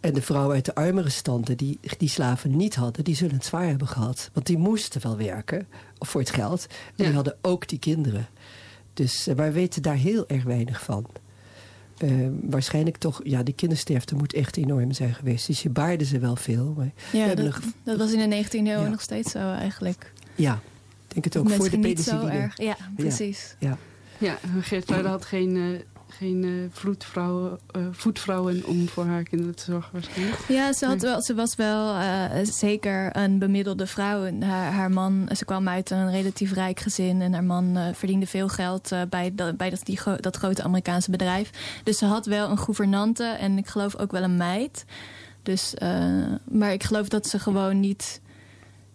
En 0.00 0.14
de 0.14 0.22
vrouwen 0.22 0.54
uit 0.54 0.64
de 0.64 0.74
armere 0.74 1.10
standen 1.10 1.56
die 1.56 1.78
die 1.98 2.08
slaven 2.08 2.56
niet 2.56 2.74
hadden... 2.74 3.04
die 3.04 3.16
zullen 3.16 3.34
het 3.34 3.44
zwaar 3.44 3.66
hebben 3.66 3.88
gehad. 3.88 4.30
Want 4.32 4.46
die 4.46 4.58
moesten 4.58 5.02
wel 5.02 5.16
werken 5.16 5.66
voor 5.98 6.20
het 6.20 6.30
geld. 6.30 6.66
En 6.96 7.04
die 7.04 7.14
hadden 7.14 7.36
ook 7.40 7.68
die 7.68 7.78
kinderen. 7.78 8.26
Dus 8.94 9.28
uh, 9.28 9.34
wij 9.34 9.52
weten 9.52 9.82
daar 9.82 9.96
heel 9.96 10.28
erg 10.28 10.44
weinig 10.44 10.82
van. 10.82 11.06
Uh, 12.04 12.28
waarschijnlijk 12.42 12.96
toch, 12.96 13.20
ja, 13.24 13.42
de 13.42 13.52
kindersterfte 13.52 14.14
moet 14.14 14.32
echt 14.32 14.56
enorm 14.56 14.92
zijn 14.92 15.14
geweest. 15.14 15.46
Dus 15.46 15.62
je 15.62 15.70
baarden 15.70 16.06
ze 16.06 16.18
wel 16.18 16.36
veel. 16.36 16.74
Maar 16.76 16.90
ja, 17.12 17.34
dat, 17.34 17.58
dat, 17.82 17.98
was 17.98 18.12
in 18.12 18.30
de 18.30 18.44
19e 18.44 18.50
eeuw 18.52 18.64
ja. 18.64 18.88
nog 18.88 19.00
steeds 19.00 19.30
zo 19.30 19.52
eigenlijk. 19.52 20.12
Ja, 20.34 20.54
ik 21.08 21.12
denk 21.12 21.24
het 21.24 21.36
ook 21.36 21.50
voor 21.50 21.70
de 21.70 21.78
penicilline. 21.78 22.22
Niet 22.22 22.32
zo 22.32 22.38
erg. 22.38 22.56
Ja, 22.56 22.76
precies. 22.96 23.56
Ja, 23.58 23.78
ja. 24.18 24.38
ja 24.86 25.02
had 25.02 25.24
geen, 25.24 25.56
uh, 25.56 25.78
geen 26.18 26.42
uh, 26.42 26.64
vloedvrouwen, 26.70 27.58
uh, 27.76 27.86
voetvrouwen 27.90 28.64
om 28.66 28.88
voor 28.88 29.04
haar 29.04 29.22
kinderen 29.22 29.54
te 29.54 29.64
zorgen 29.64 29.92
waarschijnlijk. 29.92 30.38
Ja, 30.48 30.72
ze, 30.72 30.86
had 30.86 31.02
wel, 31.02 31.22
ze 31.22 31.34
was 31.34 31.54
wel 31.54 31.94
zeker 32.42 33.16
een 33.16 33.38
bemiddelde 33.38 33.86
vrouw. 33.86 34.40
Haar, 34.40 34.72
haar, 34.72 34.90
man, 34.90 35.28
ze 35.36 35.44
kwam 35.44 35.68
uit 35.68 35.90
een 35.90 36.10
relatief 36.10 36.52
rijk 36.52 36.80
gezin 36.80 37.22
en 37.22 37.32
haar 37.32 37.44
man 37.44 37.78
verdiende 37.94 38.26
veel 38.26 38.48
geld 38.48 38.90
bij, 39.08 39.32
dat, 39.34 39.56
bij 39.56 39.70
dat, 39.70 39.84
die, 39.84 39.98
dat 40.20 40.36
grote 40.36 40.62
Amerikaanse 40.62 41.10
bedrijf. 41.10 41.50
Dus 41.84 41.98
ze 41.98 42.04
had 42.04 42.26
wel 42.26 42.50
een 42.50 42.58
gouvernante 42.58 43.24
en 43.24 43.58
ik 43.58 43.66
geloof 43.66 43.96
ook 43.96 44.10
wel 44.12 44.22
een 44.22 44.36
meid. 44.36 44.84
Dus, 45.42 45.74
maar 46.44 46.72
ik 46.72 46.82
geloof 46.84 47.08
dat 47.08 47.26
ze 47.26 47.38
gewoon 47.38 47.80
niet 47.80 48.20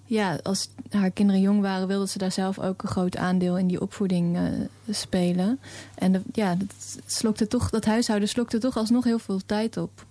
ja, 0.08 0.40
als 0.44 0.70
haar 0.90 1.12
kinderen 1.12 1.42
jong 1.42 1.62
waren, 1.62 1.88
wilde 1.88 2.08
ze 2.08 2.18
daar 2.18 2.32
zelf 2.32 2.60
ook 2.60 2.84
een 2.84 2.90
groot 2.90 3.18
aandeel 3.18 3.58
in 3.58 3.68
die 3.68 3.82
opvoeding 3.82 4.38
uh, 4.38 4.44
spelen. 4.90 5.60
En 5.96 6.24
ja, 6.34 6.56
dat, 6.56 7.00
slokte 7.06 7.48
toch, 7.48 7.70
dat 7.70 7.86
huishouden 7.86 8.30
slokte 8.30 8.58
toch 8.58 8.78
alsnog 8.78 9.04
heel 9.04 9.20
veel 9.20 9.40
tijd 9.46 9.78
op. 9.78 10.06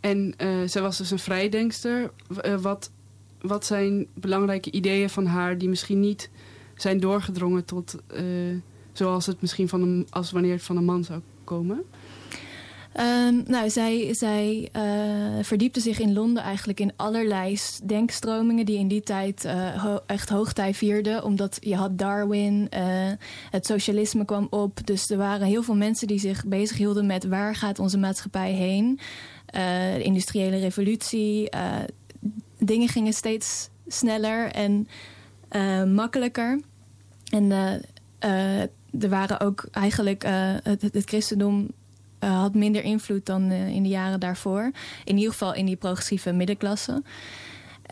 En 0.00 0.34
uh, 0.38 0.68
ze 0.68 0.80
was 0.80 0.96
dus 0.96 1.10
een 1.10 1.18
vrijdenkster. 1.18 2.10
Uh, 2.44 2.54
wat, 2.60 2.90
wat 3.40 3.66
zijn 3.66 4.06
belangrijke 4.14 4.70
ideeën 4.70 5.10
van 5.10 5.26
haar 5.26 5.58
die 5.58 5.68
misschien 5.68 6.00
niet 6.00 6.30
zijn 6.74 7.00
doorgedrongen 7.00 7.64
tot 7.64 7.96
zoals 8.92 9.26
het 9.26 9.40
misschien 9.40 9.68
van 9.68 9.82
een, 9.82 10.06
als 10.10 10.30
wanneer 10.30 10.52
het 10.52 10.62
van 10.62 10.76
een 10.76 10.84
man 10.84 11.04
zou 11.04 11.20
komen? 11.44 11.84
Um, 12.96 13.42
nou, 13.46 13.70
zij, 13.70 14.14
zij 14.14 14.68
uh, 14.76 15.42
verdiepte 15.42 15.80
zich 15.80 15.98
in 15.98 16.12
Londen 16.12 16.42
eigenlijk 16.42 16.80
in 16.80 16.92
allerlei 16.96 17.58
denkstromingen 17.84 18.66
die 18.66 18.78
in 18.78 18.88
die 18.88 19.00
tijd 19.00 19.44
uh, 19.44 19.96
echt 20.06 20.28
hoogtij 20.28 20.74
vierden. 20.74 21.24
Omdat 21.24 21.56
je 21.60 21.76
had 21.76 21.98
Darwin, 21.98 22.68
uh, 22.74 22.80
het 23.50 23.66
socialisme 23.66 24.24
kwam 24.24 24.46
op. 24.50 24.86
Dus 24.86 25.10
er 25.10 25.16
waren 25.16 25.46
heel 25.46 25.62
veel 25.62 25.76
mensen 25.76 26.06
die 26.06 26.18
zich 26.18 26.44
bezighielden 26.46 27.06
met 27.06 27.24
waar 27.24 27.54
gaat 27.54 27.78
onze 27.78 27.98
maatschappij 27.98 28.52
heen. 28.52 28.98
de 29.46 30.02
industriële 30.02 30.56
revolutie. 30.58 31.50
dingen 32.58 32.88
gingen 32.88 33.12
steeds 33.12 33.68
sneller 33.86 34.50
en 34.52 34.88
makkelijker. 35.94 36.60
En 37.30 37.50
er 39.00 39.08
waren 39.08 39.40
ook 39.40 39.68
eigenlijk 39.72 40.22
het 40.62 41.02
christendom 41.04 41.70
uh, 42.20 42.40
had 42.40 42.54
minder 42.54 42.82
invloed 42.82 43.26
dan 43.26 43.50
uh, 43.50 43.68
in 43.68 43.82
de 43.82 43.88
jaren 43.88 44.20
daarvoor. 44.20 44.70
In 45.04 45.16
ieder 45.16 45.32
geval 45.32 45.54
in 45.54 45.66
die 45.66 45.76
progressieve 45.76 46.32
middenklasse. 46.32 47.02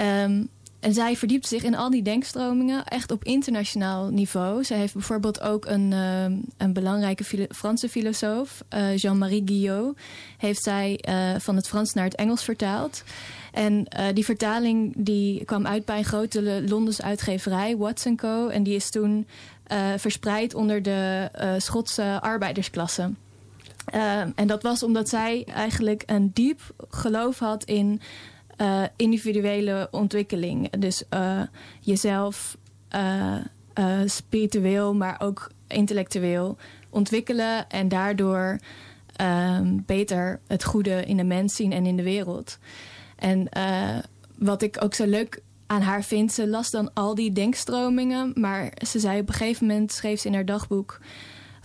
Um, 0.02 0.48
en 0.80 0.94
zij 0.94 1.16
verdiept 1.16 1.46
zich 1.46 1.62
in 1.62 1.76
al 1.76 1.90
die 1.90 2.02
denkstromingen 2.02 2.84
echt 2.84 3.10
op 3.10 3.24
internationaal 3.24 4.08
niveau. 4.08 4.64
Zij 4.64 4.78
heeft 4.78 4.92
bijvoorbeeld 4.92 5.40
ook 5.40 5.66
een, 5.66 5.92
uh, 5.92 6.24
een 6.56 6.72
belangrijke 6.72 7.48
Franse 7.50 7.88
filosoof, 7.88 8.64
Jean-Marie 8.96 9.42
Guillot, 9.44 9.98
heeft 10.38 10.62
zij 10.62 11.04
van 11.38 11.56
het 11.56 11.68
Frans 11.68 11.92
naar 11.92 12.04
het 12.04 12.14
Engels 12.14 12.44
vertaald. 12.44 13.02
En 13.52 13.86
die 14.14 14.24
vertaling 14.24 14.94
die 14.96 15.44
kwam 15.44 15.66
uit 15.66 15.84
bij 15.84 15.98
een 15.98 16.04
grote 16.04 16.64
Londense 16.68 17.02
uitgeverij, 17.02 17.76
Watson 17.76 18.16
Co. 18.16 18.48
En 18.48 18.62
die 18.62 18.74
is 18.74 18.90
toen 18.90 19.26
verspreid 19.96 20.54
onder 20.54 20.82
de 20.82 21.28
Schotse 21.58 22.18
arbeidersklasse. 22.20 23.10
Uh, 23.95 24.20
en 24.20 24.47
dat 24.47 24.62
was 24.62 24.82
omdat 24.82 25.09
zij 25.09 25.45
eigenlijk 25.45 26.03
een 26.07 26.30
diep 26.34 26.61
geloof 26.89 27.39
had 27.39 27.64
in 27.64 28.01
uh, 28.61 28.82
individuele 28.97 29.89
ontwikkeling. 29.91 30.70
Dus 30.70 31.03
uh, 31.11 31.43
jezelf 31.80 32.57
spiritueel, 34.05 34.95
maar 34.95 35.20
ook 35.20 35.51
intellectueel 35.66 36.57
ontwikkelen 36.91 37.68
en 37.68 37.89
daardoor 37.89 38.59
ehm, 39.16 39.78
beter 39.87 40.41
het 40.47 40.64
goede 40.64 41.05
in 41.05 41.16
de 41.16 41.24
mens 41.24 41.55
zien 41.55 41.72
en 41.72 41.87
in 41.87 41.97
de 41.97 42.03
wereld. 42.03 42.59
En 43.16 43.49
wat 44.39 44.62
ik 44.62 44.76
ook 44.82 44.95
zo 44.95 45.07
leuk 45.07 45.43
aan 45.66 45.80
haar 45.80 46.05
vind, 46.05 46.32
ze 46.32 46.49
las 46.49 46.70
dan 46.70 46.91
al 46.95 47.14
die 47.14 47.32
denkstromingen, 47.32 48.32
maar 48.34 48.72
ze 48.87 48.99
zei 48.99 49.20
op 49.20 49.28
een 49.28 49.34
gegeven 49.34 49.66
moment, 49.66 49.93
schreef 49.93 50.20
ze 50.20 50.26
in 50.26 50.34
haar 50.34 50.45
dagboek 50.45 51.01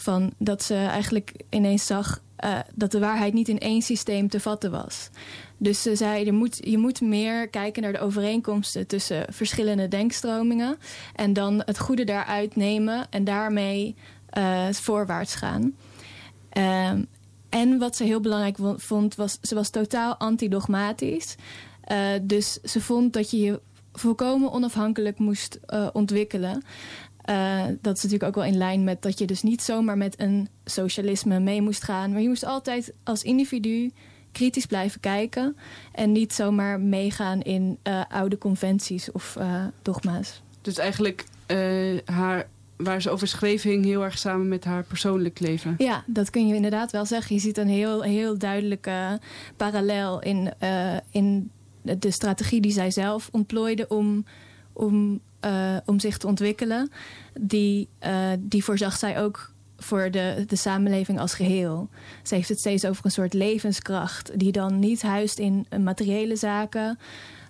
van 0.01 0.33
dat 0.37 0.63
ze 0.63 0.75
eigenlijk 0.75 1.33
ineens 1.49 1.85
zag 1.85 2.21
uh, 2.45 2.59
dat 2.75 2.91
de 2.91 2.99
waarheid 2.99 3.33
niet 3.33 3.47
in 3.47 3.59
één 3.59 3.81
systeem 3.81 4.29
te 4.29 4.39
vatten 4.39 4.71
was. 4.71 5.09
Dus 5.57 5.81
ze 5.81 5.95
zei, 5.95 6.25
je 6.25 6.31
moet, 6.31 6.59
je 6.63 6.77
moet 6.77 7.01
meer 7.01 7.47
kijken 7.47 7.81
naar 7.81 7.91
de 7.91 7.99
overeenkomsten 7.99 8.87
tussen 8.87 9.25
verschillende 9.29 9.87
denkstromingen. 9.87 10.77
En 11.15 11.33
dan 11.33 11.61
het 11.65 11.79
goede 11.79 12.03
daaruit 12.03 12.55
nemen 12.55 13.07
en 13.09 13.23
daarmee 13.23 13.95
uh, 14.37 14.67
voorwaarts 14.71 15.35
gaan. 15.35 15.75
Uh, 16.53 16.91
en 17.49 17.77
wat 17.79 17.95
ze 17.95 18.03
heel 18.03 18.19
belangrijk 18.19 18.57
vond, 18.75 19.15
was 19.15 19.37
ze 19.41 19.55
was 19.55 19.69
totaal 19.69 20.15
antidogmatisch. 20.15 21.35
Uh, 21.91 21.97
dus 22.21 22.59
ze 22.63 22.81
vond 22.81 23.13
dat 23.13 23.31
je 23.31 23.39
je 23.39 23.61
volkomen 23.93 24.51
onafhankelijk 24.51 25.19
moest 25.19 25.59
ontwikkelen. 25.93 26.63
Uh, 27.29 27.63
dat 27.81 27.97
is 27.97 28.03
natuurlijk 28.03 28.23
ook 28.23 28.43
wel 28.43 28.53
in 28.53 28.57
lijn 28.57 28.83
met 28.83 29.01
dat 29.01 29.19
je 29.19 29.25
dus 29.25 29.41
niet 29.41 29.61
zomaar 29.61 29.97
met 29.97 30.19
een 30.19 30.47
socialisme 30.65 31.39
mee 31.39 31.61
moest 31.61 31.83
gaan. 31.83 32.11
Maar 32.11 32.21
je 32.21 32.27
moest 32.27 32.45
altijd 32.45 32.93
als 33.03 33.23
individu 33.23 33.91
kritisch 34.31 34.65
blijven 34.65 34.99
kijken. 34.99 35.55
En 35.91 36.11
niet 36.11 36.33
zomaar 36.33 36.79
meegaan 36.79 37.41
in 37.41 37.77
uh, 37.83 38.01
oude 38.09 38.37
conventies 38.37 39.11
of 39.11 39.35
uh, 39.39 39.65
dogma's. 39.81 40.41
Dus 40.61 40.77
eigenlijk 40.77 41.25
haar, 42.05 42.47
waar 42.77 43.01
ze 43.01 43.09
over 43.09 43.27
schreef 43.27 43.61
hing 43.61 43.85
heel 43.85 44.03
erg 44.03 44.17
samen 44.17 44.47
met 44.47 44.63
haar 44.63 44.83
persoonlijk 44.83 45.39
leven. 45.39 45.75
Ja, 45.77 46.03
dat 46.05 46.29
kun 46.29 46.47
je 46.47 46.55
inderdaad 46.55 46.91
wel 46.91 47.05
zeggen. 47.05 47.35
Je 47.35 47.41
ziet 47.41 47.57
een 47.57 47.67
heel, 47.67 48.01
heel 48.01 48.37
duidelijke 48.37 49.19
parallel 49.57 50.21
in, 50.21 50.53
in 51.11 51.51
de 51.81 52.11
strategie 52.11 52.61
die 52.61 52.71
zij 52.71 52.91
zelf 52.91 53.29
ontplooide 53.31 53.87
om, 53.87 54.25
om 54.73 55.19
uh, 55.45 55.77
om 55.85 55.99
zich 55.99 56.17
te 56.17 56.27
ontwikkelen, 56.27 56.91
die, 57.39 57.87
uh, 58.03 58.27
die 58.39 58.63
voorzag 58.63 58.97
zij 58.97 59.21
ook 59.21 59.51
voor 59.77 60.11
de, 60.11 60.43
de 60.47 60.55
samenleving 60.55 61.19
als 61.19 61.33
geheel. 61.33 61.89
Ze 62.23 62.35
heeft 62.35 62.49
het 62.49 62.59
steeds 62.59 62.85
over 62.85 63.05
een 63.05 63.11
soort 63.11 63.33
levenskracht, 63.33 64.39
die 64.39 64.51
dan 64.51 64.79
niet 64.79 65.01
huist 65.01 65.39
in 65.39 65.65
materiële 65.79 66.35
zaken, 66.35 66.99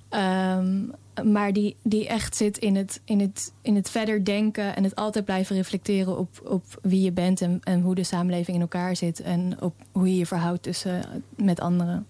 um, 0.10 0.92
maar 1.24 1.54
die, 1.54 1.76
die 1.84 2.08
echt 2.08 2.36
zit 2.36 2.58
in 2.58 2.76
het, 2.76 3.02
in, 3.06 3.20
het, 3.20 3.54
in 3.62 3.76
het 3.76 3.90
verder 3.90 4.26
denken 4.26 4.76
en 4.76 4.84
het 4.84 4.96
altijd 4.96 5.26
blijven 5.26 5.56
reflecteren 5.56 6.18
op, 6.18 6.42
op 6.44 6.64
wie 6.82 7.02
je 7.02 7.12
bent 7.12 7.42
en, 7.42 7.60
en 7.64 7.82
hoe 7.82 7.96
de 7.96 8.04
samenleving 8.04 8.56
in 8.56 8.62
elkaar 8.62 8.96
zit 8.96 9.20
en 9.20 9.62
op 9.62 9.76
hoe 9.92 10.08
je 10.08 10.18
je 10.18 10.26
verhoudt 10.26 10.64
tussen, 10.64 11.24
met 11.36 11.60
anderen. 11.60 12.06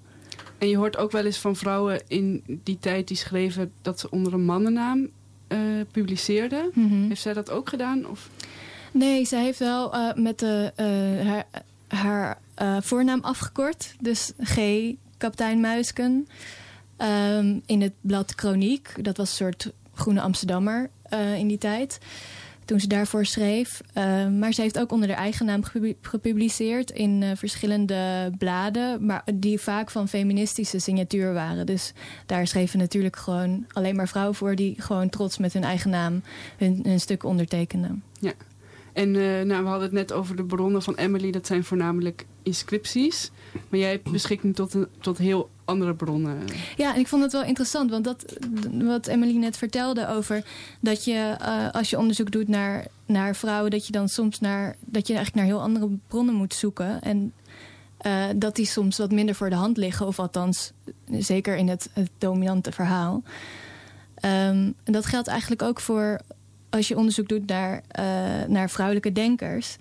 En 0.57 0.67
je 0.67 0.77
hoort 0.77 0.97
ook 0.97 1.11
wel 1.11 1.25
eens 1.25 1.37
van 1.37 1.55
vrouwen 1.55 2.01
in 2.07 2.43
die 2.63 2.79
tijd 2.79 3.07
die 3.07 3.17
schreven 3.17 3.71
dat 3.81 3.99
ze 3.99 4.09
onder 4.09 4.33
een 4.33 4.45
mannennaam 4.45 5.09
publiceerde. 5.91 6.69
Mm 6.73 6.89
-hmm. 6.89 7.07
Heeft 7.07 7.21
zij 7.21 7.33
dat 7.33 7.49
ook 7.49 7.69
gedaan? 7.69 8.07
Of? 8.07 8.29
Nee, 8.91 9.25
zij 9.25 9.43
heeft 9.43 9.59
wel 9.59 9.95
uh, 9.95 10.13
met 10.13 10.39
de, 10.39 10.73
uh, 10.77 11.39
haar, 11.87 12.37
haar 12.57 12.83
voornaam 12.83 13.19
afgekort. 13.21 13.95
Dus 13.99 14.31
G, 14.43 14.59
kapitein 15.17 15.59
Muisken. 15.59 16.27
Um, 16.97 17.61
in 17.65 17.81
het 17.81 17.93
blad 18.01 18.33
Chroniek. 18.35 19.03
Dat 19.03 19.17
was 19.17 19.29
een 19.29 19.35
soort 19.35 19.71
Groene 19.93 20.21
Amsterdammer 20.21 20.89
in 21.37 21.47
die 21.47 21.57
tijd. 21.57 21.99
Toen 22.65 22.79
ze 22.79 22.87
daarvoor 22.87 23.25
schreef. 23.25 23.81
Uh, 23.97 24.27
maar 24.27 24.53
ze 24.53 24.61
heeft 24.61 24.79
ook 24.79 24.91
onder 24.91 25.09
haar 25.09 25.17
eigen 25.17 25.45
naam 25.45 25.63
gepubliceerd 26.01 26.91
in 26.91 27.21
uh, 27.21 27.29
verschillende 27.35 28.31
bladen, 28.37 29.05
maar 29.05 29.23
die 29.33 29.59
vaak 29.59 29.91
van 29.91 30.07
feministische 30.07 30.79
signatuur 30.79 31.33
waren. 31.33 31.65
Dus 31.65 31.93
daar 32.25 32.47
schreven 32.47 32.79
natuurlijk 32.79 33.15
gewoon 33.15 33.65
alleen 33.71 33.95
maar 33.95 34.07
vrouwen 34.07 34.35
voor 34.35 34.55
die 34.55 34.81
gewoon 34.81 35.09
trots 35.09 35.37
met 35.37 35.53
hun 35.53 35.63
eigen 35.63 35.89
naam 35.89 36.21
hun, 36.57 36.79
hun 36.83 36.99
stuk 36.99 37.23
ondertekenden. 37.23 38.03
Ja. 38.19 38.33
En 38.93 39.15
uh, 39.15 39.41
nou, 39.41 39.63
we 39.63 39.69
hadden 39.69 39.81
het 39.81 39.91
net 39.91 40.13
over 40.13 40.35
de 40.35 40.43
bronnen 40.43 40.81
van 40.81 40.95
Emily. 40.95 41.31
Dat 41.31 41.47
zijn 41.47 41.63
voornamelijk 41.63 42.25
inscripties. 42.43 43.31
Maar 43.69 43.79
jij 43.79 43.89
hebt 43.89 44.11
beschikking 44.11 44.55
tot, 44.55 44.75
tot 44.99 45.17
heel 45.17 45.49
andere 45.65 45.93
bronnen. 45.93 46.37
Ja, 46.77 46.93
en 46.93 46.99
ik 46.99 47.07
vond 47.07 47.23
het 47.23 47.31
wel 47.31 47.43
interessant. 47.43 47.89
Want 47.89 48.03
dat, 48.03 48.37
wat 48.71 49.07
Emily 49.07 49.37
net 49.37 49.57
vertelde 49.57 50.07
over... 50.07 50.43
dat 50.79 51.05
je 51.05 51.35
uh, 51.41 51.71
als 51.71 51.89
je 51.89 51.97
onderzoek 51.97 52.31
doet 52.31 52.47
naar, 52.47 52.85
naar 53.05 53.35
vrouwen... 53.35 53.71
dat 53.71 53.85
je 53.85 53.91
dan 53.91 54.07
soms 54.09 54.39
naar, 54.39 54.75
dat 54.85 55.07
je 55.07 55.13
eigenlijk 55.13 55.35
naar 55.45 55.55
heel 55.55 55.65
andere 55.65 55.89
bronnen 56.07 56.35
moet 56.35 56.53
zoeken. 56.53 57.01
En 57.01 57.33
uh, 58.05 58.25
dat 58.35 58.55
die 58.55 58.65
soms 58.65 58.97
wat 58.97 59.11
minder 59.11 59.35
voor 59.35 59.49
de 59.49 59.55
hand 59.55 59.77
liggen. 59.77 60.07
Of 60.07 60.19
althans, 60.19 60.71
zeker 61.11 61.55
in 61.55 61.67
het, 61.67 61.89
dominante 62.17 62.71
verhaal. 62.71 63.23
Um, 64.25 64.73
en 64.83 64.93
dat 64.93 65.05
geldt 65.05 65.27
eigenlijk 65.27 65.61
ook 65.61 65.79
voor 65.79 66.19
als 66.71 66.87
je 66.87 66.97
onderzoek 66.97 67.27
doet 67.27 67.47
naar, 67.47 67.83
uh, 67.99 68.05
naar 68.47 68.69
vrouwelijke 68.69 69.11
denkers. 69.11 69.77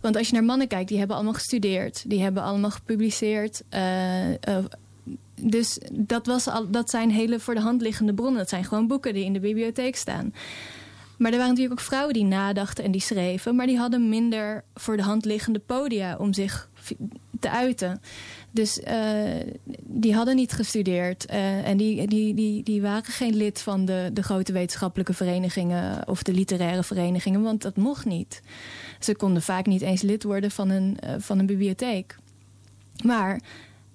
Want 0.00 0.16
als 0.16 0.26
je 0.26 0.32
naar 0.32 0.44
mannen 0.44 0.68
kijkt, 0.68 0.88
die 0.88 0.98
hebben 0.98 1.16
allemaal 1.16 1.34
gestudeerd. 1.34 2.04
Die 2.06 2.22
hebben 2.22 2.42
allemaal 2.42 2.70
gepubliceerd. 2.70 3.62
Uh, 3.74 4.28
uh, 4.30 4.36
dus 5.40 5.78
dat, 5.92 6.26
was 6.26 6.48
al, 6.48 6.70
dat 6.70 6.90
zijn 6.90 7.10
hele 7.10 7.40
voor 7.40 7.54
de 7.54 7.60
hand 7.60 7.80
liggende 7.80 8.14
bronnen. 8.14 8.38
Dat 8.38 8.48
zijn 8.48 8.64
gewoon 8.64 8.86
boeken 8.86 9.14
die 9.14 9.24
in 9.24 9.32
de 9.32 9.40
bibliotheek 9.40 9.96
staan. 9.96 10.34
Maar 11.18 11.30
er 11.30 11.38
waren 11.38 11.52
natuurlijk 11.52 11.80
ook 11.80 11.86
vrouwen 11.86 12.14
die 12.14 12.24
nadachten 12.24 12.84
en 12.84 12.90
die 12.90 13.00
schreven. 13.00 13.56
Maar 13.56 13.66
die 13.66 13.78
hadden 13.78 14.08
minder 14.08 14.64
voor 14.74 14.96
de 14.96 15.02
hand 15.02 15.24
liggende 15.24 15.58
podia 15.58 16.16
om 16.16 16.32
zich 16.32 16.68
te 17.40 17.50
uiten. 17.50 18.00
Dus 18.50 18.78
uh, 18.78 19.22
die 19.82 20.14
hadden 20.14 20.36
niet 20.36 20.52
gestudeerd. 20.52 21.30
Uh, 21.30 21.68
en 21.68 21.76
die, 21.76 22.06
die, 22.06 22.34
die, 22.34 22.62
die 22.62 22.82
waren 22.82 23.12
geen 23.12 23.36
lid 23.36 23.60
van 23.60 23.84
de, 23.84 24.10
de 24.12 24.22
grote 24.22 24.52
wetenschappelijke 24.52 25.14
verenigingen 25.14 26.08
of 26.08 26.22
de 26.22 26.32
literaire 26.32 26.82
verenigingen, 26.82 27.42
want 27.42 27.62
dat 27.62 27.76
mocht 27.76 28.04
niet. 28.04 28.42
Ze 29.00 29.16
konden 29.16 29.42
vaak 29.42 29.66
niet 29.66 29.82
eens 29.82 30.02
lid 30.02 30.22
worden 30.22 30.50
van 30.50 30.70
een, 30.70 30.96
uh, 31.04 31.14
van 31.18 31.38
een 31.38 31.46
bibliotheek. 31.46 32.16
Maar 33.04 33.40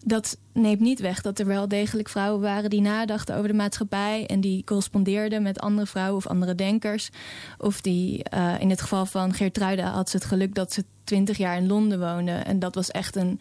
dat 0.03 0.37
neemt 0.53 0.79
niet 0.79 0.99
weg 0.99 1.21
dat 1.21 1.39
er 1.39 1.45
wel 1.45 1.67
degelijk 1.67 2.09
vrouwen 2.09 2.41
waren 2.41 2.69
die 2.69 2.81
nadachten 2.81 3.35
over 3.35 3.47
de 3.47 3.53
maatschappij 3.53 4.25
en 4.25 4.41
die 4.41 4.63
correspondeerden 4.63 5.41
met 5.41 5.59
andere 5.59 5.87
vrouwen 5.87 6.15
of 6.15 6.27
andere 6.27 6.55
denkers. 6.55 7.09
Of 7.57 7.81
die 7.81 8.25
uh, 8.33 8.53
in 8.59 8.69
het 8.69 8.81
geval 8.81 9.05
van 9.05 9.33
Geertruida 9.33 9.91
had 9.91 10.09
ze 10.09 10.17
het 10.17 10.25
geluk 10.25 10.55
dat 10.55 10.73
ze 10.73 10.85
twintig 11.03 11.37
jaar 11.37 11.57
in 11.57 11.67
Londen 11.67 11.99
woonde. 11.99 12.31
En 12.31 12.59
dat 12.59 12.75
was 12.75 12.91
echt 12.91 13.15
een, 13.15 13.39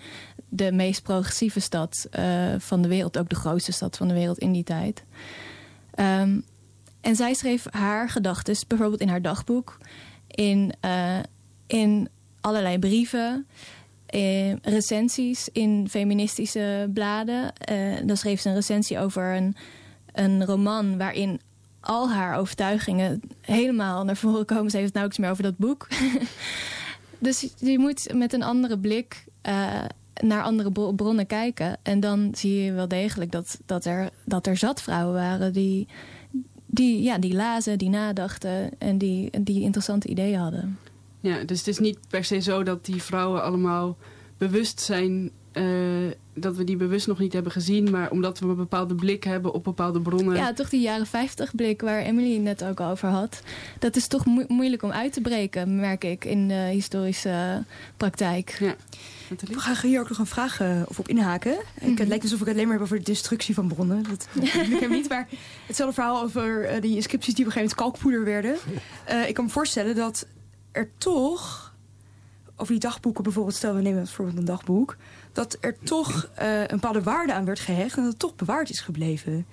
de 0.49 0.73
meest 0.73 1.03
progressieve 1.03 1.61
stad 1.61 2.09
uh, 2.19 2.55
van 2.59 2.83
de 2.83 2.89
wereld, 2.89 3.19
ook 3.19 3.29
de 3.29 3.35
grootste 3.35 3.73
stad 3.73 3.97
van 3.97 4.09
de 4.09 4.15
wereld 4.15 4.39
in 4.39 4.53
die 4.53 4.65
tijd. 4.65 5.05
Um, 5.95 6.45
en 7.01 7.17
zij 7.17 7.35
schreef 7.35 7.67
haar 7.71 8.09
gedachten 8.09 8.57
bijvoorbeeld 8.67 9.01
in 9.01 9.09
haar 9.09 9.23
dagboek, 9.23 9.79
in, 10.27 10.73
uh, 10.85 11.19
in 11.67 12.09
allerlei 12.41 12.79
brieven 12.79 13.47
eh, 14.11 14.57
recensies 14.63 15.49
in 15.53 15.87
feministische 15.91 16.91
bladen. 16.95 17.53
Uh, 17.73 17.97
dan 18.05 18.17
schreef 18.17 18.41
ze 18.41 18.49
een 18.49 18.55
recensie 18.55 18.99
over 18.99 19.37
een, 19.37 19.57
een 20.13 20.45
roman 20.45 20.99
waarin 20.99 21.41
al 21.81 22.11
haar 22.11 22.37
overtuigingen 22.37 23.21
helemaal 23.41 24.05
naar 24.05 24.17
voren 24.17 24.47
komen. 24.47 24.71
Ze 24.71 24.77
heeft 24.77 24.95
het 24.95 25.03
nauwelijks 25.03 25.19
meer 25.19 25.31
over 25.31 25.43
dat 25.43 25.57
boek. 25.57 25.89
dus 27.19 27.49
je 27.59 27.79
moet 27.79 28.15
met 28.15 28.33
een 28.33 28.43
andere 28.43 28.79
blik 28.79 29.25
uh, 29.49 29.85
naar 30.21 30.43
andere 30.43 30.93
bronnen 30.93 31.27
kijken. 31.27 31.79
En 31.83 32.01
dan 32.01 32.31
zie 32.35 32.63
je 32.63 32.73
wel 32.73 32.89
degelijk 32.89 33.31
dat, 33.31 33.59
dat, 33.67 33.85
er, 33.85 34.11
dat 34.25 34.47
er 34.47 34.57
zat 34.57 34.83
vrouwen 34.83 35.15
waren 35.15 35.53
die, 35.53 35.89
die, 36.67 37.03
ja, 37.03 37.19
die 37.19 37.35
lazen, 37.35 37.79
die 37.79 37.91
nadachten 37.91 38.71
en 38.79 38.99
die, 38.99 39.31
die 39.41 39.63
interessante 39.63 40.09
ideeën 40.09 40.39
hadden. 40.39 40.79
Ja, 41.21 41.45
dus 41.45 41.59
het 41.59 41.69
is 41.69 41.79
niet 41.79 41.99
per 42.09 42.25
se 42.25 42.41
zo 42.41 42.63
dat 42.63 42.85
die 42.85 43.03
vrouwen 43.03 43.43
allemaal 43.43 43.97
bewust 44.39 44.81
zijn... 44.81 45.31
Uh, 45.53 46.11
dat 46.35 46.57
we 46.57 46.65
die 46.65 46.77
bewust 46.77 47.07
nog 47.07 47.19
niet 47.19 47.33
hebben 47.33 47.53
gezien... 47.53 47.91
maar 47.91 48.11
omdat 48.11 48.39
we 48.39 48.47
een 48.47 48.57
bepaalde 48.57 48.95
blik 48.95 49.25
hebben 49.25 49.53
op 49.53 49.65
bepaalde 49.65 50.01
bronnen. 50.01 50.37
Ja, 50.37 50.53
toch 50.53 50.69
die 50.69 50.81
jaren 50.81 51.07
50 51.07 51.55
blik 51.55 51.81
waar 51.81 52.03
Emily 52.03 52.37
net 52.37 52.65
ook 52.65 52.81
over 52.81 53.09
had. 53.09 53.43
Dat 53.79 53.97
is 53.97 54.07
toch 54.07 54.27
mo 54.27 54.45
moeilijk 54.49 54.83
om 54.83 54.91
uit 54.91 55.13
te 55.13 55.21
breken, 55.21 55.77
merk 55.77 56.05
ik, 56.05 56.25
in 56.25 56.49
de 56.49 56.69
historische 56.73 57.65
praktijk. 57.97 58.57
Ja. 58.61 58.75
Ik 59.49 59.57
ga 59.57 59.87
hier 59.87 60.01
ook 60.01 60.09
nog 60.09 60.19
een 60.19 60.27
vraag 60.27 60.61
uh, 60.61 60.83
of 60.87 60.99
op 60.99 61.09
inhaken. 61.09 61.53
Mm 61.53 61.59
-hmm. 61.75 61.97
Het 61.97 62.09
lijkt 62.09 62.23
alsof 62.23 62.41
ik 62.41 62.47
het 62.47 62.55
alleen 62.55 62.67
maar 62.67 62.77
heb 62.77 62.85
over 62.85 62.99
de 62.99 63.05
destructie 63.05 63.55
van 63.55 63.69
bronnen. 63.69 64.03
Dat 64.03 64.29
ik 64.71 64.81
hem 64.81 64.91
niet, 64.91 65.09
maar 65.09 65.29
hetzelfde 65.67 65.95
verhaal 65.95 66.23
over 66.23 66.75
uh, 66.75 66.81
die 66.81 66.95
inscripties 66.95 67.35
die 67.35 67.47
op 67.47 67.51
een 67.51 67.59
gegeven 67.59 67.77
moment 67.77 68.01
kalkpoeder 68.01 68.25
werden. 68.25 68.57
Uh, 69.11 69.29
ik 69.29 69.35
kan 69.35 69.45
me 69.45 69.51
voorstellen 69.51 69.95
dat 69.95 70.27
er 70.73 70.91
toch 70.99 71.75
over 72.57 72.73
die 72.73 72.83
dagboeken 72.83 73.23
bijvoorbeeld, 73.23 73.57
stel 73.57 73.75
we 73.75 73.83
nemen 73.83 74.03
bijvoorbeeld 74.03 74.39
een 74.39 74.45
dagboek, 74.45 74.97
dat 75.33 75.57
er 75.61 75.77
toch 75.83 76.31
uh, 76.41 76.61
een 76.61 76.67
bepaalde 76.67 77.03
waarde 77.03 77.33
aan 77.33 77.45
werd 77.45 77.61
gehecht 77.61 77.97
en 77.97 78.03
dat 78.03 78.11
het 78.11 78.21
toch 78.21 78.37
bewaard 78.37 78.71
is 78.71 78.81
gebleven. 78.81 79.47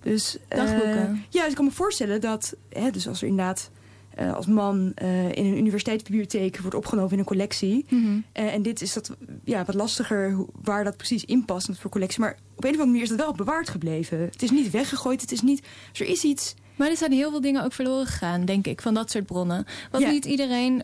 Dus, 0.00 0.36
uh, 0.36 0.58
Dagboeken? 0.58 1.24
Ja, 1.28 1.40
dus 1.40 1.50
ik 1.50 1.56
kan 1.56 1.64
me 1.64 1.70
voorstellen 1.70 2.20
dat, 2.20 2.56
hè, 2.68 2.90
dus 2.90 3.08
als 3.08 3.22
er 3.22 3.28
inderdaad 3.28 3.70
uh, 4.18 4.34
als 4.34 4.46
man 4.46 4.92
in 5.30 5.44
een 5.44 5.58
universiteitsbibliotheek 5.58 6.58
wordt 6.58 6.76
opgenomen 6.76 7.12
in 7.12 7.18
een 7.18 7.24
collectie. 7.24 7.84
Mhm. 7.88 8.00
Mm 8.00 8.04
-hmm. 8.04 8.24
en 8.32 8.62
dit 8.62 8.80
is 8.80 8.92
dat 8.92 9.16
ja, 9.44 9.64
wat 9.64 9.74
lastiger 9.74 10.44
waar 10.62 10.84
dat 10.84 10.96
precies 10.96 11.24
in 11.24 11.44
past 11.44 11.70
voor 11.78 11.90
collectie. 11.90 12.20
Maar 12.20 12.36
op 12.56 12.64
een 12.64 12.70
of 12.70 12.80
andere 12.80 12.86
manier 12.86 13.02
is 13.02 13.08
dat 13.08 13.18
wel 13.18 13.32
bewaard 13.32 13.68
gebleven. 13.68 14.18
Het 14.18 14.42
is 14.42 14.50
niet 14.50 14.70
weggegooid, 14.70 15.20
het 15.20 15.32
is 15.32 15.42
niet. 15.42 15.62
Dus 15.90 16.00
er 16.00 16.06
is 16.06 16.24
iets. 16.24 16.54
Maar 16.76 16.90
er 16.90 16.96
zijn 16.96 17.12
heel 17.12 17.30
veel 17.30 17.40
dingen 17.40 17.64
ook 17.64 17.72
verloren 17.72 18.06
gegaan, 18.06 18.44
denk 18.44 18.66
ik, 18.66 18.80
van 18.80 18.94
dat 18.94 19.10
soort 19.10 19.26
bronnen. 19.26 19.66
Want 19.90 20.04
ja. 20.04 20.10
niet 20.10 20.24
iedereen 20.24 20.82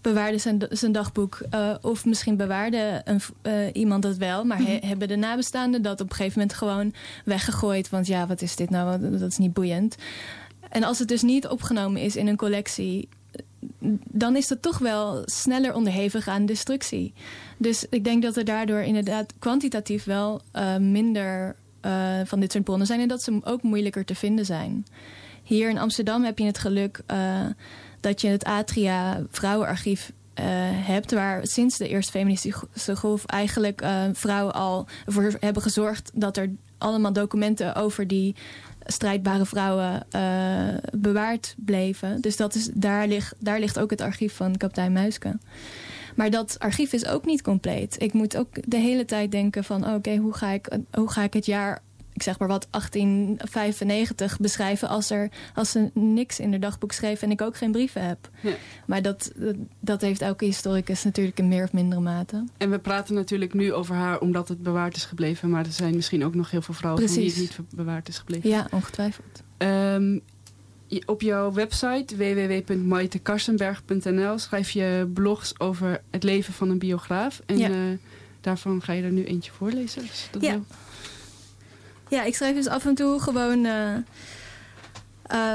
bewaarde 0.00 0.38
zijn, 0.38 0.66
zijn 0.70 0.92
dagboek. 0.92 1.38
Uh, 1.54 1.74
of 1.80 2.04
misschien 2.04 2.36
bewaarde 2.36 3.02
een, 3.04 3.20
iemand 3.72 4.02
dat 4.02 4.16
wel. 4.16 4.44
Maar 4.44 4.58
he, 4.58 4.78
hebben 4.80 5.08
de 5.08 5.16
nabestaanden 5.16 5.82
dat 5.82 6.00
op 6.00 6.10
een 6.10 6.16
gegeven 6.16 6.38
moment 6.38 6.58
gewoon 6.58 6.94
weggegooid. 7.24 7.90
Want 7.90 8.06
ja, 8.06 8.26
wat 8.26 8.42
is 8.42 8.56
dit 8.56 8.70
nou? 8.70 9.18
Dat 9.18 9.30
is 9.30 9.38
niet 9.38 9.52
boeiend. 9.52 9.96
En 10.68 10.82
als 10.82 10.98
het 10.98 11.08
dus 11.08 11.22
niet 11.22 11.46
opgenomen 11.46 12.00
is 12.00 12.16
in 12.16 12.26
een 12.26 12.36
collectie... 12.36 13.08
dan 14.08 14.36
is 14.36 14.48
dat 14.48 14.62
toch 14.62 14.78
wel 14.78 15.22
sneller 15.24 15.74
onderhevig 15.74 16.28
aan 16.28 16.46
destructie. 16.46 17.12
Dus 17.56 17.86
ik 17.90 18.04
denk 18.04 18.22
dat 18.22 18.36
er 18.36 18.44
daardoor 18.44 18.80
inderdaad 18.80 19.32
kwantitatief 19.38 20.04
wel 20.04 20.40
uh, 20.56 20.76
minder 20.76 21.56
van 22.24 22.40
dit 22.40 22.52
soort 22.52 22.64
bronnen 22.64 22.86
zijn. 22.86 23.00
En 23.00 23.08
dat 23.08 23.22
ze 23.22 23.40
ook 23.44 23.62
moeilijker 23.62 24.04
te 24.04 24.14
vinden 24.14 24.44
zijn. 24.44 24.86
Hier 25.42 25.70
in 25.70 25.78
Amsterdam 25.78 26.24
heb 26.24 26.38
je 26.38 26.44
het 26.44 26.58
geluk 26.58 27.00
dat 28.00 28.20
je 28.20 28.28
het 28.28 28.44
Atria 28.44 29.22
Vrouwenarchief 29.30 30.12
uh, 30.34 30.44
hebt... 30.86 31.12
waar 31.12 31.46
sinds 31.46 31.76
de 31.76 31.88
eerste 31.88 32.12
feministische 32.12 32.96
golf 32.96 33.26
eigenlijk 33.26 33.82
vrouwen 34.12 34.54
al 34.54 34.86
voor 35.06 35.32
hebben 35.40 35.62
gezorgd... 35.62 36.10
dat 36.14 36.36
er 36.36 36.50
allemaal 36.78 37.12
documenten 37.12 37.74
over 37.74 38.06
die 38.06 38.34
strijdbare 38.84 39.46
vrouwen 39.46 40.06
bewaard 40.92 41.54
bleven. 41.58 42.20
Dus 42.20 42.36
dat 42.36 42.54
is, 42.54 42.70
daar, 42.74 43.06
ligt, 43.06 43.34
daar 43.38 43.60
ligt 43.60 43.78
ook 43.78 43.90
het 43.90 44.00
archief 44.00 44.34
van 44.34 44.56
kapitein 44.56 44.92
Muiske. 44.92 45.38
Maar 46.20 46.30
dat 46.30 46.58
archief 46.58 46.92
is 46.92 47.06
ook 47.06 47.24
niet 47.24 47.42
compleet. 47.42 48.02
Ik 48.02 48.12
moet 48.12 48.36
ook 48.36 48.70
de 48.70 48.76
hele 48.76 49.04
tijd 49.04 49.32
denken 49.32 49.64
van... 49.64 49.84
oké, 49.84 49.94
okay, 49.94 50.16
hoe, 50.16 50.34
ga 50.34 50.50
ik, 50.50 50.78
hoe 50.92 51.10
ga 51.10 51.22
ik 51.22 51.32
het 51.32 51.46
jaar 51.46 51.82
ik 52.12 52.22
zeg 52.22 52.38
maar 52.38 52.48
wat, 52.48 52.66
1895 52.70 54.38
beschrijven 54.38 54.88
als, 54.88 55.10
er, 55.10 55.30
als 55.54 55.70
ze 55.70 55.90
niks 55.94 56.40
in 56.40 56.50
haar 56.50 56.60
dagboek 56.60 56.92
schreef 56.92 57.22
en 57.22 57.30
ik 57.30 57.40
ook 57.40 57.56
geen 57.56 57.72
brieven 57.72 58.06
heb. 58.06 58.30
Ja. 58.40 58.54
Maar 58.86 59.02
dat, 59.02 59.32
dat 59.80 60.00
heeft 60.00 60.22
elke 60.22 60.44
historicus 60.44 61.04
natuurlijk 61.04 61.38
in 61.38 61.48
meer 61.48 61.64
of 61.64 61.72
mindere 61.72 62.00
mate. 62.00 62.44
En 62.56 62.70
we 62.70 62.78
praten 62.78 63.14
natuurlijk 63.14 63.54
nu 63.54 63.72
over 63.72 63.94
haar 63.94 64.20
omdat 64.20 64.48
het 64.48 64.62
bewaard 64.62 64.96
is 64.96 65.04
gebleven, 65.04 65.50
maar 65.50 65.64
er 65.64 65.72
zijn 65.72 65.94
misschien 65.94 66.24
ook 66.24 66.34
nog 66.34 66.50
heel 66.50 66.62
veel 66.62 66.74
vrouwen 66.74 67.08
van 67.08 67.16
die 67.16 67.30
het 67.30 67.38
niet 67.38 67.58
bewaard 67.74 68.08
is 68.08 68.18
gebleven. 68.18 68.50
Ja, 68.50 68.66
ongetwijfeld. 68.70 69.42
Um, 69.58 70.22
op 71.06 71.20
jouw 71.20 71.52
website 71.52 72.16
www.maitekarsenberg.nl 72.16 74.38
schrijf 74.38 74.70
je 74.70 75.10
blogs 75.14 75.60
over 75.60 76.00
het 76.10 76.22
leven 76.22 76.52
van 76.52 76.70
een 76.70 76.78
biograaf. 76.78 77.40
En 77.46 77.58
ja. 77.58 77.68
uh, 77.68 77.76
daarvan 78.40 78.82
ga 78.82 78.92
je 78.92 79.02
er 79.02 79.10
nu 79.10 79.24
eentje 79.24 79.52
voorlezen. 79.52 80.02
Dus 80.02 80.28
dat 80.30 80.42
ja. 80.42 80.50
Wil. 80.50 80.64
Ja, 82.08 82.22
ik 82.22 82.34
schrijf 82.34 82.54
dus 82.54 82.66
af 82.66 82.86
en 82.86 82.94
toe 82.94 83.20
gewoon 83.20 83.64
uh, 83.64 83.96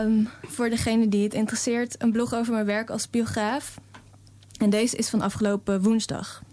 um, 0.04 0.30
voor 0.42 0.70
degene 0.70 1.10
die 1.10 1.24
het 1.24 1.34
interesseert 1.34 2.02
een 2.02 2.12
blog 2.12 2.34
over 2.34 2.54
mijn 2.54 2.66
werk 2.66 2.90
als 2.90 3.10
biograaf. 3.10 3.78
En 4.58 4.70
deze 4.70 4.98
is 4.98 5.10
van 5.10 5.22
afgelopen 5.22 5.82
woensdag. 5.82 6.44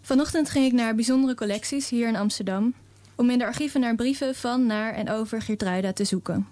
Vanochtend 0.00 0.50
ging 0.50 0.66
ik 0.66 0.72
naar 0.72 0.94
bijzondere 0.94 1.34
collecties 1.34 1.88
hier 1.88 2.08
in 2.08 2.16
Amsterdam 2.16 2.74
om 3.14 3.30
in 3.30 3.38
de 3.38 3.46
archieven 3.46 3.80
naar 3.80 3.94
brieven 3.94 4.34
van, 4.34 4.66
naar 4.66 4.94
en 4.94 5.10
over 5.10 5.42
Geertruida 5.42 5.92
te 5.92 6.04
zoeken. 6.04 6.46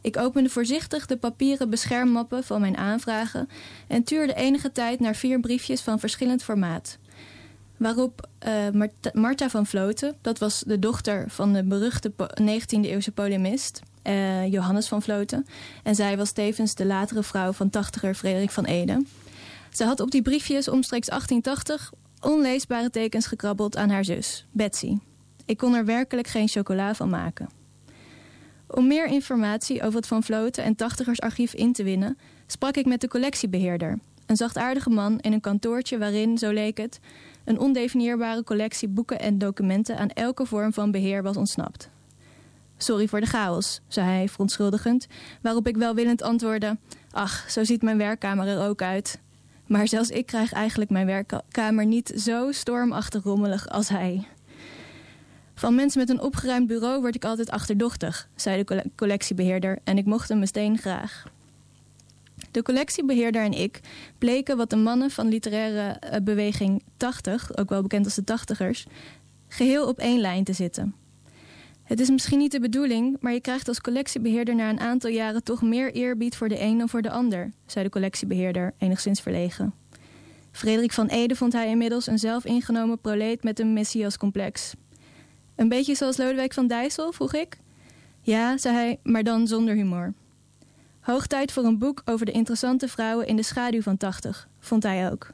Ik 0.00 0.16
opende 0.16 0.48
voorzichtig 0.48 1.06
de 1.06 1.16
papieren 1.16 1.70
beschermmappen 1.70 2.44
van 2.44 2.60
mijn 2.60 2.76
aanvragen 2.76 3.48
en 3.86 4.02
tuurde 4.04 4.34
enige 4.34 4.72
tijd 4.72 5.00
naar 5.00 5.14
vier 5.14 5.40
briefjes 5.40 5.80
van 5.80 5.98
verschillend 5.98 6.42
formaat. 6.42 6.98
Waarop 7.76 8.28
uh, 8.72 8.86
Marta 9.12 9.48
van 9.48 9.66
Vloten, 9.66 10.16
dat 10.20 10.38
was 10.38 10.62
de 10.66 10.78
dochter 10.78 11.24
van 11.28 11.52
de 11.52 11.64
beruchte 11.64 12.12
19e-eeuwse 12.42 13.12
polemist 13.14 13.80
uh, 14.04 14.46
Johannes 14.52 14.88
van 14.88 15.02
Vloten, 15.02 15.46
en 15.82 15.94
zij 15.94 16.16
was 16.16 16.32
tevens 16.32 16.74
de 16.74 16.86
latere 16.86 17.22
vrouw 17.22 17.52
van 17.52 17.70
tachtiger 17.70 18.14
Frederik 18.14 18.50
van 18.50 18.64
Ede. 18.64 19.04
Ze 19.70 19.84
had 19.84 20.00
op 20.00 20.10
die 20.10 20.22
briefjes 20.22 20.68
omstreeks 20.68 21.06
1880 21.06 21.92
onleesbare 22.20 22.90
tekens 22.90 23.26
gekrabbeld 23.26 23.76
aan 23.76 23.90
haar 23.90 24.04
zus, 24.04 24.46
Betsy. 24.50 24.98
Ik 25.46 25.56
kon 25.56 25.74
er 25.74 25.84
werkelijk 25.84 26.28
geen 26.28 26.48
chocola 26.48 26.94
van 26.94 27.08
maken. 27.08 27.59
Om 28.74 28.86
meer 28.86 29.06
informatie 29.06 29.82
over 29.82 29.96
het 29.96 30.06
Van 30.06 30.22
Vloten 30.22 30.64
en 30.64 30.74
Tachtigersarchief 30.74 31.54
in 31.54 31.72
te 31.72 31.82
winnen, 31.82 32.18
sprak 32.46 32.76
ik 32.76 32.86
met 32.86 33.00
de 33.00 33.08
collectiebeheerder, 33.08 33.98
een 34.26 34.36
zachtaardige 34.36 34.90
man 34.90 35.18
in 35.18 35.32
een 35.32 35.40
kantoortje 35.40 35.98
waarin, 35.98 36.38
zo 36.38 36.50
leek 36.50 36.78
het, 36.78 37.00
een 37.44 37.58
ondefinieerbare 37.58 38.44
collectie 38.44 38.88
boeken 38.88 39.20
en 39.20 39.38
documenten 39.38 39.98
aan 39.98 40.08
elke 40.08 40.46
vorm 40.46 40.72
van 40.72 40.90
beheer 40.90 41.22
was 41.22 41.36
ontsnapt. 41.36 41.88
Sorry 42.76 43.08
voor 43.08 43.20
de 43.20 43.26
chaos, 43.26 43.80
zei 43.88 44.06
hij 44.06 44.28
verontschuldigend, 44.28 45.06
waarop 45.42 45.66
ik 45.66 45.76
welwillend 45.76 46.22
antwoordde: 46.22 46.78
Ach, 47.10 47.50
zo 47.50 47.64
ziet 47.64 47.82
mijn 47.82 47.98
werkkamer 47.98 48.46
er 48.46 48.68
ook 48.68 48.82
uit. 48.82 49.20
Maar 49.66 49.88
zelfs 49.88 50.10
ik 50.10 50.26
krijg 50.26 50.52
eigenlijk 50.52 50.90
mijn 50.90 51.06
werkkamer 51.06 51.86
niet 51.86 52.12
zo 52.16 52.52
stormachtig 52.52 53.22
rommelig 53.22 53.68
als 53.68 53.88
hij. 53.88 54.26
Van 55.60 55.74
mensen 55.74 56.00
met 56.00 56.08
een 56.08 56.20
opgeruimd 56.20 56.66
bureau 56.66 57.00
word 57.00 57.14
ik 57.14 57.24
altijd 57.24 57.50
achterdochtig, 57.50 58.28
zei 58.34 58.64
de 58.64 58.84
collectiebeheerder 58.96 59.78
en 59.84 59.98
ik 59.98 60.04
mocht 60.04 60.28
hem 60.28 60.38
meteen 60.38 60.78
graag. 60.78 61.24
De 62.50 62.62
collectiebeheerder 62.62 63.42
en 63.42 63.52
ik 63.52 63.80
bleken 64.18 64.56
wat 64.56 64.70
de 64.70 64.76
mannen 64.76 65.10
van 65.10 65.28
literaire 65.28 65.88
eh, 65.88 66.20
beweging 66.22 66.82
80, 66.96 67.56
ook 67.56 67.68
wel 67.68 67.82
bekend 67.82 68.04
als 68.04 68.14
de 68.14 68.24
tachtigers, 68.24 68.86
geheel 69.48 69.88
op 69.88 69.98
één 69.98 70.20
lijn 70.20 70.44
te 70.44 70.52
zitten. 70.52 70.94
Het 71.82 72.00
is 72.00 72.10
misschien 72.10 72.38
niet 72.38 72.52
de 72.52 72.60
bedoeling, 72.60 73.16
maar 73.20 73.32
je 73.32 73.40
krijgt 73.40 73.68
als 73.68 73.80
collectiebeheerder 73.80 74.54
na 74.54 74.68
een 74.70 74.80
aantal 74.80 75.10
jaren 75.10 75.42
toch 75.44 75.62
meer 75.62 75.92
eerbied 75.92 76.36
voor 76.36 76.48
de 76.48 76.60
een 76.60 76.78
dan 76.78 76.88
voor 76.88 77.02
de 77.02 77.10
ander, 77.10 77.50
zei 77.66 77.84
de 77.84 77.90
collectiebeheerder, 77.90 78.74
enigszins 78.78 79.20
verlegen. 79.20 79.74
Frederik 80.52 80.92
van 80.92 81.06
Ede 81.06 81.36
vond 81.36 81.52
hij 81.52 81.68
inmiddels 81.68 82.06
een 82.06 82.18
zelfingenomen 82.18 82.98
proleet 83.00 83.42
met 83.42 83.58
een 83.58 83.72
messiascomplex. 83.72 84.74
Een 85.60 85.68
beetje 85.68 85.94
zoals 85.94 86.16
Lodewijk 86.16 86.52
van 86.52 86.66
Dijssel, 86.66 87.12
vroeg 87.12 87.34
ik. 87.34 87.58
Ja, 88.20 88.56
zei 88.56 88.74
hij, 88.74 88.98
maar 89.02 89.22
dan 89.22 89.46
zonder 89.46 89.74
humor. 89.74 90.12
Hoog 91.00 91.26
tijd 91.26 91.52
voor 91.52 91.64
een 91.64 91.78
boek 91.78 92.02
over 92.04 92.26
de 92.26 92.32
interessante 92.32 92.88
vrouwen 92.88 93.26
in 93.26 93.36
de 93.36 93.42
schaduw 93.42 93.82
van 93.82 93.96
80, 93.96 94.48
vond 94.58 94.82
hij 94.82 95.10
ook. 95.10 95.30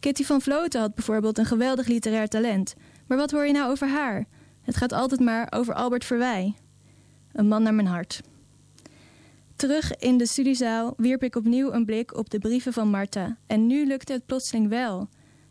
Kitty 0.00 0.24
van 0.24 0.40
Vloten 0.40 0.80
had 0.80 0.94
bijvoorbeeld 0.94 1.38
een 1.38 1.44
geweldig 1.44 1.86
literair 1.86 2.28
talent. 2.28 2.74
Maar 3.06 3.18
wat 3.18 3.30
hoor 3.30 3.46
je 3.46 3.52
nou 3.52 3.70
over 3.70 3.88
haar? 3.88 4.26
Het 4.62 4.76
gaat 4.76 4.92
altijd 4.92 5.20
maar 5.20 5.46
over 5.50 5.74
Albert 5.74 6.04
Verwij. 6.04 6.54
Een 7.32 7.48
man 7.48 7.62
naar 7.62 7.74
mijn 7.74 7.86
hart. 7.86 8.20
Terug 9.56 9.96
in 9.96 10.18
de 10.18 10.26
studiezaal 10.26 10.94
wierp 10.96 11.22
ik 11.22 11.36
opnieuw 11.36 11.72
een 11.72 11.84
blik 11.84 12.16
op 12.16 12.30
de 12.30 12.38
brieven 12.38 12.72
van 12.72 12.88
Marta. 12.88 13.36
En 13.46 13.66
nu 13.66 13.86
lukte 13.86 14.12
het 14.12 14.26
plotseling 14.26 14.68
wel. 14.68 15.08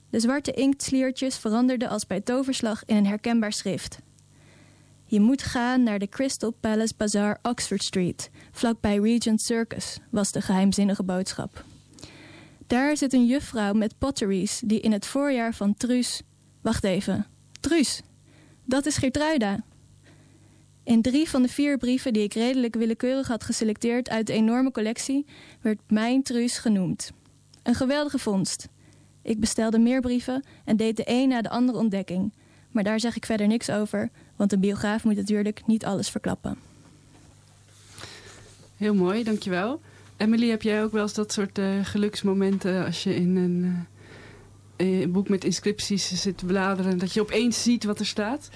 De 0.10 0.20
zwarte 0.20 0.52
inktsliertjes 0.52 1.38
veranderden 1.38 1.90
als 1.90 2.08
bij 2.08 2.22
toverslag 2.22 2.86
in 2.86 2.96
een 2.96 3.06
herkenbaar 3.06 3.54
schrift. 3.54 4.00
Je 5.06 5.20
moet 5.20 5.44
gaan 5.44 5.84
naar 5.84 6.00
de 6.00 6.08
Crystal 6.08 6.52
Palace 6.52 6.94
Bazaar 6.98 7.40
Oxford 7.42 7.84
Street, 7.84 8.30
vlakbij 8.52 8.98
Regent 8.98 9.42
Circus, 9.42 10.00
was 10.10 10.32
de 10.32 10.42
geheimzinnige 10.42 11.04
boodschap. 11.04 11.64
Daar 12.68 12.98
zit 12.98 13.14
een 13.14 13.26
juffrouw 13.26 13.74
met 13.74 13.98
potteries 13.98 14.62
die 14.66 14.80
in 14.80 14.92
het 14.92 15.06
voorjaar 15.06 15.54
van 15.54 15.74
Truus. 15.74 16.22
Wacht 16.62 16.84
even, 16.84 17.26
Truus, 17.60 18.02
dat 18.66 18.86
is 18.86 18.98
Gertruida. 18.98 19.64
In 20.84 21.02
drie 21.02 21.30
van 21.30 21.42
de 21.42 21.48
vier 21.48 21.78
brieven 21.78 22.14
die 22.14 22.24
ik 22.24 22.34
redelijk 22.34 22.76
willekeurig 22.76 23.28
had 23.28 23.44
geselecteerd 23.44 24.10
uit 24.10 24.28
de 24.28 24.34
enorme 24.34 24.72
collectie, 24.72 25.26
werd 25.62 25.80
mijn 25.88 26.24
Truus 26.24 26.58
genoemd. 26.58 27.12
Een 27.64 27.76
geweldige 27.76 28.20
vondst. 28.20 28.68
Ik 29.28 29.40
bestelde 29.40 29.80
meer 29.80 30.02
brieven 30.02 30.44
en 30.66 30.78
deed 30.78 30.98
de 30.98 31.04
een 31.06 31.30
na 31.30 31.42
de 31.42 31.50
andere 31.50 31.78
ontdekking. 31.78 32.32
Maar 32.72 32.84
daar 32.84 33.00
zeg 33.00 33.16
ik 33.16 33.26
verder 33.26 33.48
niks 33.48 33.70
over, 33.70 34.10
want 34.36 34.54
een 34.54 34.60
biograaf 34.60 35.04
moet 35.04 35.16
natuurlijk 35.16 35.62
niet 35.66 35.86
alles 35.86 36.10
verklappen. 36.10 36.58
Heel 38.78 38.94
mooi, 38.94 39.24
dankjewel. 39.24 39.82
Emily, 40.18 40.50
heb 40.50 40.62
jij 40.62 40.84
ook 40.84 40.92
wel 40.92 41.02
eens 41.02 41.14
dat 41.14 41.32
soort 41.32 41.58
uh, 41.58 41.66
geluksmomenten 41.84 42.86
als 42.86 43.04
je 43.04 43.16
in 43.16 43.36
een 43.36 43.64
eh, 43.64 43.97
een 44.78 45.12
boek 45.12 45.30
met 45.30 45.44
inscripties 45.44 46.22
zit 46.22 46.38
te 46.38 46.46
bladeren, 46.46 46.98
dat 46.98 47.14
je 47.14 47.22
opeens 47.22 47.64
ziet 47.64 47.84
wat 47.84 48.00
er 48.00 48.06
staat? 48.06 48.50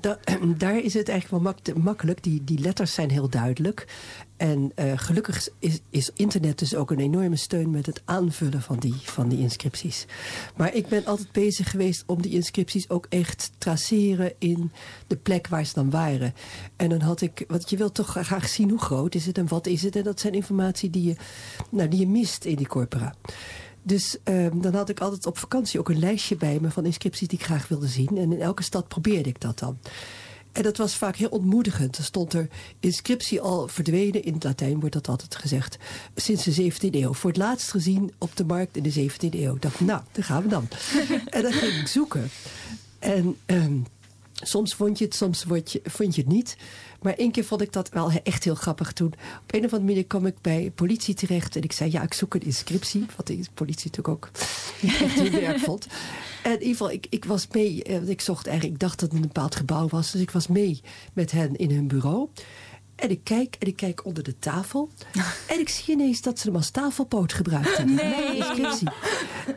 Nou, 0.00 0.16
daar 0.56 0.78
is 0.78 0.94
het 0.94 1.08
eigenlijk 1.08 1.44
wel 1.44 1.54
makkelijk. 1.82 2.22
Die, 2.22 2.44
die 2.44 2.58
letters 2.58 2.94
zijn 2.94 3.10
heel 3.10 3.28
duidelijk. 3.28 3.86
En 4.36 4.72
uh, 4.76 4.92
gelukkig 4.96 5.48
is, 5.58 5.80
is, 5.90 6.10
internet 6.14 6.58
dus 6.58 6.74
ook 6.74 6.90
een 6.90 6.98
enorme 6.98 7.36
steun 7.36 7.70
met 7.70 7.86
het 7.86 8.02
aanvullen 8.04 8.62
van 8.62 8.78
die, 8.78 8.94
van 8.94 9.28
die 9.28 9.38
inscripties. 9.38 10.06
Maar 10.56 10.74
ik 10.74 10.86
ben 10.88 11.04
altijd 11.04 11.32
bezig 11.32 11.70
geweest 11.70 12.04
om 12.06 12.22
die 12.22 12.32
inscripties 12.32 12.90
ook 12.90 13.06
echt 13.08 13.38
te 13.38 13.50
traceren 13.58 14.32
in 14.38 14.72
de 15.06 15.16
plek 15.16 15.48
waar 15.48 15.64
ze 15.64 15.74
dan 15.74 15.90
waren. 15.90 16.34
En 16.76 16.88
dan 16.88 17.00
had 17.00 17.20
ik, 17.20 17.44
want 17.48 17.70
je 17.70 17.76
wilt 17.76 17.94
toch 17.94 18.16
graag 18.20 18.48
zien 18.48 18.70
hoe 18.70 18.80
groot 18.80 19.14
is 19.14 19.26
het 19.26 19.38
en 19.38 19.48
wat 19.48 19.66
is 19.66 19.82
het. 19.82 19.96
En 19.96 20.02
dat 20.02 20.20
zijn 20.20 20.34
informatie 20.34 20.90
die 20.90 21.04
je, 21.04 21.16
nou, 21.70 21.88
die 21.88 22.00
je 22.00 22.08
mist 22.08 22.44
in 22.44 22.56
die 22.56 22.66
corpora. 22.66 23.14
Dus 23.82 24.16
um, 24.24 24.60
dan 24.60 24.74
had 24.74 24.88
ik 24.88 25.00
altijd 25.00 25.26
op 25.26 25.38
vakantie 25.38 25.80
ook 25.80 25.88
een 25.88 25.98
lijstje 25.98 26.36
bij 26.36 26.58
me 26.60 26.70
van 26.70 26.84
inscripties 26.84 27.28
die 27.28 27.38
ik 27.38 27.44
graag 27.44 27.68
wilde 27.68 27.86
zien. 27.86 28.08
En 28.08 28.32
in 28.32 28.40
elke 28.40 28.62
stad 28.62 28.88
probeerde 28.88 29.28
ik 29.28 29.40
dat 29.40 29.58
dan. 29.58 29.78
En 30.52 30.62
dat 30.62 30.76
was 30.76 30.94
vaak 30.94 31.16
heel 31.16 31.28
ontmoedigend. 31.28 31.98
Er 31.98 32.04
stond 32.04 32.32
er 32.32 32.48
inscriptie 32.80 33.40
al 33.40 33.68
verdwenen, 33.68 34.24
in 34.24 34.34
het 34.34 34.44
Latijn 34.44 34.80
wordt 34.80 34.94
dat 34.94 35.08
altijd 35.08 35.34
gezegd, 35.34 35.78
sinds 36.14 36.44
de 36.44 36.72
17e 36.72 36.94
eeuw. 36.94 37.14
Voor 37.14 37.30
het 37.30 37.38
laatst 37.38 37.70
gezien 37.70 38.12
op 38.18 38.36
de 38.36 38.44
markt 38.44 38.76
in 38.76 38.82
de 38.82 39.10
17e 39.10 39.34
eeuw. 39.34 39.54
Ik 39.54 39.62
dacht, 39.62 39.80
nou, 39.80 40.02
daar 40.12 40.24
gaan 40.24 40.42
we 40.42 40.48
dan. 40.48 40.68
en 41.26 41.42
dan 41.42 41.52
ging 41.52 41.80
ik 41.80 41.86
zoeken. 41.86 42.30
En 42.98 43.36
um, 43.46 43.86
soms 44.34 44.74
vond 44.74 44.98
je 44.98 45.04
het, 45.04 45.14
soms 45.14 45.42
vond 45.42 45.72
je, 45.72 45.80
vond 45.84 46.14
je 46.14 46.20
het 46.20 46.30
niet. 46.30 46.56
Maar 47.00 47.14
één 47.14 47.30
keer 47.30 47.44
vond 47.44 47.60
ik 47.60 47.72
dat 47.72 47.88
wel 47.88 48.10
echt 48.22 48.44
heel 48.44 48.54
grappig 48.54 48.92
toen. 48.92 49.12
Op 49.42 49.54
een 49.54 49.64
of 49.64 49.72
andere 49.72 49.82
manier 49.82 50.06
kwam 50.06 50.26
ik 50.26 50.40
bij 50.40 50.72
politie 50.74 51.14
terecht. 51.14 51.56
En 51.56 51.62
ik 51.62 51.72
zei, 51.72 51.90
ja, 51.90 52.02
ik 52.02 52.14
zoek 52.14 52.34
een 52.34 52.42
inscriptie. 52.42 53.06
Wat 53.16 53.26
de 53.26 53.40
politie 53.54 53.90
natuurlijk 53.90 54.08
ook 54.08 54.30
echt 55.02 55.20
heel 55.20 55.30
werk 55.30 55.58
vond. 55.58 55.86
En 56.42 56.52
in 56.52 56.58
ieder 56.58 56.76
geval, 56.76 56.90
ik, 56.90 57.06
ik 57.10 57.24
was 57.24 57.46
mee. 57.52 57.82
Eh, 57.82 58.08
ik 58.08 58.20
zocht 58.20 58.46
eigenlijk, 58.46 58.74
ik 58.74 58.88
dacht 58.88 59.00
dat 59.00 59.08
het 59.08 59.18
een 59.18 59.26
bepaald 59.26 59.56
gebouw 59.56 59.88
was. 59.88 60.10
Dus 60.10 60.20
ik 60.20 60.30
was 60.30 60.46
mee 60.46 60.80
met 61.12 61.30
hen 61.30 61.56
in 61.56 61.70
hun 61.70 61.88
bureau. 61.88 62.28
En 62.98 63.10
ik 63.10 63.24
kijk 63.24 63.56
en 63.58 63.66
ik 63.66 63.76
kijk 63.76 64.04
onder 64.04 64.22
de 64.22 64.38
tafel. 64.38 64.88
En 65.46 65.60
ik 65.60 65.68
zie 65.68 65.94
ineens 65.94 66.22
dat 66.22 66.38
ze 66.38 66.46
hem 66.46 66.56
als 66.56 66.70
tafelpoot 66.70 67.32
gebruikten. 67.32 67.94
Nee. 67.94 68.36
Inscriptie. 68.36 68.88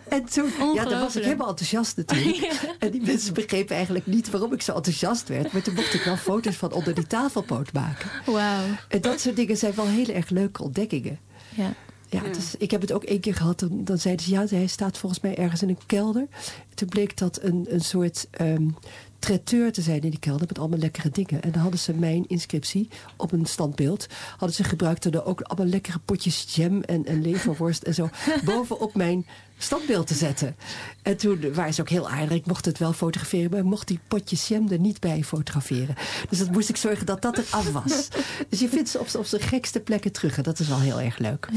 En 0.08 0.26
toen, 0.26 0.52
ja, 0.74 0.84
dan 0.86 1.00
was 1.00 1.16
ik 1.16 1.24
helemaal 1.24 1.50
enthousiast 1.50 1.98
natuurlijk. 1.98 2.50
En 2.80 2.92
die 2.92 3.02
mensen 3.02 3.34
begrepen 3.34 3.76
eigenlijk 3.76 4.06
niet 4.06 4.30
waarom 4.30 4.54
ik 4.54 4.62
zo 4.62 4.76
enthousiast 4.76 5.28
werd. 5.28 5.52
Maar 5.52 5.62
toen 5.62 5.74
mocht 5.74 5.94
ik 5.94 6.02
wel 6.02 6.18
foto's 6.18 6.56
van 6.56 6.72
onder 6.72 6.96
die 6.96 7.08
tafelpoot 7.08 7.74
maken. 7.74 8.10
Wauw. 8.26 8.64
En 8.88 9.02
dat 9.02 9.20
soort 9.20 9.36
dingen 9.36 9.58
zijn 9.58 9.74
wel 9.76 9.88
heel 9.88 10.08
erg 10.08 10.30
leuke 10.30 10.64
ontdekkingen. 10.64 11.20
Ja. 11.56 11.74
Ja, 12.10 12.22
Dus 12.22 12.56
ik 12.58 12.72
heb 12.72 12.82
het 12.82 12.92
ook 12.92 13.04
één 13.04 13.20
keer 13.20 13.36
gehad. 13.36 13.60
Dan, 13.60 13.84
dan 13.84 13.98
zeiden 13.98 14.26
ze, 14.26 14.32
ja, 14.32 14.46
hij 14.48 14.68
staat 14.68 14.98
volgens 14.98 15.22
mij 15.22 15.38
ergens 15.38 15.62
in 15.62 15.70
een 15.70 15.78
kelder. 15.86 16.28
Toen 16.74 16.88
bleek 16.88 17.18
dat 17.18 17.40
een, 17.42 17.66
een 17.70 17.82
soort 17.82 18.28
um, 18.42 18.76
traiteur 19.22 19.72
te 19.72 19.82
zijn 19.82 20.02
in 20.02 20.10
die 20.10 20.20
kelder 20.20 20.48
met 20.48 20.60
allemaal 20.60 20.80
lekkere 20.80 21.10
dingen. 21.10 21.42
En 21.42 21.52
dan 21.52 21.62
hadden 21.62 21.80
ze 21.80 21.94
mijn 21.94 22.26
inscriptie 22.28 22.90
op 23.18 23.32
een 23.32 23.46
standbeeld. 23.46 24.08
Hadden 24.30 24.54
ze 24.54 24.64
gebruikt 24.64 25.06
er 25.06 25.26
ook 25.26 25.42
allemaal 25.42 25.68
lekkere 25.68 26.00
potjes 26.06 26.56
jam 26.56 26.82
en, 26.82 27.06
en 27.06 27.22
leverworst 27.22 27.84
en 27.84 27.94
zo 27.94 28.10
bovenop 28.46 28.96
mijn 28.96 29.26
standbeeld 29.58 30.08
te 30.08 30.14
zetten. 30.14 30.56
En 31.02 31.18
toen 31.18 31.54
waren 31.54 31.74
ze 31.74 31.82
ook 31.82 31.90
heel 31.90 32.10
aardig. 32.10 32.38
Ik 32.38 32.46
mocht 32.46 32.66
het 32.66 32.78
wel 32.78 32.94
fotograferen, 32.94 33.50
maar 33.50 33.60
ik 33.60 33.66
mocht 33.66 33.88
die 33.88 34.00
potjes 34.08 34.48
jam 34.48 34.72
er 34.72 34.80
niet 34.80 35.00
bij 35.00 35.24
fotograferen. 35.24 35.96
Dus 36.30 36.40
dat 36.40 36.52
moest 36.52 36.70
ik 36.70 36.78
zorgen 36.78 37.06
dat 37.06 37.22
dat 37.22 37.38
er 37.38 37.46
af 37.50 37.72
was. 37.72 38.08
Dus 38.50 38.60
je 38.60 38.70
vindt 38.70 38.90
ze 38.90 39.00
op, 39.00 39.08
op 39.18 39.26
zijn 39.26 39.42
gekste 39.42 39.80
plekken 39.80 40.12
terug. 40.12 40.38
En 40.38 40.44
dat 40.44 40.60
is 40.60 40.68
wel 40.68 40.80
heel 40.80 41.00
erg 41.00 41.18
leuk. 41.18 41.48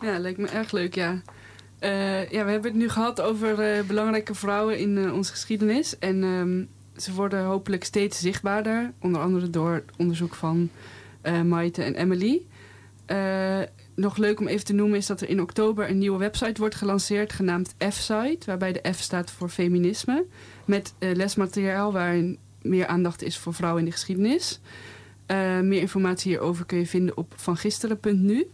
Ja, 0.00 0.18
lijkt 0.18 0.38
me 0.38 0.48
erg 0.48 0.72
leuk, 0.72 0.94
ja. 0.94 1.22
Uh, 1.80 2.30
ja, 2.30 2.44
we 2.44 2.50
hebben 2.50 2.70
het 2.70 2.80
nu 2.80 2.88
gehad 2.88 3.20
over 3.20 3.76
uh, 3.76 3.84
belangrijke 3.84 4.34
vrouwen 4.34 4.78
in 4.78 4.96
uh, 4.96 5.14
onze 5.14 5.30
geschiedenis. 5.30 5.98
En 5.98 6.22
um, 6.22 6.68
ze 7.02 7.14
worden 7.14 7.44
hopelijk 7.44 7.84
steeds 7.84 8.20
zichtbaarder. 8.20 8.92
Onder 9.00 9.20
andere 9.20 9.50
door 9.50 9.84
onderzoek 9.96 10.34
van 10.34 10.70
uh, 11.22 11.42
Maite 11.42 11.82
en 11.82 11.94
Emily. 11.94 12.42
Uh, 13.06 13.60
nog 13.94 14.16
leuk 14.16 14.40
om 14.40 14.46
even 14.46 14.64
te 14.64 14.72
noemen 14.72 14.98
is 14.98 15.06
dat 15.06 15.20
er 15.20 15.28
in 15.28 15.40
oktober 15.40 15.90
een 15.90 15.98
nieuwe 15.98 16.18
website 16.18 16.60
wordt 16.60 16.74
gelanceerd 16.74 17.32
genaamd 17.32 17.74
F-site. 17.90 18.46
Waarbij 18.46 18.72
de 18.72 18.92
F 18.92 19.00
staat 19.00 19.30
voor 19.30 19.48
feminisme. 19.48 20.24
Met 20.64 20.94
uh, 20.98 21.14
lesmateriaal 21.14 21.92
waarin 21.92 22.38
meer 22.62 22.86
aandacht 22.86 23.22
is 23.22 23.38
voor 23.38 23.54
vrouwen 23.54 23.82
in 23.82 23.88
de 23.88 23.94
geschiedenis. 23.94 24.60
Meer 25.62 25.80
informatie 25.80 26.30
hierover 26.30 26.66
kun 26.66 26.78
je 26.78 26.86
vinden 26.86 27.16
op 27.16 27.32
vangisteren.nu. 27.36 28.46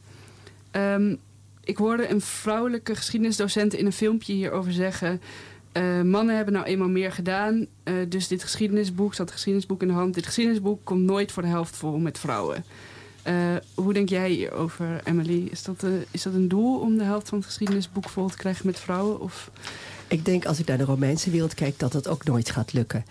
Um, 0.72 1.18
ik 1.64 1.76
hoorde 1.76 2.08
een 2.08 2.20
vrouwelijke 2.20 2.94
geschiedenisdocent 2.94 3.74
in 3.74 3.86
een 3.86 3.92
filmpje 3.92 4.32
hierover 4.32 4.72
zeggen... 4.72 5.20
Uh, 5.76 6.02
mannen 6.02 6.36
hebben 6.36 6.54
nou 6.54 6.66
eenmaal 6.66 6.88
meer 6.88 7.12
gedaan. 7.12 7.66
Uh, 7.84 7.94
dus 8.08 8.28
dit 8.28 8.42
geschiedenisboek, 8.42 9.14
staat 9.14 9.30
geschiedenisboek 9.30 9.82
in 9.82 9.88
de 9.88 9.94
hand... 9.94 10.14
dit 10.14 10.26
geschiedenisboek 10.26 10.84
komt 10.84 11.02
nooit 11.02 11.32
voor 11.32 11.42
de 11.42 11.48
helft 11.48 11.76
vol 11.76 11.98
met 11.98 12.18
vrouwen. 12.18 12.64
Uh, 13.26 13.34
hoe 13.74 13.92
denk 13.92 14.08
jij 14.08 14.30
hierover, 14.30 15.00
Emily? 15.04 15.48
Is 15.50 15.62
dat, 15.62 15.86
is 16.10 16.22
dat 16.22 16.34
een 16.34 16.48
doel 16.48 16.80
om 16.80 16.98
de 16.98 17.04
helft 17.04 17.28
van 17.28 17.38
het 17.38 17.46
geschiedenisboek 17.46 18.08
vol 18.08 18.28
te 18.28 18.36
krijgen 18.36 18.66
met 18.66 18.78
vrouwen? 18.78 19.20
Of... 19.20 19.50
Ik 20.08 20.24
denk 20.24 20.44
als 20.44 20.58
ik 20.58 20.66
naar 20.66 20.78
de 20.78 20.84
Romeinse 20.84 21.30
wereld 21.30 21.54
kijk 21.54 21.78
dat 21.78 21.92
dat 21.92 22.08
ook 22.08 22.24
nooit 22.24 22.50
gaat 22.50 22.72
lukken. 22.72 23.04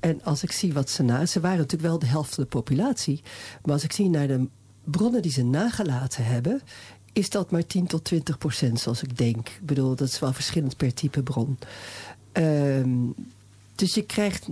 En 0.00 0.20
als 0.24 0.42
ik 0.42 0.52
zie 0.52 0.72
wat 0.72 0.90
ze 0.90 1.02
na... 1.02 1.26
Ze 1.26 1.40
waren 1.40 1.58
natuurlijk 1.58 1.88
wel 1.88 1.98
de 1.98 2.06
helft 2.06 2.34
van 2.34 2.44
de 2.44 2.50
populatie. 2.50 3.22
Maar 3.62 3.72
als 3.72 3.84
ik 3.84 3.92
zie 3.92 4.08
naar 4.08 4.26
de 4.26 4.48
bronnen 4.84 5.22
die 5.22 5.32
ze 5.32 5.44
nagelaten 5.44 6.24
hebben 6.24 6.62
is 7.16 7.30
dat 7.30 7.50
maar 7.50 7.66
10 7.66 7.86
tot 7.86 8.04
20 8.04 8.38
procent, 8.38 8.80
zoals 8.80 9.02
ik 9.02 9.16
denk. 9.16 9.48
Ik 9.48 9.66
bedoel, 9.66 9.94
dat 9.94 10.08
is 10.08 10.18
wel 10.18 10.32
verschillend 10.32 10.76
per 10.76 10.94
type 10.94 11.22
bron. 11.22 11.58
Um, 12.38 13.14
dus 13.74 13.94
je 13.94 14.02
krijgt 14.02 14.48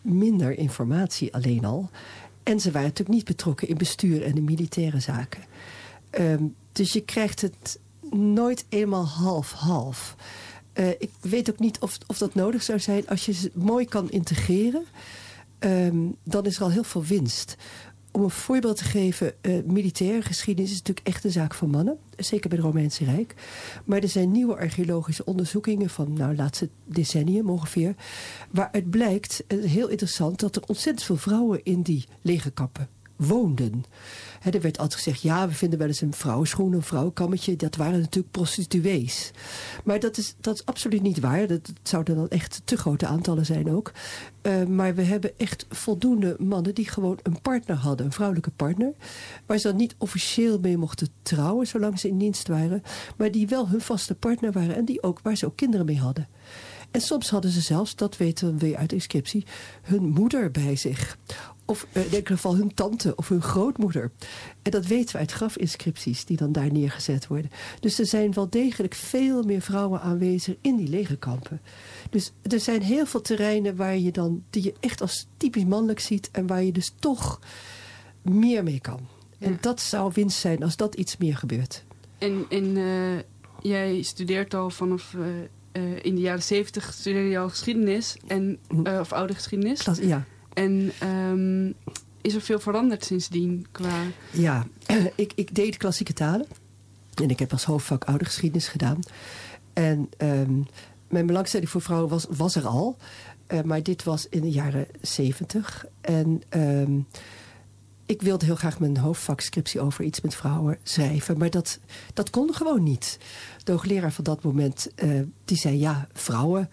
minder 0.00 0.58
informatie 0.58 1.34
alleen 1.34 1.64
al. 1.64 1.90
En 2.42 2.60
ze 2.60 2.70
waren 2.70 2.88
natuurlijk 2.88 3.16
niet 3.16 3.24
betrokken 3.24 3.68
in 3.68 3.76
bestuur 3.76 4.22
en 4.22 4.34
de 4.34 4.40
militaire 4.40 5.00
zaken. 5.00 5.42
Um, 6.20 6.54
dus 6.72 6.92
je 6.92 7.00
krijgt 7.00 7.40
het 7.40 7.78
nooit 8.10 8.64
eenmaal 8.68 9.06
half-half. 9.06 10.16
Uh, 10.74 10.88
ik 10.88 11.10
weet 11.20 11.50
ook 11.50 11.58
niet 11.58 11.78
of, 11.78 11.98
of 12.06 12.18
dat 12.18 12.34
nodig 12.34 12.62
zou 12.62 12.78
zijn. 12.78 13.08
Als 13.08 13.24
je 13.24 13.32
ze 13.32 13.50
mooi 13.54 13.84
kan 13.84 14.10
integreren, 14.10 14.84
um, 15.58 16.16
dan 16.22 16.46
is 16.46 16.56
er 16.56 16.62
al 16.62 16.70
heel 16.70 16.84
veel 16.84 17.04
winst 17.04 17.56
om 18.14 18.22
een 18.22 18.30
voorbeeld 18.30 18.76
te 18.76 18.84
geven, 18.84 19.32
uh, 19.42 19.64
militaire 19.64 20.22
geschiedenis 20.22 20.70
is 20.70 20.78
natuurlijk 20.78 21.06
echt 21.06 21.24
een 21.24 21.30
zaak 21.30 21.54
van 21.54 21.70
mannen. 21.70 21.98
Zeker 22.16 22.48
bij 22.48 22.58
het 22.58 22.66
Romeinse 22.66 23.04
Rijk. 23.04 23.34
Maar 23.84 24.02
er 24.02 24.08
zijn 24.08 24.30
nieuwe 24.30 24.56
archeologische 24.56 25.24
onderzoekingen 25.24 25.90
van 25.90 26.12
nou, 26.12 26.36
laatste 26.36 26.68
decennium 26.84 27.50
ongeveer. 27.50 27.94
Waaruit 28.50 28.90
blijkt, 28.90 29.44
uh, 29.48 29.64
heel 29.70 29.88
interessant, 29.88 30.40
dat 30.40 30.56
er 30.56 30.62
ontzettend 30.66 31.06
veel 31.06 31.16
vrouwen 31.16 31.60
in 31.62 31.82
die 31.82 32.04
legerkampen 32.22 32.88
woonden. 33.16 33.84
Er 34.42 34.60
werd 34.60 34.78
altijd 34.78 34.94
gezegd, 34.94 35.22
ja, 35.22 35.48
we 35.48 35.54
vinden 35.54 35.78
wel 35.78 35.88
eens 35.88 36.00
een 36.00 36.14
vrouwenschoen, 36.14 36.72
een 36.72 36.82
vrouwenkammetje. 36.82 37.56
Dat 37.56 37.76
waren 37.76 38.00
natuurlijk 38.00 38.32
prostituees. 38.32 39.30
Maar 39.84 40.00
dat 40.00 40.18
is, 40.18 40.34
dat 40.40 40.54
is 40.54 40.66
absoluut 40.66 41.02
niet 41.02 41.20
waar. 41.20 41.46
Dat, 41.46 41.72
zouden 41.82 42.16
dan 42.16 42.28
echt 42.28 42.62
te 42.64 42.76
grote 42.76 43.06
aantallen 43.06 43.46
zijn 43.46 43.70
ook. 43.70 43.92
Uh, 44.42 44.64
maar 44.64 44.94
we 44.94 45.02
hebben 45.02 45.38
echt 45.38 45.66
voldoende 45.68 46.36
mannen 46.38 46.74
die 46.74 46.88
gewoon 46.88 47.18
een 47.22 47.40
partner 47.40 47.76
hadden. 47.76 48.06
Een 48.06 48.12
vrouwelijke 48.12 48.50
partner. 48.50 48.92
Waar 49.46 49.58
ze 49.58 49.68
dan 49.68 49.76
niet 49.76 49.94
officieel 49.98 50.58
mee 50.58 50.76
mochten 50.76 51.08
trouwen, 51.22 51.66
zolang 51.66 51.98
ze 51.98 52.08
in 52.08 52.18
dienst 52.18 52.48
waren. 52.48 52.82
Maar 53.16 53.30
die 53.30 53.48
wel 53.48 53.68
hun 53.68 53.80
vaste 53.80 54.14
partner 54.14 54.52
waren. 54.52 54.76
En 54.76 54.84
die 54.84 55.02
ook, 55.02 55.20
waar 55.22 55.36
ze 55.36 55.46
ook 55.46 55.56
kinderen 55.56 55.86
mee 55.86 55.98
hadden. 55.98 56.28
En 56.94 57.00
soms 57.00 57.30
hadden 57.30 57.50
ze 57.50 57.60
zelfs, 57.60 57.96
dat 57.96 58.16
weten 58.16 58.58
we 58.58 58.76
uit 58.76 58.92
inscriptie, 58.92 59.46
hun 59.82 60.08
moeder 60.08 60.50
bij 60.50 60.76
zich. 60.76 61.18
Of 61.64 61.86
in 61.92 62.04
ieder 62.04 62.26
geval 62.26 62.56
hun 62.56 62.74
tante 62.74 63.16
of 63.16 63.28
hun 63.28 63.42
grootmoeder. 63.42 64.10
En 64.62 64.70
dat 64.70 64.86
weten 64.86 65.12
we 65.12 65.18
uit 65.18 65.32
grafinscripties 65.32 66.24
die 66.24 66.36
dan 66.36 66.52
daar 66.52 66.72
neergezet 66.72 67.26
worden. 67.26 67.50
Dus 67.80 67.98
er 67.98 68.06
zijn 68.06 68.32
wel 68.32 68.50
degelijk 68.50 68.94
veel 68.94 69.42
meer 69.42 69.60
vrouwen 69.60 70.00
aanwezig 70.00 70.54
in 70.60 70.76
die 70.76 70.88
legerkampen. 70.88 71.60
Dus 72.10 72.32
er 72.42 72.60
zijn 72.60 72.82
heel 72.82 73.06
veel 73.06 73.20
terreinen 73.20 73.76
waar 73.76 73.98
je 73.98 74.12
dan, 74.12 74.44
die 74.50 74.62
je 74.62 74.74
echt 74.80 75.00
als 75.00 75.26
typisch 75.36 75.64
mannelijk 75.64 76.00
ziet. 76.00 76.28
En 76.32 76.46
waar 76.46 76.62
je 76.62 76.72
dus 76.72 76.92
toch 76.98 77.40
meer 78.22 78.62
mee 78.62 78.80
kan. 78.80 79.00
En 79.38 79.58
dat 79.60 79.80
zou 79.80 80.10
winst 80.14 80.38
zijn 80.38 80.62
als 80.62 80.76
dat 80.76 80.94
iets 80.94 81.16
meer 81.16 81.36
gebeurt. 81.36 81.84
En, 82.18 82.44
en 82.48 82.76
uh, 82.76 83.18
jij 83.60 84.02
studeert 84.02 84.54
al 84.54 84.70
vanaf... 84.70 85.12
Uh, 85.12 85.26
uh, 85.72 86.04
in 86.04 86.14
de 86.14 86.20
jaren 86.20 86.42
zeventig 86.42 86.92
studeerde 86.92 87.28
je 87.28 87.38
al 87.38 87.48
geschiedenis. 87.48 88.16
En, 88.26 88.58
of 89.00 89.12
oude 89.12 89.34
geschiedenis. 89.34 89.84
Dat, 89.84 89.98
ja. 90.02 90.24
En 90.54 90.92
um, 91.08 91.74
is 92.20 92.34
er 92.34 92.40
veel 92.40 92.60
veranderd 92.60 93.04
sindsdien 93.04 93.66
qua... 93.72 94.02
Ja, 94.30 94.66
ik, 95.14 95.32
ik 95.34 95.54
deed 95.54 95.76
klassieke 95.76 96.12
talen. 96.12 96.46
En 97.14 97.30
ik 97.30 97.38
heb 97.38 97.52
als 97.52 97.64
hoofdvak 97.64 98.04
oude 98.04 98.24
geschiedenis 98.24 98.68
gedaan. 98.68 98.98
En 99.72 100.08
um, 100.18 100.66
mijn 101.08 101.26
belangstelling 101.26 101.70
voor 101.70 101.80
vrouwen 101.80 102.10
was, 102.10 102.26
was 102.30 102.54
er 102.54 102.66
al. 102.66 102.96
Uh, 103.48 103.62
maar 103.62 103.82
dit 103.82 104.04
was 104.04 104.28
in 104.28 104.40
de 104.40 104.50
jaren 104.50 104.86
zeventig. 105.00 105.86
En 106.00 106.42
um, 106.50 107.06
ik 108.06 108.22
wilde 108.22 108.44
heel 108.44 108.56
graag 108.56 108.78
mijn 108.78 108.96
hoofdvakscriptie 108.96 109.80
over 109.80 110.04
iets 110.04 110.20
met 110.20 110.34
vrouwen 110.34 110.78
schrijven. 110.82 111.38
Maar 111.38 111.50
dat, 111.50 111.78
dat 112.14 112.30
kon 112.30 112.54
gewoon 112.54 112.82
niet. 112.82 113.18
De 113.64 113.72
hoogleraar 113.72 114.12
van 114.12 114.24
dat 114.24 114.42
moment, 114.42 114.88
uh, 115.04 115.20
die 115.44 115.56
zei 115.56 115.78
ja, 115.78 116.08
vrouwen... 116.12 116.70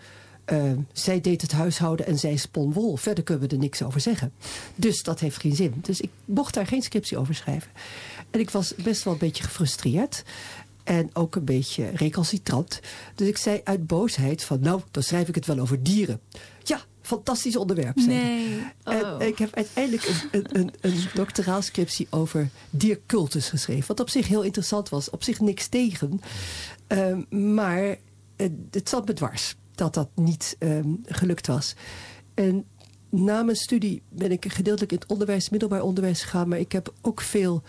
Uh, 0.51 0.71
zij 0.93 1.21
deed 1.21 1.41
het 1.41 1.51
huishouden 1.51 2.05
en 2.05 2.19
zij 2.19 2.35
spon 2.35 2.73
wol. 2.73 2.95
Verder 2.95 3.23
kunnen 3.23 3.47
we 3.47 3.55
er 3.55 3.61
niks 3.61 3.83
over 3.83 3.99
zeggen. 3.99 4.31
Dus 4.75 5.03
dat 5.03 5.19
heeft 5.19 5.37
geen 5.37 5.55
zin. 5.55 5.73
Dus 5.81 6.01
ik 6.01 6.09
mocht 6.25 6.53
daar 6.53 6.67
geen 6.67 6.81
scriptie 6.81 7.17
over 7.17 7.35
schrijven. 7.35 7.71
En 8.29 8.39
ik 8.39 8.49
was 8.49 8.75
best 8.75 9.03
wel 9.03 9.13
een 9.13 9.19
beetje 9.19 9.43
gefrustreerd. 9.43 10.23
En 10.83 11.09
ook 11.13 11.35
een 11.35 11.45
beetje 11.45 11.89
recalcitrant. 11.89 12.79
Dus 13.15 13.27
ik 13.27 13.37
zei 13.37 13.61
uit 13.63 13.87
boosheid 13.87 14.43
van... 14.43 14.59
nou, 14.59 14.81
dan 14.91 15.03
schrijf 15.03 15.27
ik 15.27 15.35
het 15.35 15.45
wel 15.45 15.59
over 15.59 15.83
dieren. 15.83 16.19
Ja, 16.63 16.81
fantastisch 17.01 17.55
onderwerp. 17.55 17.95
Nee. 17.95 18.61
Oh. 18.83 18.93
En 18.93 19.27
ik 19.27 19.37
heb 19.37 19.55
uiteindelijk 19.55 20.07
een, 20.31 20.39
een, 20.39 20.59
een, 20.59 20.71
een 20.81 21.03
doctoraalscriptie 21.13 22.07
over 22.09 22.49
diercultus 22.69 23.49
geschreven. 23.49 23.87
Wat 23.87 23.99
op 23.99 24.09
zich 24.09 24.27
heel 24.27 24.43
interessant 24.43 24.89
was. 24.89 25.09
Op 25.09 25.23
zich 25.23 25.39
niks 25.39 25.67
tegen. 25.67 26.21
Uh, 26.87 27.17
maar 27.29 27.87
uh, 28.37 28.47
het 28.71 28.89
zat 28.89 29.07
me 29.07 29.13
dwars 29.13 29.55
dat 29.81 29.93
dat 29.93 30.09
niet 30.15 30.55
um, 30.59 31.01
gelukt 31.05 31.47
was. 31.47 31.75
En 32.33 32.65
na 33.09 33.43
mijn 33.43 33.57
studie 33.57 34.01
ben 34.09 34.31
ik 34.31 34.51
gedeeltelijk 34.51 34.91
in 34.91 34.97
het 34.97 35.09
onderwijs, 35.09 35.49
middelbaar 35.49 35.81
onderwijs 35.81 36.21
gegaan. 36.21 36.47
Maar 36.47 36.59
ik 36.59 36.71
heb 36.71 36.93
ook 37.01 37.21
veel 37.21 37.63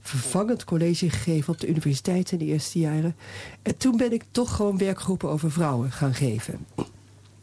vervangend 0.00 0.64
college 0.64 1.10
gegeven 1.10 1.52
op 1.52 1.60
de 1.60 1.68
universiteit 1.68 2.32
in 2.32 2.38
de 2.38 2.44
eerste 2.44 2.78
jaren. 2.78 3.16
En 3.62 3.76
toen 3.76 3.96
ben 3.96 4.12
ik 4.12 4.24
toch 4.30 4.56
gewoon 4.56 4.78
werkgroepen 4.78 5.28
over 5.28 5.50
vrouwen 5.50 5.92
gaan 5.92 6.14
geven. 6.14 6.66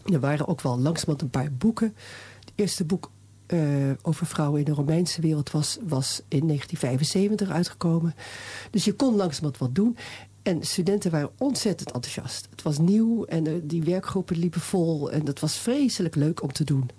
Er 0.06 0.20
waren 0.20 0.48
ook 0.48 0.62
wel 0.62 0.80
langzamerhand 0.80 1.22
een 1.22 1.42
paar 1.42 1.52
boeken. 1.52 1.96
Het 2.40 2.52
eerste 2.56 2.86
boek 2.86 3.12
uh, 3.48 3.92
over 4.02 4.26
vrouwen 4.26 4.60
in 4.60 4.66
de 4.66 4.72
Romeinse 4.72 5.22
wereld 5.22 5.52
was, 5.52 5.78
was 5.88 6.22
in 6.28 6.48
1975 6.48 7.50
uitgekomen. 7.50 8.16
Dus 8.72 8.86
je 8.86 8.94
kon 8.94 9.16
langzamerhand 9.16 9.58
wat 9.58 9.76
doen. 9.76 9.98
En 10.44 10.64
studenten 10.64 11.12
waren 11.12 11.32
ontzettend 11.38 11.92
enthousiast. 11.92 12.48
Het 12.50 12.62
was 12.62 12.78
nieuw 12.78 13.26
en 13.26 13.44
de, 13.44 13.66
die 13.66 13.84
werkgroepen 13.84 14.38
liepen 14.38 14.62
vol. 14.62 15.12
En 15.12 15.26
dat 15.26 15.40
was 15.40 15.58
vreselijk 15.58 16.16
leuk 16.16 16.44
om 16.44 16.52
te 16.52 16.64
doen. 16.64 16.90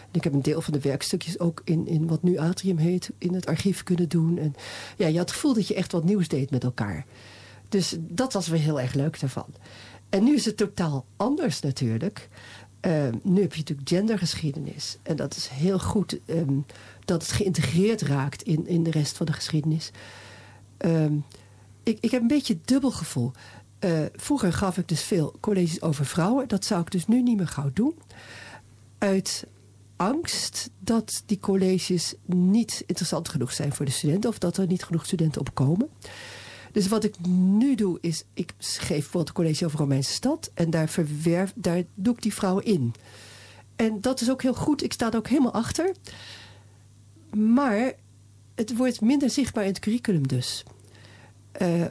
En 0.00 0.16
ik 0.16 0.24
heb 0.24 0.32
een 0.32 0.42
deel 0.42 0.60
van 0.60 0.72
de 0.72 0.80
werkstukjes 0.80 1.38
ook 1.38 1.60
in, 1.64 1.86
in 1.86 2.06
wat 2.06 2.22
nu 2.22 2.38
Atrium 2.38 2.76
heet... 2.76 3.10
in 3.18 3.34
het 3.34 3.46
archief 3.46 3.82
kunnen 3.82 4.08
doen. 4.08 4.38
En 4.38 4.54
ja, 4.96 5.06
je 5.06 5.18
had 5.18 5.28
het 5.28 5.30
gevoel 5.30 5.54
dat 5.54 5.68
je 5.68 5.74
echt 5.74 5.92
wat 5.92 6.04
nieuws 6.04 6.28
deed 6.28 6.50
met 6.50 6.64
elkaar. 6.64 7.06
Dus 7.68 7.96
dat 7.98 8.32
was 8.32 8.48
weer 8.48 8.60
heel 8.60 8.80
erg 8.80 8.94
leuk 8.94 9.20
daarvan. 9.20 9.46
En 10.08 10.24
nu 10.24 10.34
is 10.34 10.44
het 10.44 10.56
totaal 10.56 11.04
anders 11.16 11.60
natuurlijk. 11.60 12.28
Uh, 12.86 12.92
nu 13.22 13.40
heb 13.40 13.52
je 13.52 13.58
natuurlijk 13.58 13.88
gendergeschiedenis. 13.88 14.98
En 15.02 15.16
dat 15.16 15.36
is 15.36 15.48
heel 15.48 15.78
goed 15.78 16.18
um, 16.26 16.64
dat 17.04 17.22
het 17.22 17.32
geïntegreerd 17.32 18.02
raakt 18.02 18.42
in, 18.42 18.66
in 18.66 18.82
de 18.82 18.90
rest 18.90 19.16
van 19.16 19.26
de 19.26 19.32
geschiedenis. 19.32 19.90
Um, 20.78 21.24
ik, 21.82 21.98
ik 22.00 22.10
heb 22.10 22.20
een 22.20 22.28
beetje 22.28 22.58
dubbel 22.64 22.90
gevoel. 22.90 23.32
Uh, 23.84 24.04
vroeger 24.14 24.52
gaf 24.52 24.78
ik 24.78 24.88
dus 24.88 25.02
veel 25.02 25.34
colleges 25.40 25.82
over 25.82 26.06
vrouwen. 26.06 26.48
Dat 26.48 26.64
zou 26.64 26.80
ik 26.80 26.90
dus 26.90 27.06
nu 27.06 27.22
niet 27.22 27.36
meer 27.36 27.48
gauw 27.48 27.70
doen. 27.72 27.94
Uit 28.98 29.46
angst 29.96 30.70
dat 30.78 31.22
die 31.26 31.38
colleges 31.38 32.14
niet 32.26 32.82
interessant 32.86 33.28
genoeg 33.28 33.52
zijn 33.52 33.72
voor 33.72 33.84
de 33.84 33.90
studenten. 33.90 34.30
Of 34.30 34.38
dat 34.38 34.56
er 34.56 34.66
niet 34.66 34.84
genoeg 34.84 35.06
studenten 35.06 35.40
op 35.40 35.54
komen. 35.54 35.88
Dus 36.72 36.88
wat 36.88 37.04
ik 37.04 37.26
nu 37.26 37.74
doe 37.74 37.98
is, 38.00 38.24
ik 38.34 38.52
geef 38.58 38.88
bijvoorbeeld 38.88 39.28
een 39.28 39.34
college 39.34 39.64
over 39.64 39.78
Romeinse 39.78 40.12
stad. 40.12 40.50
En 40.54 40.70
daar, 40.70 40.88
verwerf, 40.88 41.52
daar 41.54 41.82
doe 41.94 42.14
ik 42.14 42.22
die 42.22 42.34
vrouwen 42.34 42.64
in. 42.64 42.94
En 43.76 44.00
dat 44.00 44.20
is 44.20 44.30
ook 44.30 44.42
heel 44.42 44.54
goed. 44.54 44.82
Ik 44.82 44.92
sta 44.92 45.10
er 45.10 45.16
ook 45.16 45.28
helemaal 45.28 45.52
achter. 45.52 45.94
Maar 47.36 47.92
het 48.54 48.76
wordt 48.76 49.00
minder 49.00 49.30
zichtbaar 49.30 49.64
in 49.64 49.70
het 49.70 49.78
curriculum 49.78 50.28
dus. 50.28 50.64
Uh, 51.62 51.84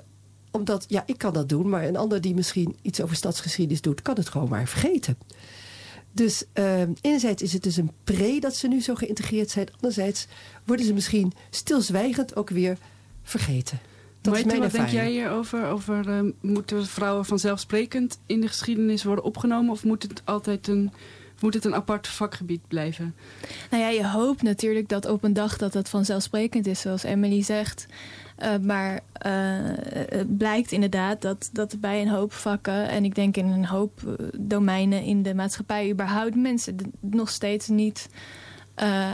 omdat, 0.51 0.85
ja, 0.87 1.03
ik 1.05 1.17
kan 1.17 1.33
dat 1.33 1.49
doen, 1.49 1.69
maar 1.69 1.85
een 1.85 1.97
ander 1.97 2.21
die 2.21 2.35
misschien 2.35 2.75
iets 2.81 3.01
over 3.01 3.15
stadsgeschiedenis 3.15 3.81
doet, 3.81 4.01
kan 4.01 4.15
het 4.15 4.29
gewoon 4.29 4.49
maar 4.49 4.67
vergeten. 4.67 5.17
Dus 6.11 6.43
uh, 6.53 6.81
enerzijds 7.01 7.41
is 7.41 7.53
het 7.53 7.63
dus 7.63 7.77
een 7.77 7.91
pre 8.03 8.39
dat 8.39 8.55
ze 8.55 8.67
nu 8.67 8.81
zo 8.81 8.95
geïntegreerd 8.95 9.49
zijn. 9.49 9.67
Anderzijds 9.73 10.27
worden 10.65 10.85
ze 10.85 10.93
misschien 10.93 11.33
stilzwijgend 11.49 12.35
ook 12.35 12.49
weer 12.49 12.77
vergeten. 13.23 13.79
Dat 14.21 14.33
Maite, 14.33 14.49
is 14.49 14.59
mijn 14.59 14.71
wat 14.71 14.79
denk 14.79 14.89
jij 14.89 15.11
hierover? 15.11 15.65
Over, 15.65 16.07
uh, 16.07 16.31
moeten 16.41 16.85
vrouwen 16.85 17.25
vanzelfsprekend 17.25 18.19
in 18.25 18.41
de 18.41 18.47
geschiedenis 18.47 19.03
worden 19.03 19.23
opgenomen? 19.23 19.71
Of 19.71 19.83
moet 19.83 20.03
het 20.03 20.21
altijd 20.25 20.67
een 20.67 20.91
moet 21.41 21.53
het 21.53 21.65
een 21.65 21.75
apart 21.75 22.07
vakgebied 22.07 22.67
blijven? 22.67 23.15
Nou 23.69 23.83
ja, 23.83 23.89
je 23.89 24.07
hoopt 24.07 24.41
natuurlijk 24.41 24.89
dat 24.89 25.05
op 25.05 25.23
een 25.23 25.33
dag 25.33 25.57
dat 25.57 25.73
dat 25.73 25.89
vanzelfsprekend 25.89 26.67
is, 26.67 26.81
zoals 26.81 27.03
Emily 27.03 27.41
zegt. 27.41 27.85
Uh, 28.43 28.57
maar 28.57 28.93
uh, 28.93 29.01
het 30.09 30.37
blijkt 30.37 30.71
inderdaad 30.71 31.21
dat, 31.21 31.49
dat 31.53 31.79
bij 31.79 32.01
een 32.01 32.07
hoop 32.09 32.33
vakken... 32.33 32.89
en 32.89 33.03
ik 33.03 33.15
denk 33.15 33.37
in 33.37 33.45
een 33.45 33.65
hoop 33.65 34.01
domeinen 34.37 35.03
in 35.03 35.23
de 35.23 35.33
maatschappij... 35.33 35.91
überhaupt 35.91 36.35
mensen 36.35 36.75
nog 36.99 37.29
steeds 37.29 37.67
niet 37.67 38.09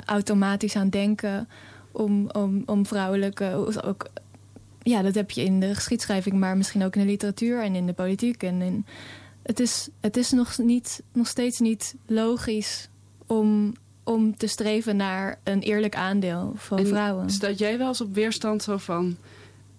automatisch 0.05 0.75
aan 0.75 0.89
denken... 0.89 1.49
om, 1.91 2.29
om, 2.29 2.63
om 2.65 2.85
vrouwelijke... 2.85 3.75
Ook, 3.83 4.09
ja, 4.81 5.01
dat 5.01 5.15
heb 5.15 5.31
je 5.31 5.43
in 5.43 5.59
de 5.59 5.75
geschiedschrijving... 5.75 6.35
maar 6.35 6.57
misschien 6.57 6.83
ook 6.83 6.95
in 6.95 7.01
de 7.01 7.07
literatuur 7.07 7.61
en 7.61 7.75
in 7.75 7.85
de 7.85 7.93
politiek. 7.93 8.43
En 8.43 8.61
in, 8.61 8.85
het 9.43 9.59
is, 9.59 9.89
het 9.99 10.17
is 10.17 10.31
nog, 10.31 10.57
niet, 10.57 11.03
nog 11.13 11.27
steeds 11.27 11.59
niet 11.59 11.95
logisch 12.05 12.89
om 13.27 13.73
om 14.05 14.37
te 14.37 14.47
streven 14.47 14.95
naar 14.95 15.39
een 15.43 15.61
eerlijk 15.61 15.95
aandeel 15.95 16.53
van 16.55 16.77
en 16.77 16.87
vrouwen. 16.87 17.29
Staat 17.29 17.59
jij 17.59 17.77
wel 17.77 17.87
eens 17.87 18.01
op 18.01 18.13
weerstand 18.13 18.63
zo 18.63 18.77
van... 18.77 19.15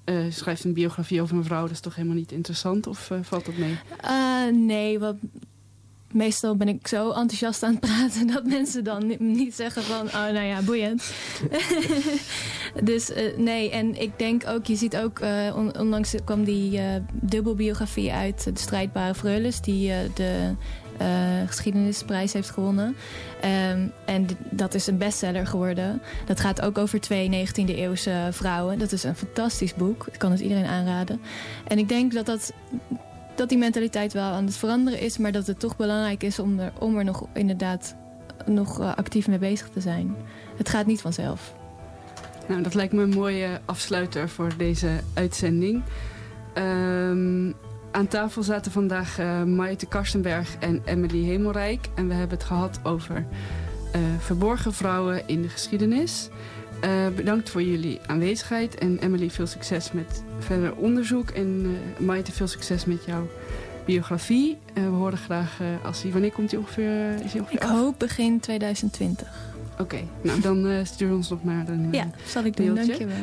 Uh, 0.05 0.25
schrijft 0.29 0.65
een 0.65 0.73
biografie 0.73 1.21
over 1.21 1.37
een 1.37 1.45
vrouw, 1.45 1.63
dat 1.63 1.71
is 1.71 1.81
toch 1.81 1.95
helemaal 1.95 2.17
niet 2.17 2.33
interessant? 2.33 2.87
Of 2.87 3.11
uh, 3.11 3.19
valt 3.23 3.45
dat 3.45 3.57
mee? 3.57 3.79
Uh, 4.05 4.67
nee, 4.67 4.99
wat, 4.99 5.17
meestal 6.13 6.57
ben 6.57 6.69
ik 6.69 6.87
zo 6.87 7.11
enthousiast 7.11 7.63
aan 7.63 7.71
het 7.71 7.81
praten... 7.81 8.27
dat 8.35 8.47
mensen 8.47 8.85
dan 8.85 9.17
niet 9.19 9.55
zeggen 9.55 9.83
van, 9.83 10.07
oh 10.07 10.13
nou 10.13 10.45
ja, 10.45 10.63
boeiend. 10.63 11.13
dus 12.83 13.11
nee, 13.37 13.71
en 13.71 14.01
ik 14.01 14.19
denk 14.19 14.47
ook, 14.49 14.67
je 14.67 14.77
ziet 14.77 14.97
ook... 14.97 15.21
On, 15.55 15.79
onlangs 15.79 16.15
kwam 16.25 16.45
die 16.45 16.81
dubbelbiografie 17.13 18.13
uit, 18.13 18.45
De 18.45 18.61
Strijdbare 18.61 19.15
Freules... 19.15 19.61
die 19.61 19.93
de 20.15 20.55
uh, 21.01 21.09
geschiedenisprijs 21.47 22.33
heeft 22.33 22.51
gewonnen. 22.51 22.97
Um, 23.45 23.93
en 24.05 24.27
dat 24.51 24.75
is 24.75 24.87
een 24.87 24.99
bestseller 24.99 25.47
geworden. 25.47 26.03
Dat 26.27 26.41
gaat 26.41 26.61
ook 26.63 26.79
over 26.79 27.01
twee 27.01 27.47
19e 27.47 27.75
eeuwse 27.75 28.29
vrouwen. 28.31 28.79
Dat 28.79 28.93
is 28.93 29.03
een 29.03 29.17
fantastisch 29.17 29.75
boek. 29.75 30.07
Ik 30.13 30.19
kan 30.19 30.31
het 30.31 30.41
iedereen 30.41 30.67
aanraden. 30.67 31.21
En 31.67 31.79
ik 31.79 31.89
denk 31.89 32.13
dat, 32.13 32.27
dat, 32.27 32.53
dat 33.35 33.49
die 33.49 33.59
mentaliteit 33.59 34.13
wel 34.13 34.33
aan 34.33 34.45
het 34.45 34.57
veranderen 34.57 35.01
is... 35.01 35.19
maar 35.19 35.33
dat 35.33 35.47
het 35.47 35.61
toch 35.61 35.77
belangrijk 35.77 36.23
is 36.23 36.39
om 36.39 36.59
er, 36.59 36.73
om 36.79 36.99
er 36.99 37.05
nog 37.05 37.27
inderdaad 37.33 37.95
nog 38.47 38.81
uh, 38.81 38.95
actief 38.95 39.29
mee 39.29 39.39
bezig 39.39 39.69
te 39.69 39.81
zijn. 39.81 40.17
Het 40.57 40.69
gaat 40.69 40.87
niet 40.87 41.01
vanzelf. 41.01 41.55
Nou, 42.49 42.63
dat 42.63 42.75
lijkt 42.75 42.93
me 42.93 43.03
een 43.03 43.09
mooie 43.09 43.61
afsluiter 43.65 44.29
voor 44.29 44.53
deze 44.57 44.89
uitzending. 45.15 45.83
Um, 46.55 47.55
aan 47.97 48.09
tafel 48.09 48.43
zaten 48.43 48.73
vandaag 48.73 49.19
uh, 49.19 49.43
Maite 49.43 49.87
Karstenberg 49.87 50.57
en 50.59 50.83
Emily 50.85 51.25
Hemelrijk. 51.25 51.89
En 51.95 52.09
we 52.09 52.15
hebben 52.15 52.39
het 52.39 52.47
gehad 52.47 52.81
over 52.83 53.17
uh, 53.17 54.03
verborgen 54.19 54.73
vrouwen 54.73 55.23
in 55.27 55.43
de 55.43 55.49
geschiedenis. 55.49 56.29
Uh, 56.85 57.09
bedankt 57.17 57.51
voor 57.51 57.63
jullie 57.63 58.01
aanwezigheid. 58.07 58.75
En 58.75 58.99
Emily, 58.99 59.31
veel 59.31 59.47
succes 59.47 59.93
met 59.93 60.23
verder 60.39 60.75
onderzoek. 60.75 61.31
En 61.31 61.79
Maite, 61.99 62.33
veel 62.33 62.47
succes 62.47 62.85
met 62.85 63.05
jouw 63.05 63.29
biografie. 63.85 64.59
we 64.75 64.81
horen 64.81 65.19
graag, 65.19 65.61
als 65.83 66.03
die, 66.03 66.13
wanneer 66.13 66.33
komt 66.33 66.51
die 66.51 66.59
ongeveer, 66.59 67.25
is 67.25 67.35
ongeveer 67.35 67.53
Ik 67.53 67.63
hoop 67.63 67.99
begin 67.99 68.41
2020. 68.41 69.56
Oké, 69.79 69.99
nou 70.23 70.41
dan 70.41 70.67
uh, 70.67 70.85
stuur 70.85 71.13
ons 71.13 71.29
nog 71.29 71.45
maar 71.45 71.69
een 71.69 71.89
Ja, 71.93 72.11
zal 72.27 72.45
ik 72.45 72.57
doen, 72.57 72.75
dankjewel. 72.75 73.17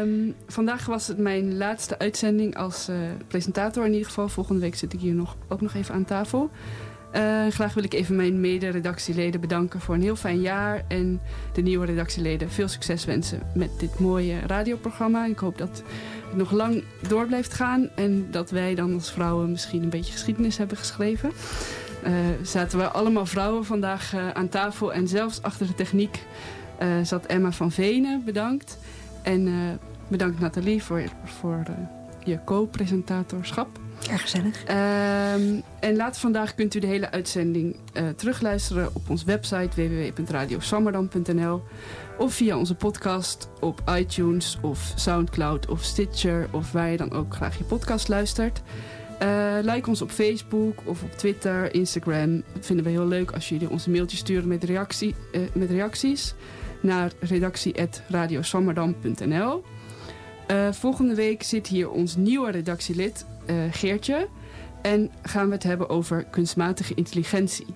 um, 0.00 0.34
vandaag 0.46 0.86
was 0.86 1.06
het 1.06 1.18
mijn 1.18 1.56
laatste 1.56 1.98
uitzending 1.98 2.56
als 2.56 2.88
uh, 2.88 2.96
presentator 3.28 3.84
in 3.84 3.92
ieder 3.92 4.06
geval. 4.06 4.28
Volgende 4.28 4.60
week 4.60 4.74
zit 4.74 4.92
ik 4.92 5.00
hier 5.00 5.14
nog, 5.14 5.36
ook 5.48 5.60
nog 5.60 5.74
even 5.74 5.94
aan 5.94 6.04
tafel. 6.04 6.50
Uh, 7.16 7.46
graag 7.46 7.74
wil 7.74 7.84
ik 7.84 7.94
even 7.94 8.16
mijn 8.16 8.40
mede-redactieleden 8.40 9.40
bedanken 9.40 9.80
voor 9.80 9.94
een 9.94 10.02
heel 10.02 10.16
fijn 10.16 10.40
jaar. 10.40 10.84
En 10.88 11.20
de 11.52 11.62
nieuwe 11.62 11.86
redactieleden 11.86 12.50
veel 12.50 12.68
succes 12.68 13.04
wensen 13.04 13.42
met 13.54 13.70
dit 13.78 13.98
mooie 13.98 14.38
radioprogramma. 14.46 15.26
Ik 15.26 15.38
hoop 15.38 15.58
dat 15.58 15.68
het 15.68 16.36
nog 16.36 16.50
lang 16.50 16.82
door 17.08 17.26
blijft 17.26 17.52
gaan. 17.52 17.88
En 17.96 18.26
dat 18.30 18.50
wij 18.50 18.74
dan 18.74 18.94
als 18.94 19.12
vrouwen 19.12 19.50
misschien 19.50 19.82
een 19.82 19.90
beetje 19.90 20.12
geschiedenis 20.12 20.58
hebben 20.58 20.76
geschreven. 20.76 21.30
Uh, 22.06 22.12
zaten 22.42 22.78
we 22.78 22.88
allemaal 22.88 23.26
vrouwen 23.26 23.64
vandaag 23.64 24.14
uh, 24.14 24.30
aan 24.30 24.48
tafel. 24.48 24.92
En 24.92 25.08
zelfs 25.08 25.42
achter 25.42 25.66
de 25.66 25.74
techniek 25.74 26.22
uh, 26.82 26.88
zat 27.02 27.26
Emma 27.26 27.52
van 27.52 27.72
Venen, 27.72 28.22
bedankt. 28.24 28.78
En 29.22 29.78
bedankt 30.08 30.40
Nathalie 30.40 30.82
voor, 30.82 31.02
voor 31.24 31.62
je 32.24 32.38
co-presentatorschap. 32.44 33.68
Erg 34.10 34.20
gezellig. 34.20 34.64
Ehm, 34.64 35.60
en 35.80 35.96
later 35.96 36.20
vandaag 36.20 36.54
kunt 36.54 36.74
u 36.74 36.78
de 36.78 36.86
hele 36.86 37.10
uitzending 37.10 37.76
terugluisteren 38.16 38.88
op 38.92 39.10
onze 39.10 39.24
website 39.24 39.68
www.radiosammerdam.nl 39.74 41.62
of 42.18 42.34
via 42.34 42.56
onze 42.56 42.74
podcast 42.74 43.48
op 43.60 43.82
iTunes 43.98 44.58
of 44.62 44.92
Soundcloud 44.96 45.68
of 45.68 45.82
Stitcher 45.82 46.48
of 46.50 46.72
waar 46.72 46.90
je 46.90 46.96
dan 46.96 47.12
ook 47.12 47.34
graag 47.34 47.58
je 47.58 47.64
podcast 47.64 48.08
luistert. 48.08 48.62
Uh, 49.24 49.56
like 49.62 49.88
ons 49.88 50.02
op 50.02 50.10
Facebook 50.10 50.78
of 50.84 51.02
op 51.02 51.12
Twitter, 51.12 51.74
Instagram. 51.74 52.42
Dat 52.52 52.66
vinden 52.66 52.84
we 52.84 52.90
heel 52.90 53.06
leuk 53.06 53.30
als 53.30 53.48
jullie 53.48 53.70
ons 53.70 53.86
een 53.86 53.92
mailtje 53.92 54.16
sturen 54.16 54.48
met, 54.48 54.64
reactie, 54.64 55.14
uh, 55.32 55.40
met 55.52 55.70
reacties 55.70 56.34
naar 56.80 57.12
redactie.radiosammerdam.nl. 57.20 59.64
Uh, 60.50 60.72
volgende 60.72 61.14
week 61.14 61.42
zit 61.42 61.66
hier 61.66 61.90
ons 61.90 62.16
nieuwe 62.16 62.50
redactielid 62.50 63.26
Geertje. 63.70 64.28
En 64.82 65.10
gaan 65.22 65.46
we 65.46 65.52
het 65.54 65.62
hebben 65.62 65.88
over 65.88 66.24
kunstmatige 66.24 66.94
intelligentie. 66.94 67.66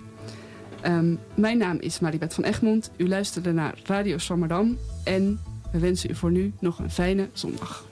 Um, 0.87 1.19
mijn 1.35 1.59
naam 1.59 1.77
is 1.81 2.01
Maribeth 2.01 2.35
van 2.35 2.45
Egmond. 2.45 2.91
U 2.97 3.09
luisterde 3.09 3.53
naar 3.53 3.79
Radio 3.85 4.19
Swammerdam. 4.19 4.79
En 5.05 5.41
we 5.73 5.79
wensen 5.79 6.11
u 6.11 6.15
voor 6.15 6.31
nu 6.31 6.53
nog 6.61 6.79
een 6.79 6.91
fijne 6.91 7.29
zondag. 7.33 7.88